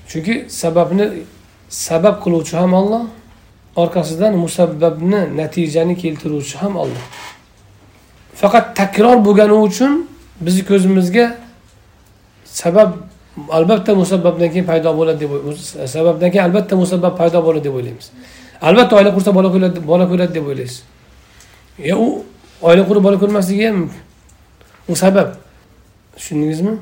Chunki 0.10 0.36
sababni 0.62 1.06
sabab 1.70 2.24
qiluvchi 2.24 2.56
ham 2.58 2.74
olloh 2.74 3.04
orqasidan 3.76 4.34
musabbabni 4.46 5.38
natijani 5.38 5.96
keltiruvchi 5.98 6.58
ham 6.58 6.74
olloh 6.84 7.04
faqat 8.42 8.76
takror 8.76 9.18
bo'lgani 9.26 9.56
uchun 9.68 10.08
bizni 10.46 10.64
ko'zimizga 10.70 11.26
sabab 12.46 12.90
albatta 13.50 13.96
musabbabdan 13.96 14.50
keyin 14.50 14.66
paydo 14.66 14.98
bo'ladi 14.98 15.20
deb 15.20 15.32
sababdan 15.88 16.32
keyin 16.32 16.44
albatta 16.44 16.76
musabbab 16.76 17.18
paydo 17.18 17.44
bo'ladi 17.46 17.64
deb 17.64 17.74
o'ylaymiz. 17.74 18.12
Albatta 18.62 18.96
oila 18.96 19.12
qursa 19.16 19.36
bola 19.36 19.50
ko'radi 19.52 19.88
bola 19.88 20.06
ko'radi 20.12 20.34
deb 20.34 20.48
o'ylaysiz. 20.48 20.84
E 21.80 21.94
u 21.94 22.24
oila 22.62 22.84
qurib 22.88 23.04
bola 23.04 23.20
ko'rmasligi 23.20 23.68
ham 23.68 23.76
mumkin 23.76 24.02
u 24.90 24.96
sabab 24.96 25.36
tushundingizmi 26.16 26.78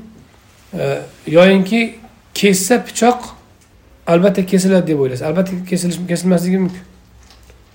yoyinki 1.28 2.00
kessa 2.34 2.76
pichoq 2.86 3.20
albatta 4.08 4.46
kesiladi 4.46 4.88
deb 4.88 5.00
o'ylaysiz. 5.00 5.26
Albatta 5.28 5.52
kesilish 5.70 5.98
kesilmasligi 6.08 6.58
mumkin 6.58 6.84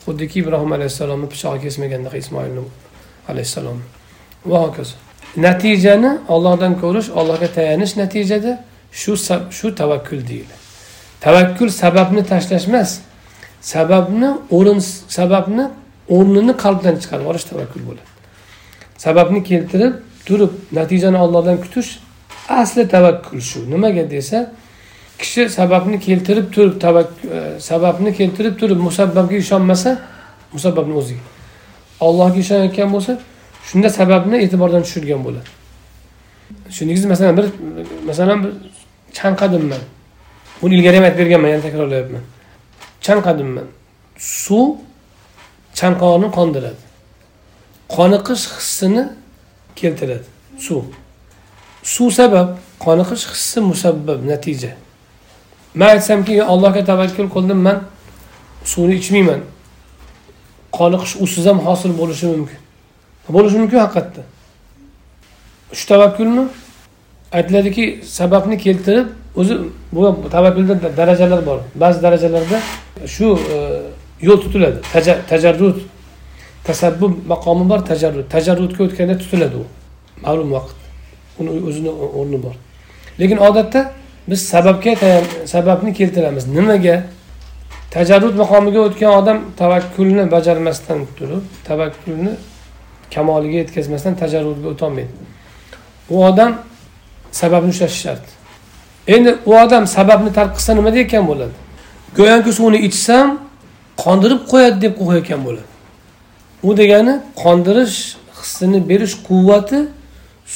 xuddiki 0.04 0.40
ibrohim 0.40 0.72
alayhissalomni 0.72 1.28
pichog'i 1.28 1.60
kesmaganda 1.60 2.16
ismoilni 2.16 2.60
alayhissalom. 3.28 3.82
Va 4.46 4.58
hokazo. 4.62 4.94
Natijani 5.36 6.18
ollohdan 6.28 6.80
ko'rish 6.80 7.08
ollohga 7.08 7.48
tayanish 7.58 7.96
natijada 7.96 8.64
shu 8.92 9.16
shu 9.50 9.74
tavakkul 9.74 10.20
deyiladi. 10.28 10.58
Tavakkul 11.20 11.68
sababni 11.68 12.22
tashlash 12.26 12.68
emas 12.68 13.00
sababni 13.60 14.30
o'rin 14.50 14.78
sababni 15.18 15.64
o'rnini 16.08 16.54
qalbdan 16.64 16.96
chiqarib 17.02 17.26
olish 17.26 17.44
tavakkul 17.44 17.82
bo'ladi. 17.88 18.08
Sababni 19.04 19.40
keltirib 19.50 19.94
turib 20.26 20.52
natijani 20.72 21.18
ollohdan 21.24 21.56
kutish 21.64 21.90
asli 22.48 22.88
tavakkul 22.88 23.40
shu. 23.40 23.70
Nimaga 23.70 24.10
desa 24.10 24.38
kishi 25.18 25.48
sababni 25.58 26.00
keltirib 26.00 26.46
turib 26.54 26.76
e, 26.86 27.60
sababni 27.60 28.14
keltirib 28.14 28.54
turib 28.60 28.78
musabbabga 28.88 29.36
ishonmasa 29.44 29.90
musabbabni 30.52 30.94
o'ziga 31.00 31.24
allohga 32.00 32.38
ishonayotgan 32.44 32.92
bo'lsa 32.94 33.12
shunda 33.68 33.88
sababni 33.90 34.36
e'tibordan 34.44 34.82
tushirgan 34.86 35.20
bo'ladi. 35.26 35.48
Tushundingizmi? 36.68 37.08
Masalan 37.08 37.36
bir 37.36 37.46
masalan 38.06 38.38
bir 38.44 38.52
chanqadim 39.18 39.64
man 39.72 39.82
buni 40.62 40.74
ilgari 40.76 40.96
ham 40.96 41.04
aytib 41.04 41.18
berganman 41.18 41.48
yana 41.48 41.62
takrorlayapman. 41.62 42.22
Chanqadim 43.06 43.48
man 43.56 43.66
suv 44.18 44.66
chanqoqni 45.80 46.28
qondiradi. 46.38 46.82
Qoniqish 47.96 48.44
hissini 48.56 49.04
keltiradi. 49.80 50.26
Suv. 50.66 50.82
Suv 51.94 52.10
sabab 52.20 52.48
qoniqish 52.86 53.24
hissi 53.32 53.60
musabbab 53.70 54.20
natija. 54.32 54.72
Man 55.74 55.88
aytsamki 55.88 56.42
allohga 56.42 56.84
tavakkul 56.84 57.28
qildim 57.34 57.58
man 57.66 57.78
suvni 58.64 58.94
ichmayman. 58.94 59.40
Qoniqish 60.72 61.14
usiz 61.24 61.46
ham 61.46 61.58
hosil 61.66 61.92
bo'lishi 62.00 62.26
mumkin. 62.26 62.58
Bo'lishi 63.28 63.58
mumkin 63.62 63.78
haqiqatda. 63.84 64.22
Shu 65.72 65.84
tavakkulmi? 65.92 66.44
Aytiladiki 67.32 67.84
sababni 68.18 68.56
keltirib 68.58 69.08
o'zi 69.40 69.54
bu 69.92 70.00
tavakkulda 70.30 70.96
darajalar 70.96 71.46
bor. 71.46 71.58
Ba'zi 71.74 72.02
darajalarda 72.02 72.58
shu 73.06 73.26
e, 73.54 73.56
yo'l 74.22 74.40
tutiladi. 74.44 74.78
Tajarrud 75.30 75.78
tasabbub 76.64 77.12
maqomi 77.32 77.68
bor 77.70 77.80
tajarrud. 77.90 78.26
Tajarrudga 78.34 78.80
o'tganda 78.84 79.18
tutiladi 79.22 79.56
u. 79.56 79.64
Ma'lum 80.24 80.48
vaqt. 80.56 80.76
Uni 81.38 81.50
o'zini 81.68 81.90
o'rni 82.18 82.38
bor. 82.42 82.54
Lekin 83.20 83.38
odatda 83.48 83.80
biz 84.30 84.48
sababga 84.48 84.94
sababni 85.46 85.94
keltiramiz. 85.94 86.46
Nimaga? 86.46 87.02
Tajarrud 87.90 88.34
maqomiga 88.34 88.80
o'tgan 88.88 89.12
odam 89.20 89.38
tavakkulni 89.56 90.30
bajarmasdan 90.30 90.98
turib 91.18 91.44
tavakkulni 91.68 92.32
kamoliga 93.14 93.56
yetkazmasdan 93.62 94.14
tajarrudga 94.14 94.68
o'tolmaydi. 94.74 95.08
U 96.10 96.24
odam 96.24 96.52
sababni 97.32 97.70
ushlashi 97.70 97.98
shart. 98.04 98.24
Endi 99.06 99.36
u 99.46 99.54
odam 99.64 99.86
sababni 99.86 100.32
tark 100.32 100.52
qilsa 100.56 100.74
nima 100.74 100.90
deyotgan 100.94 101.24
bo'ladi? 101.30 101.54
Go'yoki 102.16 102.52
suvni 102.58 102.78
ichsam 102.88 103.28
qondirib 104.04 104.42
qo'yadi 104.52 104.78
deb 104.84 104.94
qo'yayotgan 105.00 105.40
bo'ladi. 105.46 105.70
U 106.68 106.76
degani 106.80 107.14
qondirish 107.42 107.96
hissini 108.38 108.88
berish 108.90 109.14
quvvati 109.28 109.80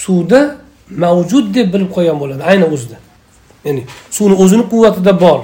suvda 0.03 0.41
mavjud 1.05 1.47
deb 1.57 1.66
bilib 1.75 1.91
qo'ygan 1.97 2.18
bo'ladi 2.23 2.43
ayni 2.51 2.66
o'zida. 2.75 2.99
Ya'ni 3.65 3.83
suvni 4.11 4.35
o'zini 4.43 4.65
quvvatida 4.73 5.13
bor 5.25 5.41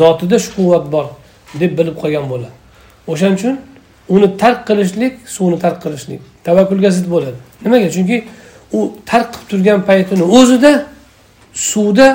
zotida 0.00 0.38
shu 0.44 0.50
quvvat 0.56 0.84
bor 0.94 1.06
deb 1.60 1.78
bilib 1.78 1.96
qolgan 2.02 2.26
bo'ladi. 2.32 2.54
O'shaning 3.12 3.36
uchun 3.40 3.54
uni 4.14 4.28
tark 4.42 4.60
qilishlik 4.68 5.14
suvni 5.36 5.58
tark 5.64 5.78
qilishlik 5.84 6.20
tavakkulga 6.46 6.90
zid 6.96 7.06
bo'ladi. 7.14 7.38
Nimaga? 7.64 7.88
Chunki 7.96 8.16
u 8.72 8.78
tark 9.10 9.28
qilib 9.32 9.48
turgan 9.50 9.80
paytini 9.88 10.24
o'zida 10.38 10.72
suvda 11.70 12.08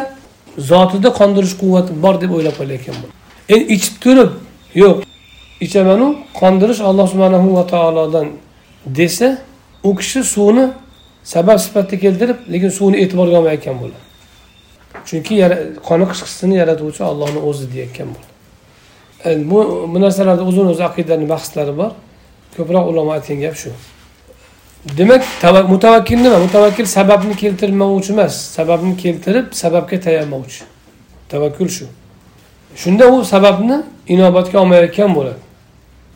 zotida 0.57 1.09
qondirish 1.19 1.55
quvvati 1.61 1.91
bor 2.03 2.15
deb 2.21 2.31
o'ylab 2.37 2.55
qolayotgan 2.59 2.95
bo'ladi. 3.01 3.15
Endi 3.53 3.65
ichib 3.75 3.95
turib 4.03 4.31
yo'q 4.83 4.97
ichamanu 5.65 6.07
qondirish 6.39 6.81
alloh 6.89 7.05
subhanahu 7.13 7.49
va 7.57 7.63
taolodan 7.73 8.27
desa 8.99 9.37
u 9.83 9.95
kishi 9.99 10.23
suvni 10.23 10.65
sabab 11.23 11.57
sifatida 11.65 11.97
keltirib 12.03 12.37
lekin 12.53 12.69
suvni 12.79 12.97
e'tiborga 13.03 13.35
olmayotgan 13.39 13.75
bo'ladi. 13.81 14.06
Chunki 15.05 15.35
qoniqish 15.89 16.21
hissini 16.27 16.55
yaratuvchi 16.61 17.03
ollohni 17.03 17.39
o'zi 17.49 17.65
deyayotgan 17.73 18.09
bo'ldi. 18.15 18.31
Bu 19.51 19.89
bu 19.93 20.01
narsalarda 20.01 20.43
o'zini 20.49 20.69
o'zi 20.73 20.83
aqidani 20.89 21.29
bahslari 21.29 21.77
bor. 21.77 21.91
Ko'proq 22.57 22.85
ulamo 22.91 23.11
aytgan 23.17 23.39
gap 23.45 23.55
shu. 23.61 23.69
Demak 24.97 25.23
mutavakkil 25.73 26.19
nima? 26.23 26.39
Mutavakkil 26.39 26.85
sababni 26.85 27.35
keltirmovchi 27.35 28.13
emas. 28.13 28.33
Sababni 28.57 28.97
keltirib 28.97 29.47
sababga 29.51 29.99
tayanmovchi 29.99 30.63
tavakkul 31.29 31.69
shu. 31.77 31.85
Shunda 32.75 33.05
u 33.13 33.25
sababni 33.25 33.77
inobatga 34.07 34.59
olmayotgan 34.59 35.15
bo'ladi. 35.15 35.41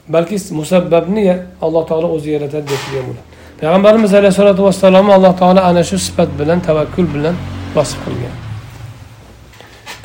Balki 0.07 0.37
musabbabni 0.51 1.37
alloh 1.61 1.83
taolo 1.89 2.07
o'zi 2.15 2.29
yaratadi 2.35 2.65
deb 2.73 2.83
bo'ladi. 2.95 3.21
Payg'ambarimiz 3.61 4.13
alayhissalotu 4.13 4.63
vassalomni 4.63 5.13
alloh 5.13 5.33
taolo 5.41 5.61
ana 5.69 5.83
shu 5.83 5.97
sifat 6.07 6.29
bilan 6.39 6.59
tavakkul 6.67 7.05
bilan 7.15 7.35
vasf 7.75 7.97
qilgan. 8.05 8.50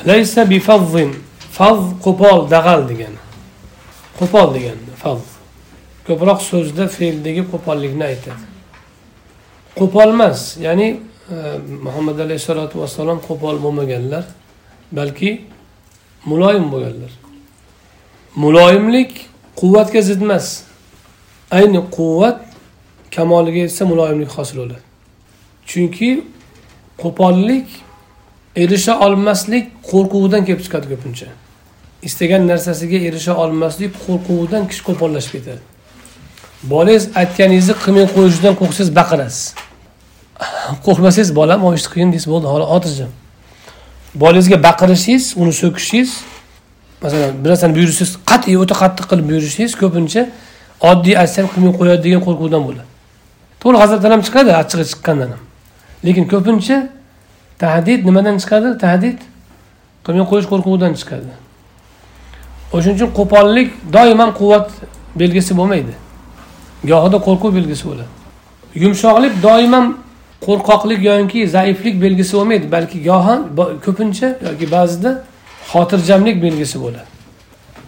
Laysa 0.07 0.51
bifazzin 0.51 1.11
faz 1.57 1.79
qo'pol 2.05 2.39
dag'al 2.55 2.83
degani 2.91 3.21
qo'pol 4.19 4.49
degani 4.57 4.93
faz 5.03 5.23
ko'proq 6.07 6.41
so'zda 6.51 6.85
fe'ldagi 6.97 7.43
qo'pollikni 7.53 8.05
aytadi 8.13 8.45
qo'pol 9.79 10.09
emas 10.17 10.41
ya'ni 10.67 10.89
e, 11.35 11.37
muhammad 11.87 12.19
alayhissalotu 12.25 12.75
vassalom 12.83 13.19
qo'pol 13.29 13.57
bo'lmaganlar 13.65 14.25
balki 14.99 15.31
muloyim 16.31 16.67
bo'lganlar 16.73 17.13
muloyimlik 18.45 19.13
quvvatga 19.61 20.01
zid 20.09 20.21
emas 20.27 20.47
ayni 21.59 21.81
quvvat 21.97 22.41
kamoliga 23.17 23.61
yetsa 23.67 23.83
muloyimlik 23.93 24.31
hosil 24.39 24.57
bo'ladi 24.63 24.85
chunki 25.71 26.11
qo'pollik 27.03 27.69
erisha 28.57 28.95
olmaslik 29.07 29.65
qo'rquvidan 29.91 30.45
kelib 30.47 30.63
chiqadi 30.67 30.87
ko'pincha. 30.93 31.29
Istagan 32.09 32.43
narsasiga 32.51 32.99
erisha 33.09 33.33
olmaslik 33.43 33.93
qo'rquvidan 34.07 34.63
kishi 34.71 34.83
qo'pollashib 34.89 35.33
ketadi. 35.37 35.63
Bolangiz 36.73 37.05
aytganingizni 37.21 37.75
qilmay 37.83 38.07
qo'yishidan 38.17 38.55
qo'rqsangiz 38.61 38.91
baqirasiz. 39.01 39.45
Qo'rqmasangiz 40.87 41.31
bolam 41.41 41.61
mana 41.65 41.77
ishni 41.81 41.91
qiyin 41.95 42.11
deysiz 42.15 42.29
bo'ldi 42.33 42.47
xotirjam. 42.73 43.13
Bolangizga 44.23 44.59
baqirishingiz 44.69 45.25
uni 45.41 45.53
so'kishingiz 45.63 46.11
masalan 47.03 47.45
bir 47.45 47.49
narsani 47.51 47.75
buyursangiz 47.79 48.13
qat'iy 48.31 48.57
o'ta 48.63 48.75
qattiq 48.83 49.07
qilib 49.11 49.27
buyurishingiz 49.31 49.73
ko'pincha 49.83 50.23
oddiy 50.91 51.15
aytsam 51.23 51.47
qilmay 51.53 51.73
qo'yadi 51.81 52.03
degan 52.07 52.23
qo'rquvdan 52.27 52.63
bo'ladi. 52.69 52.89
To'g'ri 53.61 53.77
g'azabdan 53.83 54.11
ham 54.15 54.23
chiqadi 54.27 54.51
achchig'i 54.61 54.87
chiqqandan 54.93 55.29
ham. 55.35 55.43
Lekin 56.07 56.25
ko'pincha 56.33 56.77
tahdid 57.59 58.05
nimadan 58.09 58.37
chiqadi? 58.43 58.79
Tahdid 58.85 59.19
qilmay 60.07 60.27
qo'yish 60.31 60.49
qo'rquvidan 60.53 60.93
chiqadi. 61.01 61.33
O'shaning 62.75 62.97
uchun 62.99 63.11
qo'pollik 63.19 63.69
doim 63.97 64.19
ham 64.23 64.31
quvvat 64.41 64.71
belgisi 65.21 65.53
bo'lmaydi. 65.59 65.95
Gohida 66.91 67.19
qo'rquv 67.27 67.51
belgisi 67.59 67.85
bo'ladi. 67.89 68.13
Yumshoqlik 68.83 69.35
doim 69.43 69.73
ham 69.77 69.87
qo'rqoqlik 70.47 71.01
yoki 71.11 71.49
zaiflik 71.57 71.97
belgisi 72.05 72.33
bo'lmaydi 72.39 72.67
balki 72.77 72.99
goho 73.09 73.35
ko'pincha 73.85 74.29
yoki 74.47 74.67
ba'zida 74.77 75.11
xotirjamlik 75.73 76.37
belgisi 76.43 76.77
bo'ladi. 76.85 77.09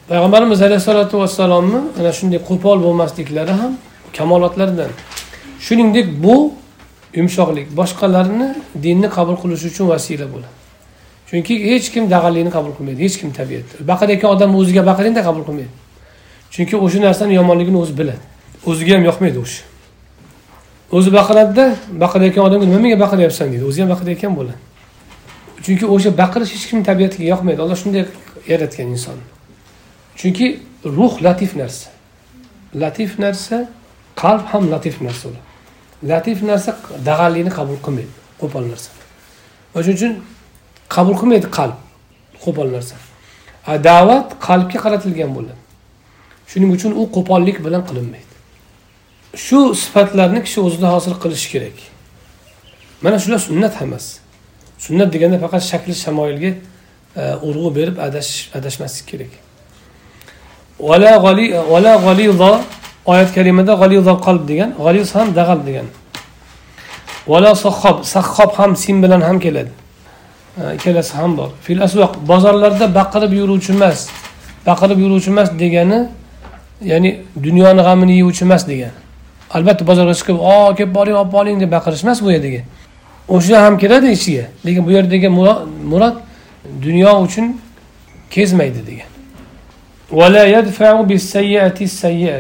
Payg'ambarimiz 0.09 0.63
alayhissalotu 0.63 1.15
vassalomni 1.23 1.81
ana 2.01 2.13
shunday 2.19 2.41
qo'pol 2.49 2.79
bo'lmasliklari 2.87 3.53
ham 3.61 3.73
kamolotlardan. 4.17 4.91
Shuningdek 5.67 6.07
bu 6.25 6.37
yumshoqlik. 7.19 7.67
Boshqalarni 7.81 8.49
dinni 8.85 9.09
qabul 9.17 9.37
qilish 9.43 9.65
uchun 9.71 9.87
vasila 9.93 10.27
bo'ladi. 10.35 10.55
Chunki 11.29 11.55
hech 11.71 11.87
kim 11.95 12.05
dag'allikni 12.15 12.51
qabul 12.57 12.73
qilmaydi 12.77 13.01
hech 13.07 13.17
kim 13.21 13.31
tabiatda 13.39 13.75
baqirayotgan 13.91 14.31
odam 14.37 14.51
o'ziga 14.61 14.83
baqiringda 14.91 15.23
qabul 15.29 15.43
qilmaydi. 15.49 15.75
Chunki 16.55 16.75
o'sha 16.85 16.99
narsani 17.07 17.35
yomonligini 17.41 17.79
o'zi 17.85 17.95
biladi. 18.01 18.23
O'ziga 18.71 18.93
ham 18.97 19.05
yoqmaydi 19.11 19.39
o'sha. 19.45 19.63
O'zi 20.97 21.11
baqiradida 21.19 21.67
baqirayotgan 22.05 22.43
odamga 22.49 22.67
nimaga 22.75 22.97
baqiryapsan 23.05 23.47
deydi. 23.53 23.65
O'zi 23.71 23.79
ham 23.83 23.91
baqirayotgan 23.95 24.33
bo'ladi. 24.39 24.61
Chunki 25.65 25.85
o'sha 25.95 26.11
baqirish 26.23 26.51
hech 26.55 26.65
kimni 26.71 26.85
tabiatiga 26.91 27.25
yoqmaydi. 27.33 27.61
Alloh 27.65 27.79
shunday 27.83 28.05
yaratgan 28.53 28.89
insonni 28.97 29.27
chunki 30.19 30.47
ruh 30.97 31.15
latif 31.27 31.57
narsa. 31.61 31.91
Latif 32.83 33.19
narsa 33.19 33.57
qalb 34.23 34.45
ham 34.53 34.65
latif 34.75 34.97
narsa. 35.07 35.29
bo'ladi 35.29 35.48
latif 36.03 36.43
narsa 36.43 36.77
dag'allikni 37.09 37.51
qabul 37.59 37.79
qilmaydi 37.85 38.15
qo'pol 38.41 38.65
narsa. 38.73 38.91
O'shaning 39.77 39.97
uchun 39.99 40.13
qabul 40.95 41.15
qilmaydi 41.21 41.49
qalb 41.59 41.77
qo'pol 42.45 42.69
narsa. 42.77 42.97
Da'vat 43.89 44.29
qalbga 44.47 44.79
qaratilgan 44.85 45.31
bo'ladi. 45.37 45.63
Shuning 46.51 46.71
uchun 46.77 46.93
u 47.01 47.03
qo'pollik 47.17 47.59
bilan 47.67 47.83
qilinmaydi. 47.89 48.35
Shu 49.45 49.59
sifatlarni 49.83 50.41
kishi 50.47 50.61
o'zida 50.67 50.89
hosil 50.95 51.15
qilishi 51.23 51.49
kerak. 51.53 51.77
Mana 53.03 53.19
shular 53.23 53.41
sunnat 53.49 53.75
hammasi. 53.81 54.13
Sunnat 54.87 55.09
deganda 55.15 55.39
faqat 55.45 55.63
shakli 55.71 55.95
shamoilga 56.05 56.51
e, 57.21 57.23
urg'u 57.49 57.71
berib 57.79 57.97
adashish 58.07 58.41
adashmaslik 58.59 59.07
kerak. 59.11 59.33
Oyat 63.11 63.31
karimada 63.37 63.73
g'alizo 63.81 64.15
qalb 64.27 64.43
degan 64.51 64.71
g'aliz 64.85 65.09
ham 65.17 65.29
dag'al 65.39 65.61
degan. 65.69 65.87
Vala 67.33 67.53
sahhob 67.65 67.97
sahhob 68.15 68.53
ham 68.59 68.71
sin 68.83 68.97
bilan 69.03 69.21
ham 69.29 69.39
keladi. 69.45 69.73
Ikkalasi 70.77 71.13
ham 71.21 71.31
bor. 71.39 71.51
Fil 71.65 71.81
asvoq 71.87 72.13
bozorlarda 72.31 72.87
baqirib 72.99 73.33
yuruvchi 73.41 73.73
emas 73.77 73.99
baqirib 74.69 74.99
yuruvchi 75.05 75.31
emas 75.35 75.49
degani 75.63 76.01
ya'ni 76.91 77.11
dunyoni 77.47 77.83
g'amini 77.87 78.13
yeyuvchi 78.19 78.43
emas 78.49 78.63
degani. 78.71 78.97
Albatta 79.57 79.83
bozorga 79.91 80.15
chiqib 80.21 80.37
o 80.53 80.75
kelib 80.79 80.93
boring 80.97 81.17
olib 81.21 81.33
boring 81.37 81.57
deb 81.63 81.71
baqirish 81.77 82.03
emas 82.05 82.19
bu 82.25 82.29
yerdagi. 82.35 82.61
O'sha 83.35 83.57
ham 83.65 83.75
kiradi 83.83 84.09
ichiga 84.17 84.45
lekin 84.67 84.83
bu 84.87 84.91
yerdagi 84.97 85.29
murod 85.93 86.17
dunyo 86.87 87.11
uchun 87.27 87.47
kezmaydi 88.35 88.81
degan. 88.91 89.11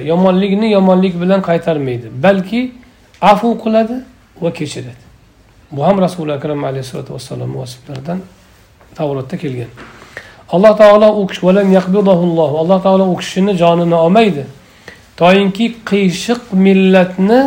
Yomonlikni 0.06 0.70
yomonlik 0.70 1.20
bilan 1.20 1.40
qaytarmaydi. 1.42 2.06
Balki 2.22 2.72
afu 3.20 3.58
qiladi 3.64 3.96
va 4.40 4.52
kechiradi. 4.52 5.02
Bu 5.72 5.84
ham 5.86 6.00
rasuli 6.00 6.32
akram 6.32 6.64
alayhissalotu 6.64 7.14
vassalom 7.14 7.56
vasiflaridan 7.56 8.18
tavrotda 8.94 9.36
kelgan. 9.36 9.70
Alloh 10.52 10.76
taolo 10.78 11.08
u 11.20 11.26
kishi 11.26 11.46
alloh. 11.46 12.82
Taolo 12.82 13.04
u 13.12 13.16
kishini 13.16 13.56
jonini 13.56 13.94
olmaydi. 13.94 14.46
Toinki 15.16 15.66
qiyshiq 15.90 16.40
millatni 16.52 17.40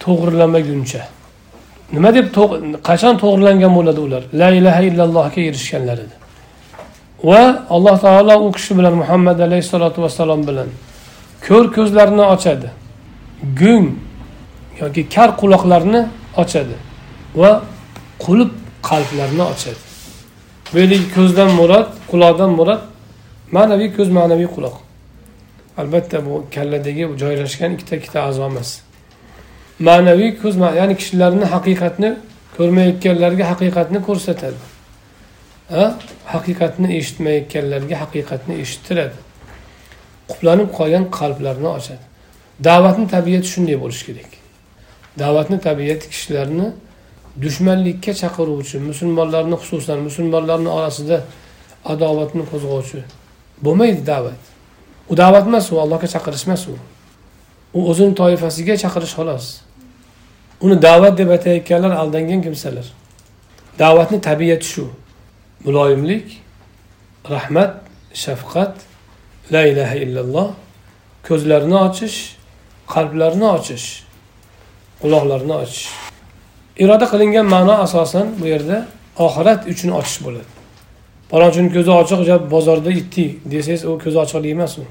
to'g'rilamaguncha 0.00 1.02
nima 1.92 2.14
deb 2.14 2.26
qachon 2.88 3.14
to'g'irlangan 3.22 3.72
bo'ladi 3.78 4.00
ular? 4.06 4.22
La 4.40 4.48
ilaha 4.50 4.82
illallohga 4.82 5.40
erishganlarida 5.48 6.16
va 7.24 7.66
alloh 7.70 8.00
taolo 8.00 8.34
u 8.46 8.52
kishi 8.52 8.78
bilan 8.78 8.94
muhammad 9.02 9.40
alayhissalotu 9.40 10.02
vassalom 10.02 10.46
bilan 10.46 10.68
ko'r 11.46 11.66
ko'zlarni 11.76 12.24
ochadi. 12.34 12.68
Gung 13.60 13.88
yoki 14.80 15.08
kar 15.14 15.30
quloqlarni 15.40 16.00
ochadi 16.42 16.76
va 17.40 17.50
qulib 18.24 18.50
qalblarni 18.88 19.44
ochadi. 19.52 19.80
Bu 20.72 20.78
yerdagi 20.78 21.06
ko'zdan 21.16 21.50
murod 21.60 21.88
quloqdan 22.10 22.50
murod 22.58 22.82
ma'naviy 23.56 23.90
ko'z 23.96 24.08
ma'naviy 24.18 24.48
quloq. 24.56 24.76
Albatta 25.80 26.18
bu 26.26 26.44
kalladagi 26.54 27.04
joylashgan 27.22 27.70
ikkita 27.76 27.96
ikkita 28.00 28.18
a'zo 28.28 28.42
emas. 28.50 28.70
Ma'naviy 29.88 30.30
ko'z 30.42 30.54
ya'ni 30.80 30.94
kishilarni 31.00 31.46
haqiqatni 31.54 32.10
ko'rmayotganlarga 32.56 33.44
haqiqatni 33.52 33.98
ko'rsatadi. 34.08 34.77
Haqiqatni 35.70 36.88
eshitmayotganlarga 36.98 37.96
haqiqatni 38.02 38.54
eshittiradi. 38.62 39.16
Quplanib 40.30 40.68
qolgan 40.78 41.04
qalblarni 41.18 41.68
ochadi. 41.78 42.04
Da'vatni 42.68 43.06
tabiati 43.14 43.48
shunday 43.54 43.76
bo'lishi 43.82 44.04
kerak. 44.08 44.30
Da'vatni 45.18 45.58
tabiati 45.60 46.06
kishilarni 46.12 46.68
dushmanlikka 47.42 48.12
chaqiruvchi 48.22 48.78
musulmonlarni 48.90 49.56
xususan 49.62 49.98
musulmonlarni 50.08 50.70
orasida 50.78 51.18
adovatni 51.92 52.44
qo'zg'ovchi 52.50 53.00
bo'lmaydi 53.64 54.02
da'vat. 54.12 54.40
U 55.10 55.16
da'vat 55.22 55.44
emas 55.50 55.66
u 55.72 55.80
allohga 55.84 56.08
chaqirish 56.14 56.44
emas 56.48 56.62
u. 56.72 56.74
U 57.78 57.80
o'zini 57.90 58.14
toifasiga 58.20 58.74
chaqirish 58.84 59.14
xolos. 59.18 59.46
Uni 60.64 60.76
da'vat 60.86 61.14
deb 61.20 61.30
aytayotganlar 61.36 61.92
aldangan 62.02 62.40
kimsalar. 62.46 62.86
Da'vatni 63.78 64.18
tabiati 64.28 64.66
shu. 64.72 64.84
Muloyimlik 65.64 66.40
rahmat 67.30 67.72
shafqat 68.14 68.74
la 69.52 69.62
ilaha 69.66 69.96
illalloh 70.04 70.48
ko'zlarini 71.28 71.78
ochish 71.88 72.18
qalblarini 72.94 73.48
ochish 73.56 73.86
quloqlarini 75.02 75.54
ochish. 75.62 75.84
Iroda 76.82 77.06
qilingan 77.12 77.46
ma'no 77.54 77.74
asosan 77.86 78.26
bu 78.40 78.46
yerda 78.52 78.78
oxirat 79.26 79.60
uchun 79.72 79.90
ochish 80.00 80.18
bo'ladi. 80.24 80.50
Palonchini 81.32 81.70
ko'zi 81.76 81.90
ochiq 82.00 82.50
bozorda 82.54 82.90
itdik 83.00 83.30
desangiz 83.52 83.82
u 83.90 83.92
ko'zi 84.04 84.18
ochiqlik 84.24 84.50
emas 84.56 84.74
u. 84.82 84.84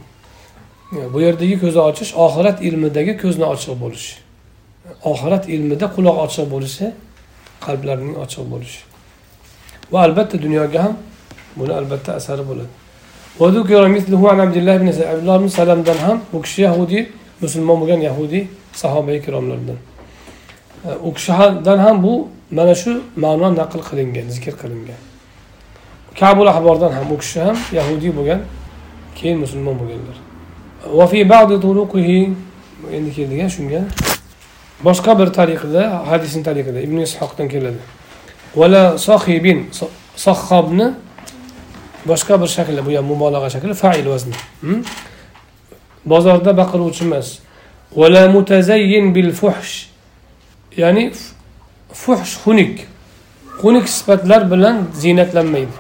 Bu 1.14 1.18
yerdagi 1.28 1.56
ko'zi 1.64 1.80
ochish 1.90 2.12
oxirat 2.26 2.58
ilmidagi 2.68 3.14
ko'zni 3.24 3.46
ochiq 3.54 3.76
bo'lish 3.84 4.08
oxirat 5.12 5.50
ilmida 5.50 5.86
quloq 5.96 6.18
ochiq 6.26 6.46
bo'lishi 6.54 6.92
qalblarning 7.66 8.16
ochiq 8.24 8.46
bo'lishi. 8.52 8.87
Va 9.92 10.00
albatta 10.08 10.42
dunyoga 10.46 10.84
ham 10.84 10.94
buni 11.56 11.74
albatta 11.74 12.14
asari 12.20 12.44
bo'ladi. 12.50 12.72
Abdulloh 15.14 15.38
ibn 15.40 15.48
salamdan 15.48 15.98
ham 16.06 16.22
bu 16.34 16.42
kishi 16.42 16.62
yahudiy 16.62 17.04
musulmon 17.42 17.82
bo'lgan 17.82 18.02
yahudiy 18.10 18.44
sahoba 18.74 19.12
ikromlardan 19.20 19.78
u 21.04 21.14
kishidan 21.14 21.78
ham 21.78 22.04
bu 22.04 22.28
mana 22.52 22.76
shu 22.76 23.02
ma'no 23.16 23.56
naql 23.56 23.80
qilingan 23.90 24.28
zikr 24.36 24.54
qilingan. 24.62 25.02
Kabul 26.20 26.48
ahbordan 26.48 26.92
ham 26.92 27.12
u 27.12 27.18
kishi 27.18 27.40
ham 27.40 27.58
yahudiy 27.74 28.12
bo'lgan 28.18 28.42
keyin 29.16 29.38
musulmon 29.44 29.76
bo'lganlar. 29.82 30.18
Endi 32.98 33.12
keldik 33.18 33.50
shunga. 33.56 33.82
Boshqa 34.86 35.12
bir 35.20 35.28
tariqada 35.38 35.82
hadisni 36.10 36.44
tariqida 36.44 36.80
ibn 36.88 36.98
ishoqdan 37.08 37.48
keladi. 37.54 37.82
Vala 38.60 38.98
sohibin 38.98 39.60
sohobni 40.16 40.88
boshqa 42.10 42.42
bir 42.42 42.50
shakli 42.58 42.80
bu 42.86 42.92
ham 42.98 43.06
mubolag'a 43.12 43.50
shakli 43.56 43.74
fail 43.74 44.06
vazni. 44.14 44.38
Hmm? 44.62 44.82
Bozorda 46.06 46.52
baqiruvchi 46.62 47.04
emas 47.08 47.28
vala 48.00 48.24
mutazayyin 48.36 49.16
bil 49.16 49.32
fuhsh. 49.40 49.74
Ya'ni 50.82 51.06
fuhsh 51.94 52.34
xunuk 52.44 52.76
xunuk 53.62 53.86
sifatlar 53.90 54.42
bilan 54.52 54.76
ziynatlanmaydi 54.94 55.76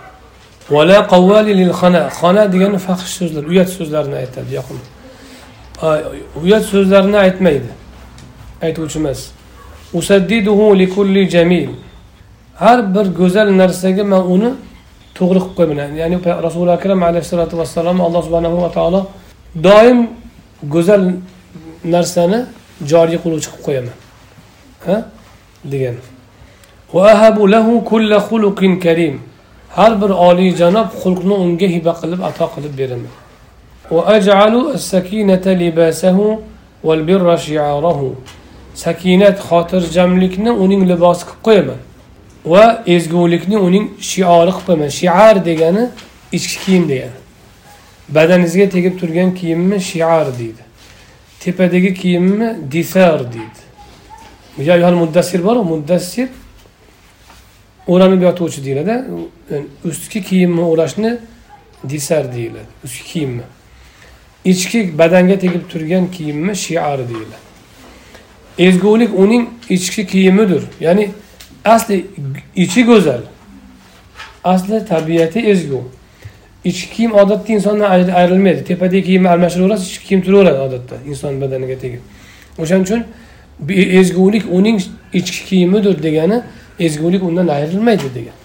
vala 0.69 1.07
qavvali 1.13 1.53
lil 1.61 1.73
xana 1.79 2.01
xona 2.19 2.43
degani 2.53 2.79
fahsh 2.87 3.11
so'zlar 3.19 3.43
uyat 3.51 3.69
so'zlarni 3.77 4.15
aytadi 4.23 4.49
yoqim 4.59 4.79
uyat 6.43 6.63
so'zlarni 6.73 7.17
aytmaydi 7.25 7.69
aytuvchi 8.65 8.97
emas 8.99 9.19
usaddiduhu 9.99 10.65
likulli 10.79 11.29
jamil. 11.35 11.69
Har 12.61 12.79
bir 12.95 13.05
go'zal 13.19 13.47
narsaga 13.61 14.03
man 14.13 14.23
uni 14.35 14.49
to'g'ri 15.17 15.39
qilib 15.39 15.55
qo'yaman 15.57 15.91
ya'ni 16.01 16.17
rasuli 16.47 16.71
akram 16.77 16.99
alayhissalotu 17.09 17.55
vassalom 17.61 17.97
alloh 18.05 18.21
subhanahu 18.27 18.57
va 18.63 18.69
taolo 18.77 18.99
doim 19.67 19.99
go'zal 20.73 21.03
narsani 21.95 22.39
joriy 22.91 23.17
qiluvchi 23.23 23.49
qilib 23.51 23.65
qo'yaman. 23.67 23.95
Ha? 24.85 24.97
Degan. 25.71 25.95
Har 29.77 29.93
bir 30.01 30.09
oliyjanob 30.27 30.87
xulqni 31.01 31.35
unga 31.43 31.67
hiba 31.75 31.93
qilib 32.01 32.19
ato 32.29 32.45
qilib 32.55 32.73
beraman. 32.79 33.13
Sakinat 38.85 39.37
xotirjamlikni 39.49 40.51
uning 40.63 40.81
libosi 40.91 41.23
qilib 41.29 41.41
qo'yaman. 41.47 41.79
Va 42.51 42.83
ezgulikni 42.95 43.57
uning 43.67 43.85
shiori 44.11 44.51
qilib 44.51 44.65
qo'yaman 44.67 44.91
shiar 44.99 45.35
degani 45.49 45.83
ichki 46.37 46.57
kiyim 46.65 46.85
degani 46.89 47.19
badaningizga 48.09 48.69
tegib 48.69 48.99
turgan 48.99 49.35
kiyimni 49.35 49.81
shiar 49.81 50.39
deydi. 50.39 50.63
Tepadagi 51.39 51.93
kiyimni 51.93 52.57
disar 52.71 53.19
deydi. 53.33 53.61
Muddassir 54.95 55.43
boru 55.43 55.63
muddassir 55.63 56.29
o'ranib 57.87 58.21
yotuvchi 58.21 58.65
deyiladi. 58.65 59.03
Ustki 59.85 60.23
kiyimni 60.23 60.61
o'rashni 60.61 61.17
disar 61.89 62.33
deyiladi. 62.33 62.71
Ustki 62.83 63.03
kiyimni 63.13 63.41
ichki 64.45 64.97
badanga 64.97 65.39
tegib 65.39 65.69
turgan 65.69 66.11
kiyimni 66.11 66.55
shiari 66.55 67.03
deyiladi. 67.09 67.45
Ezgulik 68.57 69.19
uning 69.19 69.49
ichki 69.69 70.07
kiyimidir. 70.07 70.63
Ya'ni 70.79 71.09
asli 71.67 72.05
ichi 72.55 72.85
go'zal. 72.85 73.21
Asli 74.43 74.85
tabiati 74.85 75.39
ezgu. 75.39 75.83
Ichki 76.63 76.95
kiyim 76.95 77.13
odatda 77.13 77.53
insondan 77.53 77.89
ayrilmaydi. 78.11 78.63
Tepadagi 78.63 79.03
kiyimni 79.03 79.29
almashtiraverasiz 79.29 79.87
ichki 79.87 80.07
kiyim 80.07 80.21
turaveradi 80.23 80.59
odatda 80.59 80.95
inson 81.09 81.41
badaniga 81.41 81.79
tegib. 81.79 81.99
O'shaning 82.59 82.85
uchun 82.85 83.03
ezgulik 83.99 84.43
uning 84.51 84.81
ichki 85.13 85.45
kiyimidir 85.45 86.03
degani 86.03 86.41
ezgulik 86.79 87.23
undan 87.23 87.47
ayrilmaydi 87.47 88.03
degan. 88.15 88.37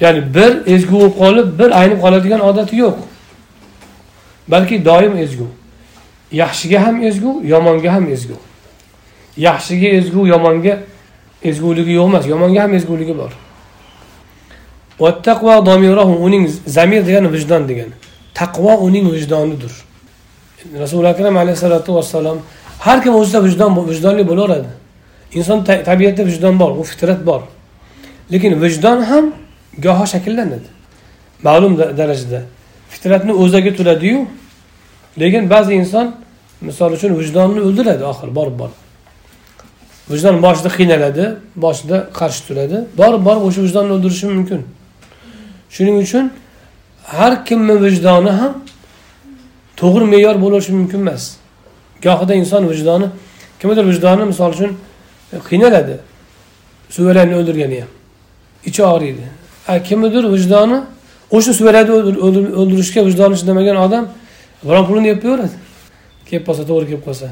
Ya'ni 0.00 0.34
bir 0.34 0.74
ezgu 0.74 0.92
bo'lib 1.00 1.14
qolib 1.18 1.58
bir 1.58 1.80
aynib 1.80 2.00
qoladigan 2.00 2.40
odati 2.40 2.76
yo'q. 2.76 2.96
Balki 4.48 4.84
doim 4.84 5.16
ezgu. 5.16 5.48
Yaxshiga 6.32 6.86
ham 6.86 7.02
ezgu 7.02 7.42
yomonga 7.44 7.92
ham 7.92 8.08
ezgu. 8.08 8.36
Yaxshiga 9.36 9.88
ezgu 9.88 10.26
yomonga 10.26 10.78
ezguligi 11.42 11.92
yo'q 11.92 12.08
emas 12.08 12.26
yomonga 12.26 12.62
ham 12.62 12.74
ezguligi 12.74 13.14
bor. 13.18 13.32
Uning 16.26 16.50
zamir 16.66 17.06
degani 17.06 17.32
vijdon 17.32 17.68
degani 17.68 17.92
taqvo 18.34 18.72
uning 18.86 19.12
vijdonidir. 19.12 19.72
Rasuli 20.82 21.08
akram 21.08 21.36
alayhissalotu 21.36 21.94
vassalom 21.94 22.38
har 22.78 23.02
kim 23.02 23.14
o'zida 23.14 23.44
vijdon 23.44 23.88
vijdonli 23.90 24.24
bo'laveradi. 24.30 24.70
Inson 25.38 25.64
tabiatida 25.64 26.24
vijdon 26.30 26.58
bor 26.58 26.70
u 26.80 26.82
fitrat 26.90 27.20
bor. 27.26 27.42
Lekin 28.32 28.52
vijdon 28.62 29.02
ham 29.10 29.24
goho 29.78 30.06
shakllanadi. 30.12 30.68
Ma'lum 31.42 31.72
darajada. 31.98 32.40
Fitratni 32.92 33.32
o'zaga 33.32 33.70
turadiyu 33.78 34.26
lekin 35.20 35.50
ba'zi 35.50 35.72
inson 35.82 36.14
misol 36.60 36.92
uchun 36.96 37.12
vijdonni 37.20 37.60
o'ldiradi 37.66 38.04
oxiri 38.12 38.32
borib 38.38 38.56
borib 38.60 38.85
vijdon 40.10 40.42
boshida 40.42 40.68
qiynaladi 40.78 41.24
boshida 41.64 41.96
qarshi 42.18 42.40
turadi. 42.46 42.76
Borib 43.00 43.22
borib 43.28 43.42
o'sha 43.48 43.60
vijdonni 43.66 43.92
o'ldirishi 43.96 44.26
mumkin. 44.26 44.60
Shuning 45.74 45.96
uchun 46.06 46.24
har 47.04 47.44
kimni 47.48 47.74
vijdoni 47.84 48.32
ham 48.40 48.52
to'g'ri 49.80 50.04
me'yor 50.12 50.36
bo'lishi 50.44 50.72
mumkin 50.78 51.00
emas. 51.06 51.36
Gohida 52.02 52.34
inson 52.34 52.62
vijdoni 52.72 53.06
kimnidir 53.60 53.84
vijdoni 53.90 54.24
misol 54.32 54.50
uchun 54.56 54.70
qiynaladi 55.48 55.96
suvarakni 56.94 57.34
o'ldirgani 57.40 57.80
ham. 57.80 57.90
Ichi 58.68 58.82
og'riydi 58.92 59.26
kimnidir 59.88 60.24
vijdoni 60.34 60.78
o'sha 61.36 61.52
suvarakni 61.58 61.92
o'ldirishga 62.60 63.00
vijdoni 63.08 63.36
chidamagan 63.40 63.76
odam 63.86 64.04
biron 64.68 64.84
pulini 64.88 65.08
yeb 65.12 65.18
qo'yaveradi. 65.22 65.56
Kelib 66.28 66.44
qolsa 66.48 66.62
to'g'ri 66.70 66.86
kelib 66.90 67.04
qolsa 67.08 67.26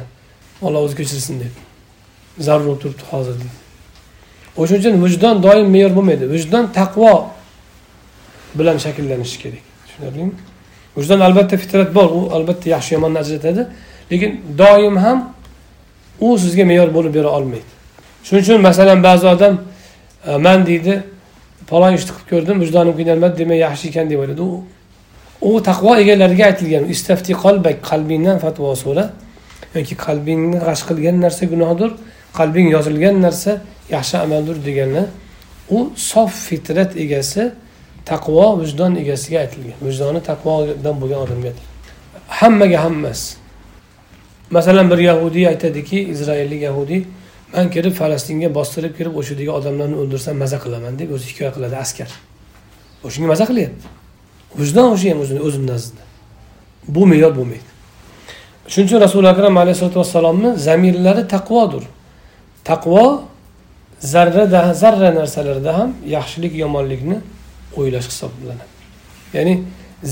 alloh 0.66 0.80
o'zi 0.86 0.94
kechirsin 1.00 1.36
deb. 1.44 1.73
Zarur 2.38 2.66
bo'lib 2.66 2.80
turibdi 2.82 3.04
hozir. 3.10 3.34
Deydi 3.40 3.64
o'shaning 4.56 4.80
uchun 4.80 5.04
vijdon 5.04 5.42
doim 5.42 5.68
me'yor 5.74 5.92
bo'lmaydi. 5.96 6.24
Vijdon 6.34 6.64
taqvo 6.78 7.12
bilan 8.58 8.76
shakllanishi 8.84 9.38
kerak. 9.42 9.64
Tushunarlimi? 9.86 10.32
Vijdon 10.98 11.20
albatta 11.26 11.56
fitrat 11.62 11.94
bor 11.94 12.08
u 12.18 12.20
albatta 12.36 12.66
yaxshi 12.74 12.94
yomonni 12.94 13.18
ajratadi 13.24 13.62
lekin 14.12 14.30
doim 14.58 14.96
ham 15.04 15.18
u 16.20 16.38
sizga 16.38 16.64
me'yor 16.70 16.88
bo'lib 16.96 17.14
bera 17.18 17.30
olmaydi. 17.38 17.70
Shuning 18.24 18.42
uchun 18.44 18.60
masalan 18.68 19.02
ba'zi 19.08 19.26
odam 19.34 19.54
e, 20.26 20.36
man 20.46 20.66
deydi 20.66 20.94
falon 21.70 21.92
ishni 21.98 22.10
qilib 22.16 22.28
ko'rdim 22.32 22.56
vijdonim 22.64 22.94
qiynalmadi 22.98 23.34
demak 23.42 23.58
yaxshi 23.66 23.84
ekan 23.90 24.06
deb 24.10 24.18
o'yladi. 24.22 24.42
U 24.42 24.64
u 25.48 25.50
taqvo 25.68 25.92
egalariga 26.02 26.44
aytilgan 26.50 26.84
istafti 26.94 27.32
qalbak 27.44 27.76
qalbingdan 27.90 28.38
fatvo 28.44 28.74
so'ra 28.84 29.04
yoki 29.76 29.94
qalbingni 30.06 30.58
g'ash 30.66 30.82
qilgan 30.88 31.16
narsa 31.24 31.44
gunohdir 31.52 31.90
qalbing 32.38 32.68
yozilgan 32.76 33.16
narsa 33.26 33.52
yaxshi 33.90 34.16
amaldir 34.24 34.56
degani 34.68 35.04
u 35.70 35.78
sof 35.96 36.32
fitrat 36.48 36.96
egasi 36.96 37.52
taqvo 38.06 38.46
vijdon 38.62 38.96
egasiga 39.02 39.38
aytilgan. 39.44 39.76
Vijdoni 39.86 40.20
taqvodan 40.30 41.00
bo'lgan 41.00 41.20
odamga 41.26 41.52
hammaga 42.28 42.78
ham 42.84 42.94
emas. 43.00 43.36
Masalan 44.50 44.90
bir 44.90 44.98
yahudiy 44.98 45.48
aytadiki 45.48 45.98
izroillik 46.14 46.62
yahudiy 46.68 47.02
man 47.54 47.70
kirib 47.74 47.94
falastinga 48.00 48.48
bostirib 48.58 48.96
kirib 48.98 49.14
o'sha 49.20 49.32
yerdagi 49.32 49.50
odamlarni 49.58 49.96
o'ldirsam 50.02 50.36
maza 50.42 50.58
qilaman 50.64 50.98
deb 51.00 51.10
o'zi 51.16 51.26
hikoya 51.30 51.50
qiladi 51.56 51.76
askar. 51.84 52.10
O'shanga 53.06 53.28
maza 53.32 53.44
qilyapti. 53.50 53.84
Vijdon 54.60 54.88
o'sha 54.94 55.06
ham 55.10 55.20
o'zini 55.24 55.40
o'zini 55.46 55.66
nazdida. 55.72 56.04
Bu 56.94 57.06
me'yor 57.10 57.32
bo'lmaydi. 57.38 57.68
Shuning 58.72 58.88
uchun 58.88 59.00
rasuli 59.06 59.28
akram 59.34 59.56
alayhisalotu 59.62 59.98
vassalomni 60.02 60.50
zamirlari 60.66 61.22
taqvodir 61.34 61.84
taqvo 62.64 63.04
zarrada 63.98 64.74
zarra 64.74 65.10
narsalarda 65.18 65.78
ham 65.78 65.90
yaxshilik 66.16 66.54
yomonlikni 66.64 67.18
o'ylash 67.78 68.06
hisoblanadi. 68.10 68.72
Ya'ni 69.36 69.54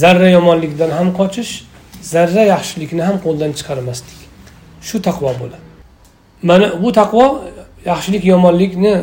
zarra 0.02 0.28
yomonlikdan 0.36 0.90
ham 0.98 1.08
qochish 1.20 1.52
zarra 2.14 2.42
yaxshilikni 2.54 3.02
ham 3.08 3.16
qo'ldan 3.24 3.52
chiqarmaslik. 3.58 4.18
Shu 4.88 4.96
taqvo 5.08 5.30
bo'ladi. 5.40 5.66
Mana 6.42 6.66
bu 6.82 6.90
taqvo 7.00 7.26
yaxshilik 7.90 8.24
yomonlikni 8.32 8.94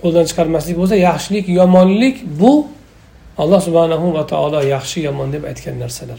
qo'ldan 0.00 0.24
chiqarmaslik 0.30 0.76
bo'lsa 0.80 0.96
yaxshilik 1.08 1.46
yomonlik 1.60 2.16
bu 2.40 2.52
alloh 3.42 3.60
subhanahu 3.66 4.06
va 4.16 4.22
taolo 4.32 4.60
yaxshi 4.74 4.98
yomon 5.08 5.28
deb 5.34 5.42
aytgan 5.50 5.76
narsalar 5.82 6.18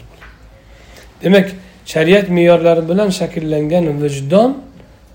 demak 1.22 1.46
shariat 1.92 2.26
me'yorlari 2.36 2.82
bilan 2.90 3.08
shakllangan 3.20 3.84
vijdon 4.02 4.50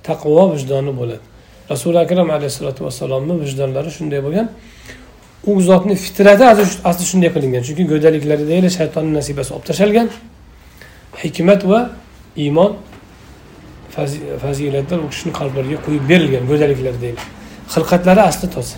taqvo 0.08 0.44
vijdoni 0.54 0.92
bo'ladi. 1.00 1.24
Rasuli 1.72 2.00
akram 2.06 2.30
alayhissalotu 2.38 2.82
vassalomni 2.88 3.34
vijdonlari 3.44 3.92
shunday 3.98 4.20
bo'lgan. 4.26 4.48
U 5.50 5.62
zotni 5.70 5.96
fitrati 5.96 6.44
asli 6.90 7.06
shunday 7.12 7.30
qilingan 7.36 7.62
chunki 7.68 7.84
go'daliklarida 7.92 8.70
shaytonni 8.78 9.14
nasibasi 9.20 9.50
olib 9.56 9.66
tashlgan 9.70 10.08
hikmat 11.24 11.62
va 11.72 11.80
iymon 12.44 12.72
fazilatlar 14.44 15.00
u 15.06 15.10
kishini 15.14 15.34
qalblariga 15.40 15.78
qo'yib 15.86 16.04
berilgan 16.12 16.44
go'daliklarda 16.52 17.10
xilqatlari 17.74 18.22
asli 18.30 18.48
toza. 18.56 18.78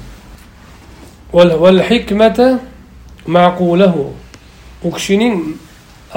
Hikmata 1.91 2.47
u 4.85 4.89
kishining 4.95 5.35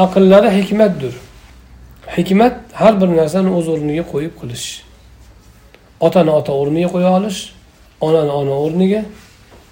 aqllari 0.05 0.51
hikmatdir. 0.59 1.13
Hikmat 2.17 2.55
har 2.73 3.01
bir 3.01 3.09
narsani 3.21 3.51
o'z 3.59 3.67
o'rniga 3.75 4.05
qo'yib 4.13 4.35
qilish. 4.41 4.86
Otani 6.01 6.31
ota 6.31 6.53
o'rniga 6.53 6.89
qo'ya 6.95 7.11
olish 7.19 7.41
onani 8.01 8.33
ona 8.41 8.55
o'rniga 8.65 9.05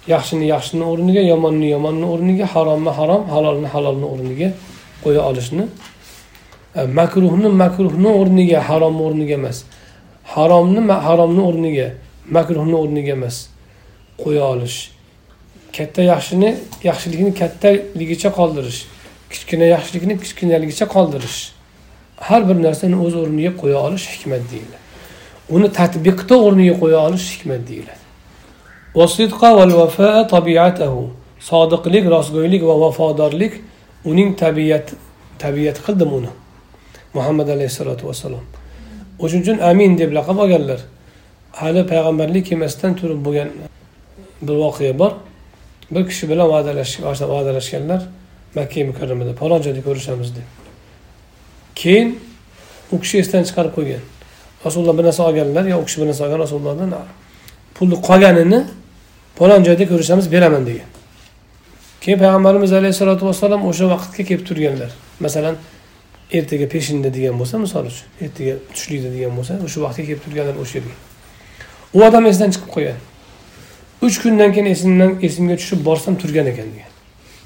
yaxshini 0.07 0.45
yaxshini 0.53 0.83
o'rniga 0.91 1.21
yomonni 1.21 1.69
yomonni 1.69 2.05
o'rniga 2.13 2.45
haromni 2.53 2.91
harom 2.99 3.23
halolni 3.33 3.67
halolni 3.67 4.05
o'rniga 4.13 4.49
qo'ya 5.03 5.21
olishni. 5.29 5.65
E, 6.75 6.81
makruhni 6.99 7.49
makruhni 7.63 8.09
o'rniga 8.19 8.59
haromni 8.69 9.01
o'rniga 9.07 9.33
emas. 9.41 9.63
Haromni 10.33 10.81
haromni 11.07 11.41
o'rniga 11.49 11.87
makruhni 12.37 12.75
o'rniga 12.81 13.11
emas. 13.17 13.47
Qo'ya 14.23 14.43
olish. 14.53 14.77
Katta 15.77 16.01
yaxshini 16.13 16.55
yaxshilikni 16.83 17.33
kattaligicha 17.41 18.29
qoldirish. 18.39 18.79
Kichkina 19.31 19.65
yaxshilikni 19.75 20.15
kichkinaligicha 20.21 20.85
qoldirish. 20.95 21.39
Har 22.27 22.41
bir 22.49 22.57
narsani 22.67 22.97
o'z 23.05 23.15
o'rniga 23.21 23.51
qo'ya 23.61 23.77
olish 23.87 24.05
hikmat 24.13 24.43
deyiladi. 24.51 24.84
Uni 25.49 25.71
tatbiqni 25.79 26.35
o'rniga 26.45 26.75
qo'ya 26.81 26.99
olish 27.07 27.27
hikmat 27.33 27.61
deyiladi. 27.69 28.03
Sodiqlik 31.49 32.05
rostgo'ylik 32.13 32.63
va 32.69 32.75
vafodorlik 32.83 33.53
uning 34.05 34.35
tabiat 34.37 34.93
tabiat 35.39 35.77
qildim 35.85 36.13
uni. 36.19 36.31
Muhammad 37.13 37.47
alayhissalotu 37.55 38.07
vassalom. 38.07 38.45
O'shuning 39.19 39.43
uchun 39.45 39.57
amin 39.69 39.97
deb 39.97 40.11
laqab 40.17 40.37
olganlar. 40.43 40.79
Hali 41.51 41.81
payg'ambarlik 41.91 42.45
kelmasdan 42.49 42.95
turib 42.99 43.19
bo'lgan 43.25 43.49
bir 44.41 44.55
voqea 44.63 44.93
bor. 44.99 45.11
Bir 45.91 46.03
kishi 46.09 46.29
bilan 46.29 46.47
va'dalashganlar 46.49 48.01
makka 48.55 48.85
mukarramada 48.89 49.33
falon 49.41 49.61
joyda 49.65 49.81
ko'rishamiz 49.87 50.29
deb. 50.35 50.47
Keyin 51.75 52.19
u 52.91 52.99
kishi 53.03 53.17
esdan 53.23 53.43
chiqarib 53.47 53.73
qo'ygan. 53.77 54.03
Rasululloh 54.65 54.97
bir 54.97 55.03
narsa 55.03 55.23
olganlar 55.23 55.65
yo 55.65 55.77
u 55.81 55.85
kishi 55.85 56.01
bir 56.01 56.07
narsa 56.07 56.25
olgan 56.25 56.39
rasulullohdan 56.39 56.89
pulni 57.75 57.97
qolganini 58.07 58.59
palon 59.39 59.63
joyda 59.67 59.85
ko'rishamiz 59.91 60.31
beraman 60.31 60.63
degan. 60.69 60.89
Keyin 62.01 62.19
payg'ambarimiz 62.23 62.71
alayhissalotu 62.79 63.23
vassalom 63.29 63.61
o'sha 63.69 63.85
vaqtga 63.93 64.23
kelib 64.29 64.43
turganlar. 64.49 64.91
Masalan 65.25 65.55
ertaga 66.37 66.67
peshinda 66.73 67.09
degan 67.17 67.35
bo'lsa 67.39 67.55
misol 67.65 67.85
uchun 67.91 68.07
ertaga 68.25 68.53
tushlikda 68.75 69.09
degan 69.15 69.33
bo'lsa 69.37 69.53
o'sha 69.65 69.79
vaqtga 69.85 70.03
kelib 70.09 70.21
turganlar 70.25 70.55
o'sha 70.63 70.75
yerga. 70.79 70.95
U 71.97 71.99
odam 72.07 72.23
esidan 72.31 72.49
chiqib 72.55 72.69
qo'ygan. 72.75 72.99
Uch 74.05 74.15
kundan 74.23 74.49
keyin 74.55 74.69
esimdan 74.75 75.11
esimga 75.27 75.55
tushib 75.61 75.81
borsam 75.87 76.13
turgan 76.21 76.47
ekan 76.53 76.67
degan. 76.73 76.91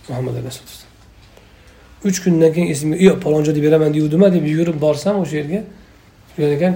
Muhammad 0.09 0.35
alayhissalatu 0.41 0.89
uch 2.07 2.23
kundan 2.23 2.53
keyin 2.53 2.69
esimga 2.73 2.97
yo'q 3.07 3.17
palon 3.23 3.43
joyda 3.47 3.61
beraman 3.65 3.93
degandima 3.95 4.27
deb 4.35 4.45
yugurib 4.51 4.77
borsam 4.85 5.15
o'sha 5.23 5.35
yerga 5.39 5.59
turgan 6.35 6.51
ekan. 6.57 6.73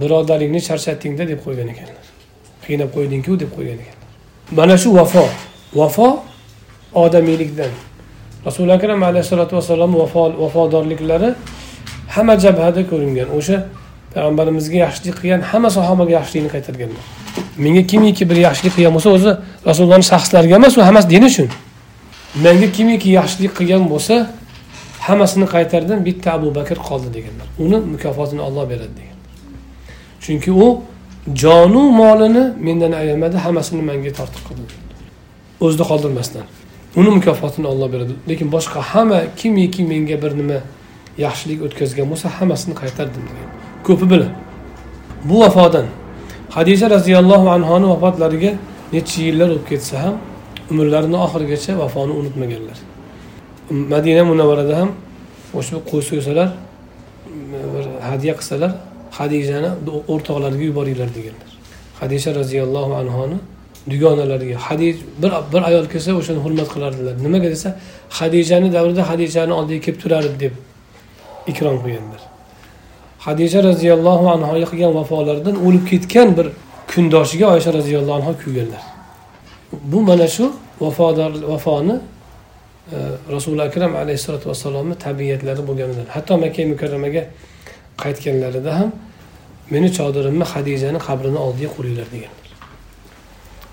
Birodaringni 0.00 0.60
charchatdingda 0.68 1.24
deb 1.28 1.40
qo'ygan 1.44 1.68
ekanlar. 1.74 2.04
Qiynab 2.66 2.90
qo'ydingku 2.96 3.32
deb 3.42 3.50
qo'ygan 3.56 3.78
ekanlar. 3.84 4.08
Mana 4.58 4.76
shu 4.82 4.94
vafo. 4.98 5.24
Vafo 5.74 6.08
odamiylikdan. 6.94 7.72
Rasuli 8.46 8.72
akram 8.72 9.02
alayhissalotu 9.02 9.56
vassalom 9.56 9.92
vafodorliklari 10.42 11.30
hamma 12.14 12.34
jabhada 12.44 12.82
ko'ringan. 12.90 13.28
O'sha 13.38 13.56
payg'ambarimizga 14.14 14.76
yaxshilik 14.86 15.14
qilgan 15.20 15.40
hamma 15.50 15.70
sahobaga 15.76 16.12
yaxshilikni 16.18 16.50
qaytarganlar. 16.54 17.04
Menga 17.64 17.82
kimiki 17.90 18.24
bir 18.30 18.38
yaxshilik 18.46 18.72
qilgan 18.76 18.92
bo'lsa 18.96 19.10
o'zi 19.16 19.32
rasulullohni 19.68 20.06
shaxslariga 20.12 20.54
emas 20.60 20.74
u 20.78 20.82
hammasi 20.88 21.08
din 21.14 21.24
uchun. 21.30 21.48
Menga 22.44 22.68
kimiki 22.76 23.08
yaxshilik 23.18 23.52
qilgan 23.58 23.82
bo'lsa 23.92 24.14
hammasini 25.06 25.46
qaytardim 25.54 25.98
bitta 26.08 26.28
abu 26.38 26.48
bakr 26.58 26.78
qoldi 26.88 27.08
deganlar. 27.16 27.46
Uni 27.64 27.78
mukofotini 27.94 28.42
olloh 28.48 28.64
beradi 28.72 28.94
degan. 29.00 29.13
Chunki 30.24 30.50
u 30.64 30.66
jonu 31.42 31.82
molini 32.00 32.44
mendan 32.66 32.92
ayamadi 32.92 33.36
hammasini 33.44 33.82
menga 33.90 34.12
tortiq 34.18 34.42
qildi. 34.48 34.74
O'zida 35.64 35.84
qoldirmasdan. 35.90 36.44
Uni 37.00 37.10
mukofotini 37.16 37.66
olloh 37.72 37.88
beradi. 37.94 38.14
Lekin 38.28 38.48
boshqa 38.56 38.80
hamma 38.90 39.20
kimiki 39.40 39.82
menga 39.92 40.16
bir 40.22 40.32
nima 40.40 40.58
yaxshilik 41.24 41.58
o'tkazgan 41.66 42.06
bo'lsa 42.12 42.26
hammasini 42.36 42.74
qaytardim 42.80 43.22
degan. 43.28 43.48
Ko'pi 43.86 44.06
bilan. 44.12 44.32
Bu 45.28 45.36
vafodan 45.42 45.86
hadisha 46.56 46.86
roziyallohu 46.96 47.46
anhoni 47.56 47.86
vafotlariga 47.92 48.52
necha 48.94 49.18
yillar 49.26 49.48
o'tib 49.54 49.66
ketsa 49.72 49.94
ham 50.04 50.14
umrlarini 50.70 51.18
oxirigacha 51.26 51.72
vafoni 51.82 52.12
unutmaganlar. 52.20 52.78
Madina 53.92 54.22
munavvarada 54.30 54.74
ham 54.80 54.90
o'sha 55.58 55.76
qo'y 55.90 56.02
so'ysalar 56.10 56.48
bir 57.72 57.84
hadya 58.08 58.32
qilsalar 58.38 58.72
hadijani 59.18 59.70
o'rtoqlariga 60.12 60.64
yuboringlar 60.70 61.10
deganlar. 61.18 61.50
Hadisha 62.00 62.34
roziyallohu 62.40 62.94
anhoni 63.02 63.36
dugonalariga 63.90 64.56
hadij 64.68 64.96
bir 65.22 65.32
bir 65.52 65.62
ayol 65.68 65.86
kelsa 65.92 66.10
o'shani 66.20 66.40
hurmat 66.46 66.68
qilardilar. 66.74 67.14
Nimaga 67.26 67.48
desa 67.54 67.68
hadijani 68.18 68.68
davrida 68.76 69.02
hadijani 69.10 69.52
oldiga 69.58 69.80
kelib 69.86 69.98
turardi 70.02 70.36
deb 70.44 70.54
ikrom 71.50 71.76
qilganlar. 71.84 72.20
Hadisha 73.26 73.62
roziyallohu 73.70 74.26
anhoga 74.36 74.66
qilgan 74.70 74.92
vafolaridan 74.98 75.56
o'lib 75.66 75.84
ketgan 75.90 76.28
bir 76.36 76.46
kundoshiga 76.92 77.46
oysha 77.54 77.72
roziyallohu 77.78 78.16
anhu 78.20 78.32
kuyganlar 78.44 78.82
bu 79.82 80.02
mana 80.02 80.28
shu 80.28 80.52
vafodor 80.80 81.32
vafoni 81.48 81.92
e, 82.92 82.96
rasuli 83.32 83.62
akram 83.62 83.96
alayhissalotu 83.96 84.48
vassalomni 84.48 84.94
tabiatlari 84.94 85.62
bo'lganidan 85.68 86.06
hatto 86.14 86.38
makka 86.38 86.62
mukarramaga 86.72 87.22
qaytganlarida 88.02 88.72
ham 88.78 88.92
meni 89.72 89.88
chodirimni 89.96 90.44
hadijani 90.52 90.98
qabrini 91.06 91.38
oldiga 91.46 91.70
quringlar 91.76 92.08
deganlar 92.14 92.44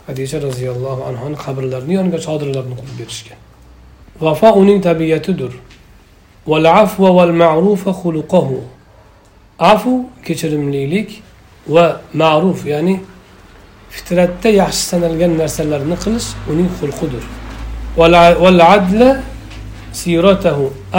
hadisha 0.08 0.38
roziyallohu 0.48 1.02
anhuni 1.10 1.38
qabrlarini 1.46 1.94
yoniga 2.00 2.20
chodirlarni 2.28 2.76
qurib 2.80 2.96
berishgan. 3.02 3.40
Vafo 4.24 4.50
uning 4.62 4.80
tabiatidir. 4.88 5.54
Afu 9.60 9.94
kechirimlilik 10.26 11.10
va 11.68 11.86
ma'ruf 12.22 12.60
ya'ni 12.74 12.96
fitratda 13.96 14.50
yaxshi 14.62 14.84
sanalgan 14.92 15.32
narsalarni 15.42 15.96
qilish 16.04 16.30
uning 16.52 16.70
xulqidir 16.80 17.24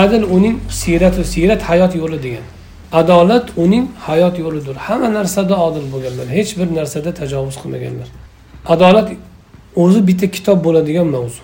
adl 0.02 0.22
uning 0.36 0.56
siyrati 0.80 1.22
siyrat 1.34 1.62
hayot 1.68 1.92
yo'li 2.00 2.18
degan. 2.26 2.46
Adolat 2.92 3.46
uning 3.56 3.86
hayot 4.06 4.38
yo'lidir. 4.38 4.76
Hamma 4.86 5.08
narsada 5.18 5.54
odil 5.66 5.86
bo'lganlar 5.92 6.26
hech 6.36 6.50
bir 6.58 6.68
narsada 6.78 7.10
tajovuz 7.20 7.56
qilmaganlar. 7.62 8.08
Adolat 8.74 9.08
o'zi 9.82 10.00
bitta 10.08 10.26
kitob 10.36 10.58
bo'ladigan 10.66 11.08
mavzu. 11.16 11.42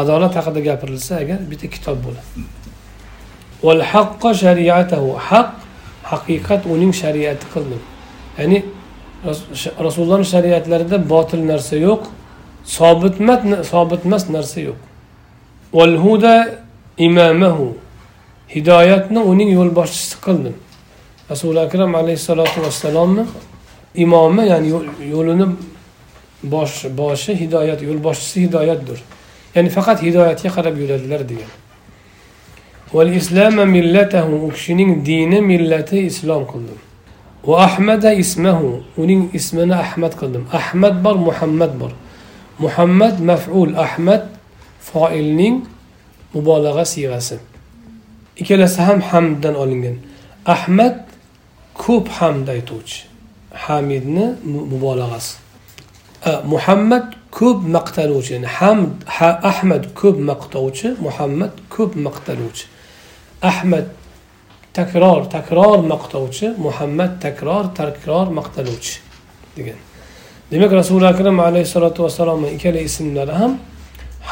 Adolat 0.00 0.32
haqida 0.38 0.60
gapirilsa 0.68 1.12
agar 1.22 1.38
bitta 1.50 1.66
kitob 1.74 1.98
bo'ladi. 2.06 2.30
Haq 5.30 5.50
haqiqat 6.12 6.62
uning 6.74 6.92
shariati 7.02 7.46
qildim 7.54 7.80
ya'ni 8.38 8.58
rasulullohni 9.86 10.26
shariatlarida 10.34 10.96
botil 11.12 11.42
narsa 11.52 11.76
yo'q 11.88 12.02
sobitmas 12.76 13.40
sobitmas 13.72 14.22
narsa 14.36 14.58
yo'q. 14.68 14.80
Val 15.78 15.94
huda 16.04 16.34
imamahu. 17.08 17.68
Hidoyatni 18.54 19.20
uning 19.32 19.50
yo'lboshchisi 19.58 20.16
qildim. 20.24 20.54
Rasuli 21.30 21.60
akram 21.60 21.94
alayhissalotu 21.94 22.62
vassalomni 22.64 23.24
imomi 23.94 24.42
ya'ni 24.52 24.68
yo'lini 25.14 25.46
bosh 26.42 26.84
boshi 27.00 27.32
hidoyat 27.42 27.80
yo'lboshchisi 27.88 28.38
hidoyatdir. 28.46 28.98
Ya'ni 29.54 29.70
faqat 29.76 29.98
hidoyatga 30.06 30.48
qarab 30.56 30.74
yuradilar 30.82 31.22
degan. 31.30 31.50
Val 32.94 33.12
islama 33.20 33.64
millatahu 33.64 34.34
u 34.46 34.48
kishining 34.56 34.90
dini 35.06 35.40
millati 35.40 35.98
islom 36.10 36.42
qildim. 36.52 36.78
Va 37.48 37.56
ahmada 37.66 38.12
ismahu 38.12 38.82
uning 38.96 39.30
ismini 39.38 39.74
ahmad 39.74 40.12
qildim. 40.20 40.44
Ahmad 40.60 40.94
bor 41.04 41.16
muhammad 41.28 41.72
bor. 41.80 41.92
Muhammad 42.58 43.20
maf'ul 43.30 43.72
ahmad 43.76 44.22
foilning 44.80 45.56
mubolag'a 46.34 46.84
siyg'asi. 46.84 47.36
Ikkalasi 48.40 48.80
ham 48.88 49.00
hamddan 49.10 49.54
olingan. 49.62 49.96
Ahmad 50.54 50.96
ko'p 51.74 52.06
hamd 52.18 52.46
aytuvchi. 52.54 52.98
Hamidni 53.64 54.26
mubolag'asi. 54.72 55.32
Muhammad 56.52 57.06
ko'p 57.38 57.58
maqtaluvchi 57.76 58.32
ya'ni 58.36 58.48
hamd 58.58 58.92
ha, 59.16 59.28
ahmad 59.50 59.84
ko'p 60.00 60.16
maqtovchi 60.30 60.88
muhammad 61.06 61.52
ko'p 61.74 61.92
maqtaluvchi. 62.06 62.64
Ahmad 63.50 63.86
takror 64.78 65.20
takror 65.36 65.78
maqtovchi 65.92 66.46
muhammad 66.66 67.12
takror 67.24 67.64
takror 67.80 68.26
maqtaluvchi 68.38 68.96
degan. 69.56 69.78
Demak 70.50 70.72
rasuli 70.80 71.06
akram 71.12 71.36
alayhissalotu 71.48 71.98
vassalomni 72.06 72.48
ikkala 72.56 72.80
ismlari 72.88 73.34
ham 73.40 73.52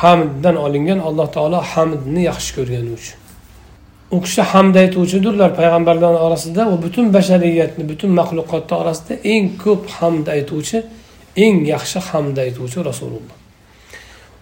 hamddan 0.01 0.57
olingan 0.67 0.99
alloh 1.09 1.29
taolo 1.37 1.61
hamdni 1.73 2.23
yaxshi 2.31 2.51
ko'rgani 2.57 2.91
uchun. 2.99 3.19
U 4.11 4.21
kishi 4.25 4.43
hamd 4.53 4.75
aytuvchidirlar 4.83 5.51
payg'ambarlar 5.59 6.15
orasida 6.27 6.63
va 6.71 6.77
butun 6.85 7.07
bashariyatni 7.17 7.85
butun 7.91 8.11
maxluqotni 8.21 8.75
orasida 8.83 9.15
eng 9.33 9.47
ko'p 9.65 9.83
hamd 9.99 10.27
aytuvchi 10.37 10.79
eng 11.45 11.57
yaxshi 11.75 11.99
hamd 12.09 12.37
aytuvchi 12.45 12.79
rasululloh. 12.91 13.37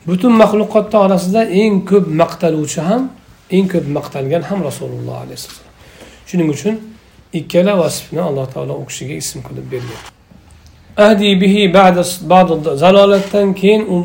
Butun 0.09 0.33
maxluqotni 0.43 0.99
orasida 1.07 1.41
eng 1.63 1.75
ko'p 1.91 2.07
maqtaluvchi 2.23 2.81
ham 2.89 3.03
eng 3.57 3.67
ko'p 3.73 3.87
maqtalgan 3.97 4.43
ham 4.51 4.61
rasululloh 4.69 5.17
alayhissalom 5.25 5.65
shuning 6.29 6.49
uchun 6.57 6.75
ikkala 7.39 7.73
vasfni 7.83 8.21
alloh 8.29 8.47
taolo 8.55 8.75
u 8.83 8.85
kishiga 8.89 9.15
ism 9.23 9.39
qilib 9.47 9.67
bergan. 9.73 10.01
Ahdi 11.07 11.31
bihi 11.43 11.63
zalolatdan 12.83 13.49
keyin 13.61 13.83
u 13.95 13.99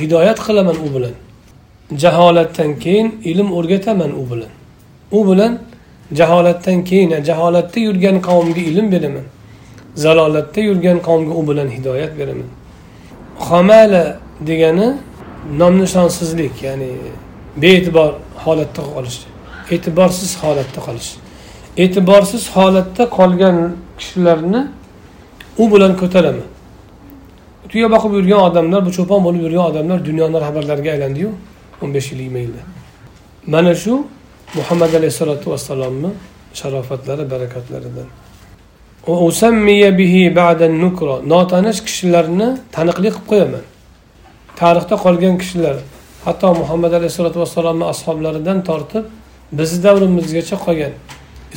hidoyat 0.00 0.38
qilaman 0.46 0.76
u 0.86 0.88
bilan. 0.94 1.14
Jaholatdan 2.02 2.70
keyin 2.84 3.08
ilm 3.30 3.48
o'rgataman 3.58 4.12
u 4.20 4.22
bilan. 4.30 4.52
U 5.12 5.32
bilan 5.32 5.58
jaholatdan 6.12 6.84
keyin 6.84 7.24
jaholatda 7.24 7.80
yurgan 7.80 8.20
qavmga 8.20 8.60
ilm 8.60 8.92
beraman. 8.92 9.26
Zalolatda 9.94 10.60
yurgan 10.60 10.98
qavmga 10.98 11.34
u 11.34 11.48
bilan 11.48 11.68
hidoyat 11.68 12.18
beraman. 12.18 12.48
Hamala 13.38 14.18
degani 14.40 14.96
nom 15.58 15.78
nishonsizlik 15.78 16.62
ya'ni 16.62 16.90
bee'tibor 17.62 18.12
holatda 18.44 18.82
qolish. 18.94 19.18
E'tiborsiz 19.70 20.32
holatda 20.42 20.80
qolish. 20.86 21.10
E'tiborsiz 21.76 22.44
holatda 22.56 23.04
qolgan 23.18 23.56
kishilarni 23.98 24.60
u 25.58 25.64
bilan 25.72 25.96
ko'taraman. 25.96 26.48
Tuya 27.68 27.88
boqib 27.94 28.12
yurgan 28.18 28.40
odamlar 28.48 28.86
bu 28.86 28.90
cho'pon 28.98 29.20
bo'lib 29.26 29.40
yurgan 29.46 29.64
odamlar 29.70 29.98
dunyoni 30.08 30.40
rahbarlariga 30.44 30.90
aylandiyu 30.90 31.30
o'n 31.82 31.94
besh 31.94 32.12
yil 32.12 32.20
yigirma 32.20 32.38
yilda 32.38 32.62
mana 33.46 33.74
shu 33.74 33.94
muhammad 34.54 34.94
alayhissalotu 34.94 35.50
vassalomni 35.50 36.10
sharofatlari 36.54 37.30
barakatlaridan. 37.30 38.08
Notanish 41.34 41.80
kishilarni 41.86 42.48
taniqli 42.76 43.08
qilib 43.08 43.26
qo'yaman. 43.30 43.64
Tarixda 44.60 44.96
qolgan 45.04 45.34
kishilar 45.42 45.76
hatto 46.24 46.48
muhammad 46.60 46.92
alayhissalotu 46.98 47.38
vassalomni 47.42 47.84
ashoblaridan 47.92 48.58
tortib 48.68 49.04
bizni 49.58 49.82
davrimizgacha 49.86 50.56
qolgan 50.66 50.92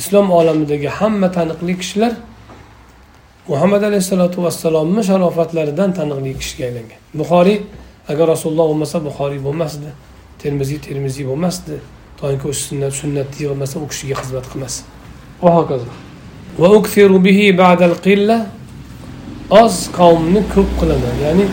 islom 0.00 0.26
olamidagi 0.38 0.88
hamma 0.98 1.28
taniqli 1.38 1.74
kishilar 1.82 2.12
muhammad 3.50 3.82
alayhissalotu 3.88 4.38
vassalomni 4.46 5.02
sharofatlaridan 5.10 5.90
taniqli 5.98 6.30
kishiga 6.40 6.64
aylangan. 6.68 7.00
Buxoriy 7.20 7.58
agar 8.12 8.26
rasululloh 8.34 8.66
bo'lmasa 8.72 8.96
buxoriy 9.08 9.40
bo'lmasdi 9.46 9.88
termiziy 10.42 10.78
termiziy 10.86 11.24
bo'lmasdi. 11.30 11.74
Toinki 12.22 12.48
o'sha 12.48 12.62
sunnat 12.68 12.92
sunnatni 13.00 13.38
yig'masa 13.44 13.76
u 13.84 13.86
kishiga 13.92 14.14
xizmat 14.20 14.46
qilmas. 14.52 14.74
Va 15.42 15.50
hokazo. 15.58 15.88
Oz 19.62 19.74
qavmni 19.98 20.40
ko'p 20.54 20.70
qilaman. 20.80 21.14
Ya'ni 21.24 21.46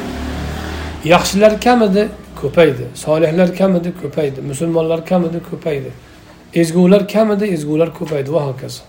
yaxshilar 1.13 1.53
kam 1.65 1.79
edi 1.87 2.03
ko'paydi. 2.41 2.83
Solihlar 3.03 3.49
kam 3.59 3.75
edi 3.79 3.89
ko'paydi. 4.01 4.39
Musulmonlar 4.51 4.99
kam 5.09 5.25
edi 5.29 5.39
ko'paydi. 5.49 5.89
Ezgular 6.61 7.07
kam 7.13 7.31
edi 7.35 7.45
ezgular 7.55 7.89
ko'paydi. 7.99 8.29
Va 8.35 8.41
hokazo. 8.49 8.81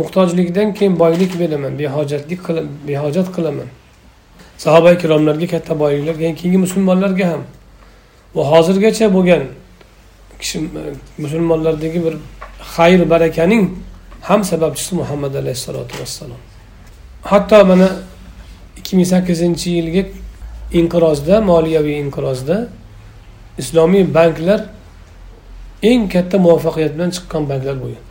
Muhtojlikdan 0.00 0.68
keyin 0.78 0.94
boylik 1.02 1.32
beraman 1.40 1.72
behojatlik 1.78 2.40
behojat 2.88 3.28
qilaman. 3.36 3.68
Sahoba 4.58 4.92
ikromlarga 4.96 5.46
katta 5.54 5.74
boyliklar 5.82 6.16
keyingi 6.18 6.58
musulmonlarga 6.66 7.26
ham 7.32 7.42
va 8.34 8.42
hozirgacha 8.52 9.06
bo'lgan 9.16 9.42
kishi 10.40 10.58
musulmonlardagi 11.18 12.04
bir 12.06 12.14
xayr 12.74 13.10
barakaning 13.10 13.64
ham 14.28 14.44
sababchisi 14.44 14.94
muhammad 14.94 15.34
alayhissalotu 15.34 16.00
vassalom. 16.00 16.40
Hatto 17.22 17.64
mana 17.64 17.88
ikki 18.78 18.96
ming 18.96 19.08
sakkizinchi 19.14 19.70
yilgi 19.70 20.02
inqirozda 20.72 21.40
moliyaviy 21.40 21.96
inqirozda 22.04 22.68
islomiy 23.58 24.14
banklar 24.14 24.60
eng 25.82 26.02
katta 26.12 26.38
muvaffaqiyat 26.38 26.92
bilan 26.94 27.10
chiqqan 27.16 27.42
banklar 27.50 27.76
bo'lgan. 27.82 28.04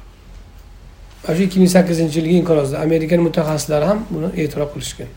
Mana 1.24 1.38
shu 1.38 1.44
ikki 1.44 1.60
ming 1.60 1.72
sakkizinchi 1.78 2.20
yilgi 2.20 2.36
inqirozda 2.42 2.76
amerikan 2.86 3.20
mutaxassislari 3.28 3.86
ham 3.92 4.00
buni 4.14 4.30
e'tirof 4.42 4.70
qilishgan. 4.74 5.10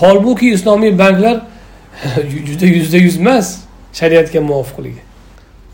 Holbuki 0.00 0.46
islomiy 0.56 0.98
banklar 0.98 1.36
juda 2.48 2.66
yuzda 2.66 2.98
yuz 3.06 3.16
emas. 3.16 3.69
Shariatga 3.98 4.40
muvofiqligi. 4.40 5.02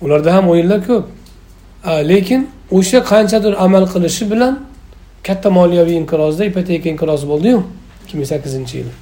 Ularda 0.05 0.35
ham 0.35 0.49
o'yinlar 0.53 0.81
ko'p. 0.87 1.05
Lekin 1.85 2.41
o'sha 2.79 3.01
qanchadir 3.13 3.53
amal 3.65 3.85
qilishi 3.93 4.25
bilan 4.33 4.55
katta 5.27 5.51
moliyaviy 5.59 5.97
inqirozda 6.03 6.43
ipoteka 6.51 6.89
inqirozi 6.95 7.27
bo'ldiyu 7.33 7.59
ikki 8.03 8.15
ming 8.19 8.29
sakkizinchi 8.33 8.75
yili. 8.81 8.93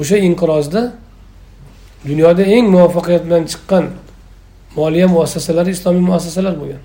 O'sha 0.00 0.16
inqirozda 0.28 0.82
dunyoda 2.10 2.42
eng 2.56 2.66
muvaffaqiyat 2.74 3.22
bilan 3.26 3.42
chiqqan 3.52 3.84
moliya 4.76 5.06
muassasalari 5.14 5.70
islomiy 5.76 6.04
muassasalar 6.10 6.54
bo'lgan. 6.60 6.82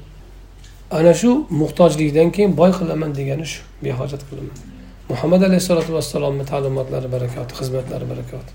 Ana 0.98 1.14
shu 1.22 1.32
muhtojlikdan 1.62 2.30
keyin 2.36 2.52
boy 2.60 2.72
qilaman 2.80 3.12
degani 3.20 3.46
shu 3.52 3.62
behojat 3.86 4.22
qilaman. 4.30 4.56
Muhammad 5.12 5.42
alayhissalotu 5.48 5.92
vassalomni 5.98 6.46
ta'limotlari 6.52 7.08
barakoti 7.16 7.54
xizmatlari 7.60 8.06
barakoti. 8.12 8.52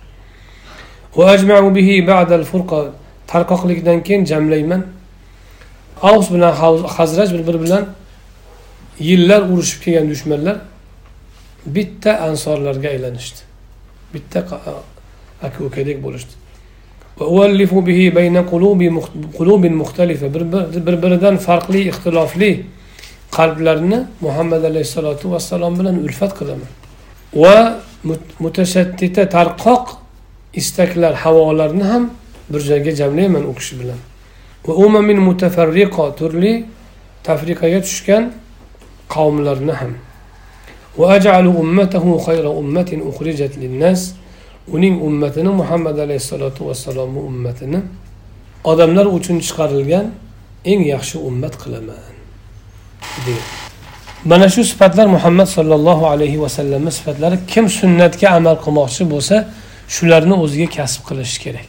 Tarqoqlikdan 3.27 4.03
keyin 4.07 4.25
jamlayman 4.25 4.83
avs 6.03 6.31
bilan 6.31 6.53
hazraj 6.97 7.33
bir 7.35 7.47
biri 7.47 7.63
bilan 7.63 7.85
yillar 8.99 9.41
urushib 9.53 9.83
kelgan 9.85 10.11
dushmanlar 10.11 10.57
bitta 11.67 12.19
ansorlarga 12.29 12.89
aylanishdi. 12.89 13.41
Bitta 14.15 14.39
aka 15.43 15.65
ukadek 15.65 16.03
bo'lishdi. 16.03 16.33
bir 20.87 20.97
biridan 21.03 21.37
farqli 21.37 21.81
ixtilofli 21.91 22.51
qalblarni 23.37 23.99
muhammad 24.21 24.63
alayhissalotu 24.71 25.31
vassalom 25.33 25.79
bilan 25.79 25.97
ulfat 26.05 26.33
qilaman. 26.39 26.71
Va 27.35 27.57
mutashattita 28.39 29.29
tarqoq 29.29 30.04
istaklar 30.61 31.15
havolarni 31.15 31.85
ham 31.93 32.11
bir 32.51 32.61
joyga 32.61 32.93
jamlayman 33.01 33.45
u 33.51 33.55
kishi 33.55 33.75
bilan. 33.81 34.01
Va 34.67 34.73
umamin 34.87 35.19
mutafarriqo 35.29 36.05
turli 36.19 36.65
tafriqaga 37.29 37.81
tushgan 37.87 38.25
qavmlarni 39.15 39.75
ham. 39.81 39.93
Va 40.99 41.07
ajalu 41.17 41.51
ummatahu 41.63 42.11
khayra 42.27 42.51
ummatin 42.61 43.01
ukhrijat 43.11 43.53
linnas. 43.63 44.01
Uning 44.73 45.03
ummatini 45.03 45.49
muhammad 45.49 45.99
alayhissalotu 45.99 46.67
vassalomni 46.69 47.19
ummatini 47.19 47.81
odamlar 48.65 49.07
uchun 49.07 49.37
chiqarilgan 49.47 50.07
eng 50.65 50.81
yaxshi 50.95 51.17
ummat 51.29 51.55
qilaman 51.63 52.15
degan 53.27 53.49
mana 54.31 54.49
shu 54.55 54.63
sifatlar 54.71 55.07
muhammad 55.17 55.49
sollallohu 55.57 56.05
alayhi 56.15 56.39
vasallamni 56.45 56.93
sifatlari 56.99 57.37
kim 57.53 57.65
sunnatga 57.81 58.29
amal 58.39 58.57
qilmoqchi 58.65 59.05
bo'lsa 59.13 59.37
shularni 59.89 60.35
o'ziga 60.45 60.69
kasb 60.77 61.01
qilishi 61.09 61.39
kerak. 61.45 61.69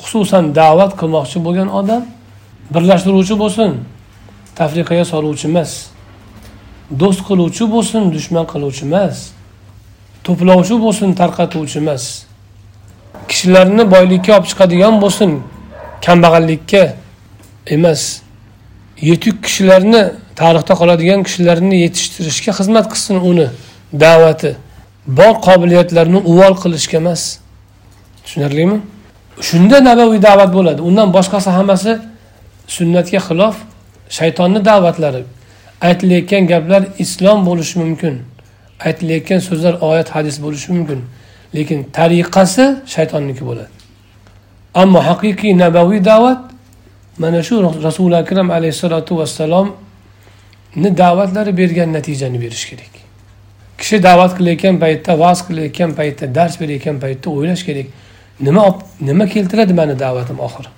Xususan 0.00 0.44
da'vat 0.54 0.92
qilmoqchi 1.00 1.38
bo'lgan 1.46 1.68
odam 1.80 2.02
birlashtiruvchi 2.74 3.34
bo'lsin 3.42 3.70
tafriqaga 4.58 5.04
soluvchi 5.12 5.46
emas 5.52 5.70
do'st 7.00 7.20
qiluvchi 7.28 7.64
bo'lsin 7.74 8.02
dushman 8.14 8.44
qiluvchi 8.52 8.84
emas 8.88 9.16
to'plovchi 10.26 10.76
bo'lsin 10.84 11.08
tarqatuvchi 11.20 11.78
emas 11.84 12.04
kishilarni 13.30 13.84
boylikka 13.94 14.30
olib 14.36 14.46
chiqadigan 14.50 14.94
bo'lsin 15.04 15.30
kambag'allikka 16.06 16.82
emas 17.76 18.02
yetuk 19.10 19.36
kishilarni 19.46 20.02
tarixda 20.40 20.74
qoladigan 20.80 21.20
kishilarni 21.26 21.76
yetishtirishga 21.84 22.52
xizmat 22.58 22.86
qilsin 22.92 23.16
uni 23.30 23.46
da'vati. 24.04 24.50
Bor 25.06 25.34
qobiliyatlarni 25.46 26.16
uvol 26.16 26.54
qilishga 26.62 26.96
emas. 26.96 27.38
Tushunarlimi? 28.24 28.80
Shunda 29.40 29.84
nabaviy 29.84 30.22
da'vat 30.22 30.50
bo'ladi. 30.54 30.82
Undan 30.82 31.12
boshqasi 31.16 31.50
hammasi 31.50 31.98
sunnatga 32.76 33.20
xilof 33.28 33.56
shaytonni 34.18 34.64
da'vatlari. 34.64 35.22
Aytilayotgan 35.88 36.46
gaplar 36.46 36.82
islom 36.98 37.46
bo'lishi 37.48 37.78
mumkin. 37.78 38.14
Aytilayotgan 38.86 39.38
so'zlar 39.48 39.74
oyat 39.88 40.08
hadis 40.16 40.36
bo'lishi 40.44 40.72
mumkin. 40.72 41.00
Lekin 41.54 41.78
tariqasi 41.92 42.64
shaytonniki 42.94 43.42
bo'ladi. 43.48 43.72
Ammo 44.74 45.00
haqiqiy 45.08 45.52
nabaviy 45.58 46.04
da'vat 46.04 46.40
mana 47.18 47.42
shu 47.42 47.54
rasuli 47.88 48.16
akram 48.16 48.50
alayhissalotu 48.50 49.18
vassalomni 49.18 50.90
da'vatlari 51.02 51.56
bergan 51.56 51.92
natijani 51.92 52.40
berish 52.40 52.64
kerak. 52.70 53.05
Kishi 53.78 54.02
da'vat 54.02 54.32
qilayotgan 54.38 54.76
paytda 54.82 55.12
va'z 55.22 55.38
qilayotgan 55.48 55.90
paytda 55.98 56.34
dars 56.34 56.54
berayotgan 56.60 56.96
paytda 57.00 57.26
o'ylash 57.30 57.64
kerak. 57.68 57.86
Nima 58.40 58.78
nima 59.00 59.26
keltiradi 59.26 59.72
mani 59.80 59.94
da'vatim 59.98 60.38
oxiri? 60.46 60.68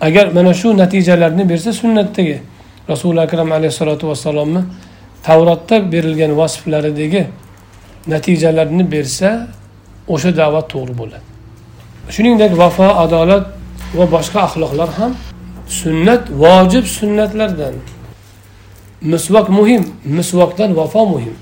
Agar 0.00 0.26
mana 0.36 0.54
shu 0.54 0.68
natijalarni 0.82 1.48
bersa 1.48 1.72
sunnatdagi 1.72 2.36
rasuli 2.88 3.20
akram 3.20 3.52
alayhissalotu 3.52 4.08
vassalomni 4.08 4.62
tavrotda 5.22 5.92
berilgan 5.92 6.32
vasflaridagi 6.40 7.22
natijalarni 8.06 8.84
bersa 8.94 9.48
o'sha 10.14 10.30
da'vat 10.36 10.66
to'g'ri 10.72 10.94
bo'ladi. 11.00 11.26
Shuningdek 12.14 12.52
vafo 12.62 12.88
adolat 13.04 13.44
va 13.98 14.04
boshqa 14.14 14.38
axloqlar 14.46 14.90
ham 14.98 15.12
sunnat 15.80 16.22
vojib 16.42 16.84
sunnatlardan. 16.98 17.74
Misvok 19.12 19.48
muhim 19.58 19.82
misvokdan 20.04 20.70
vafo 20.76 21.06
muhim. 21.14 21.34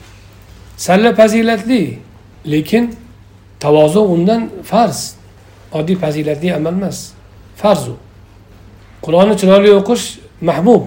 Salla 0.77 1.15
fazilatli 1.15 1.99
lekin 2.47 2.97
tavozu 3.61 4.01
undan 4.01 4.51
farz. 4.65 5.15
Oddiy 5.73 5.97
fazilatli 5.97 6.55
amal 6.55 6.73
emas 6.73 7.11
farzu 7.57 7.97
qur'onni 9.05 9.35
chiroyli 9.41 9.71
o'qish 9.81 10.05
mahbub 10.41 10.83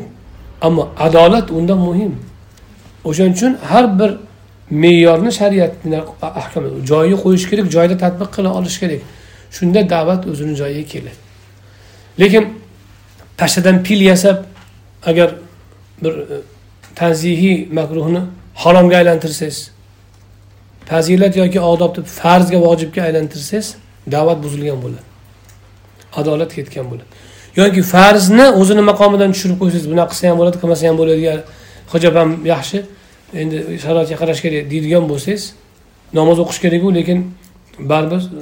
ammo 0.62 0.84
adolat 1.06 1.52
undan 1.52 1.80
muhim. 1.88 2.14
O'shaning 3.06 3.36
uchun 3.38 3.54
har 3.72 4.00
bir 4.00 4.12
me'yorni 4.70 5.32
shariatni 5.40 6.00
ahkam 6.22 6.64
joyiga 6.92 7.18
qo'yish 7.24 7.46
kerak 7.50 7.68
joyida 7.76 7.96
tadbiq 8.04 8.30
qila 8.36 8.50
olish 8.60 8.78
kerak. 8.82 9.02
Shunda 9.58 9.82
da'vat 9.94 10.22
o'zini 10.32 10.54
joyiga 10.62 10.84
keladi. 10.94 11.20
Lekin 12.22 12.44
pashtadan 13.40 13.84
pil 13.86 14.02
yasab 14.12 14.38
agar 15.10 15.30
bir 16.04 16.14
e, 16.20 16.38
tanzihiy 16.96 17.58
makruhni 17.78 18.22
haromga 18.56 18.96
aylantirsangiz 19.02 19.58
fazilat 20.90 21.34
yoki 21.42 21.60
odobni 21.72 22.04
farzga 22.20 22.58
vojibga 22.66 23.02
aylantirsangiz 23.08 23.76
da'vat 24.12 24.44
buzilgan 24.44 24.80
bo'ladi. 24.84 25.06
Adolat 26.20 26.52
ketgan 26.58 26.86
bo'ladi. 26.92 27.08
Yoki 27.56 27.82
farzni 27.94 28.46
o'zini 28.62 28.84
maqomidan 28.92 29.32
tushirib 29.36 29.58
qo'ysangiz 29.62 29.88
bunaqa 29.94 30.12
qilsa 30.14 30.30
ham 30.30 30.38
bo'ladi 30.42 30.58
qilmasa 30.62 30.84
ham 30.90 30.98
bo'ladi 31.02 31.44
hijob 31.94 32.16
ham 32.20 32.30
yaxshi 32.54 32.78
endi 33.42 33.58
sharoitga 33.84 34.16
qarash 34.22 34.42
kerak 34.46 34.64
deydigan 34.72 35.04
bo'lsangiz 35.12 35.44
namoz 36.14 36.38
o'qish 36.44 36.60
kerakku 36.64 36.90
lekin 37.00 37.20
baribir 37.92 38.22
e, 38.40 38.42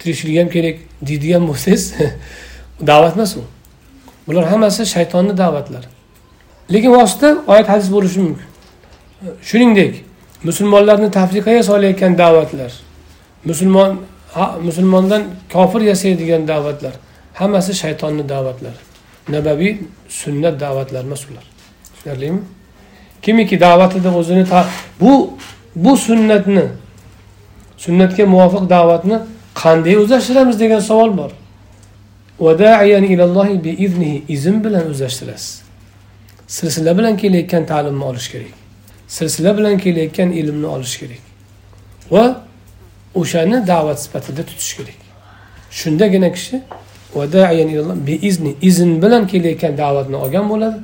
tirikchilik 0.00 0.36
ham 0.40 0.48
kerak 0.56 0.76
deydigan 1.08 1.42
bo'lsangiz 1.50 1.94
da'vat 2.90 3.14
emas 3.16 3.36
u. 3.36 3.42
Bular 4.26 4.44
hammasi 4.52 4.86
shaytonni 4.94 5.34
da'vatlari 5.42 5.88
lekin 6.74 6.90
vosita 6.98 7.28
oyat 7.46 7.68
hadis 7.68 7.88
bo'lishi 7.92 8.20
mumkin. 8.26 8.48
E, 9.22 9.26
shuningdek 9.48 9.94
musulmonlarni 10.44 11.10
tafriqaga 11.10 11.62
solayotgan 11.62 12.18
da'vatlar 12.18 12.72
musulmon 13.44 14.00
musulmondan 14.62 15.22
kofir 15.52 15.80
yasaydigan 15.80 16.48
da'vatlar 16.48 16.92
hammasi 17.34 17.74
shaytonni 17.74 18.28
da'vatlari 18.28 18.88
nabaviy 19.28 19.76
sunnat 20.08 20.60
da'vatlar 20.60 21.04
emas 21.04 21.22
ular. 21.30 21.44
Tushunarlimi? 21.94 22.40
Kimiki 23.22 23.60
da'vatida 23.60 24.10
o'zini 24.16 24.44
bu 25.00 25.30
bu 25.76 25.96
sunnatni 25.96 26.64
sunnatga 27.76 28.26
muvofiq 28.26 28.70
da'vatni 28.70 29.18
qanday 29.62 29.96
o'zlashtiramiz 30.02 30.60
degan 30.60 30.80
savol 30.80 31.16
bor. 31.16 31.30
Izn 34.28 34.64
bilan 34.64 34.84
o'zlashtirasiz. 34.90 35.62
Silsila 36.46 36.98
bilan 36.98 37.16
kelayotgan 37.16 37.66
ta'limni 37.66 38.04
olish 38.04 38.28
kerak. 38.32 38.57
Silsila 39.08 39.58
bilan 39.58 39.78
kelayotgan 39.78 40.30
ilmni 40.32 40.66
olish 40.66 40.98
kerak. 41.00 41.22
Va 42.10 42.24
o'shani 43.14 43.66
da'vat 43.66 43.98
sifatida 44.04 44.42
tutish 44.46 44.76
kerak. 44.76 45.00
Shundagina 45.70 46.32
kishi 46.32 46.62
izn 48.62 49.02
bilan 49.02 49.26
kelayotgan 49.26 49.78
da'vatni 49.78 50.16
olgan 50.16 50.46
bo'ladi. 50.52 50.78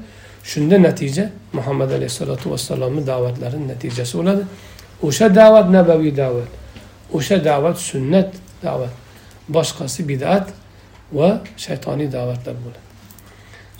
Shunda 0.44 0.82
natija 0.82 1.30
muhammad 1.52 1.90
alayhissalotu 1.90 2.50
vassalomni 2.50 3.06
da'vatlari 3.06 3.68
natijasi 3.68 4.18
bo'ladi. 4.18 4.42
O'sha 5.02 5.34
da'vat 5.40 5.66
nabaviy 5.76 6.16
da'vat 6.16 6.50
o'sha 7.16 7.44
da'vat 7.44 7.76
sunnat 7.90 8.30
da'vat 8.62 8.94
boshqasi 9.48 10.00
bid'at 10.10 10.46
va 11.12 11.28
shaytoniy 11.64 12.08
da'vatlar 12.16 12.56
bo'ladi. 12.64 12.83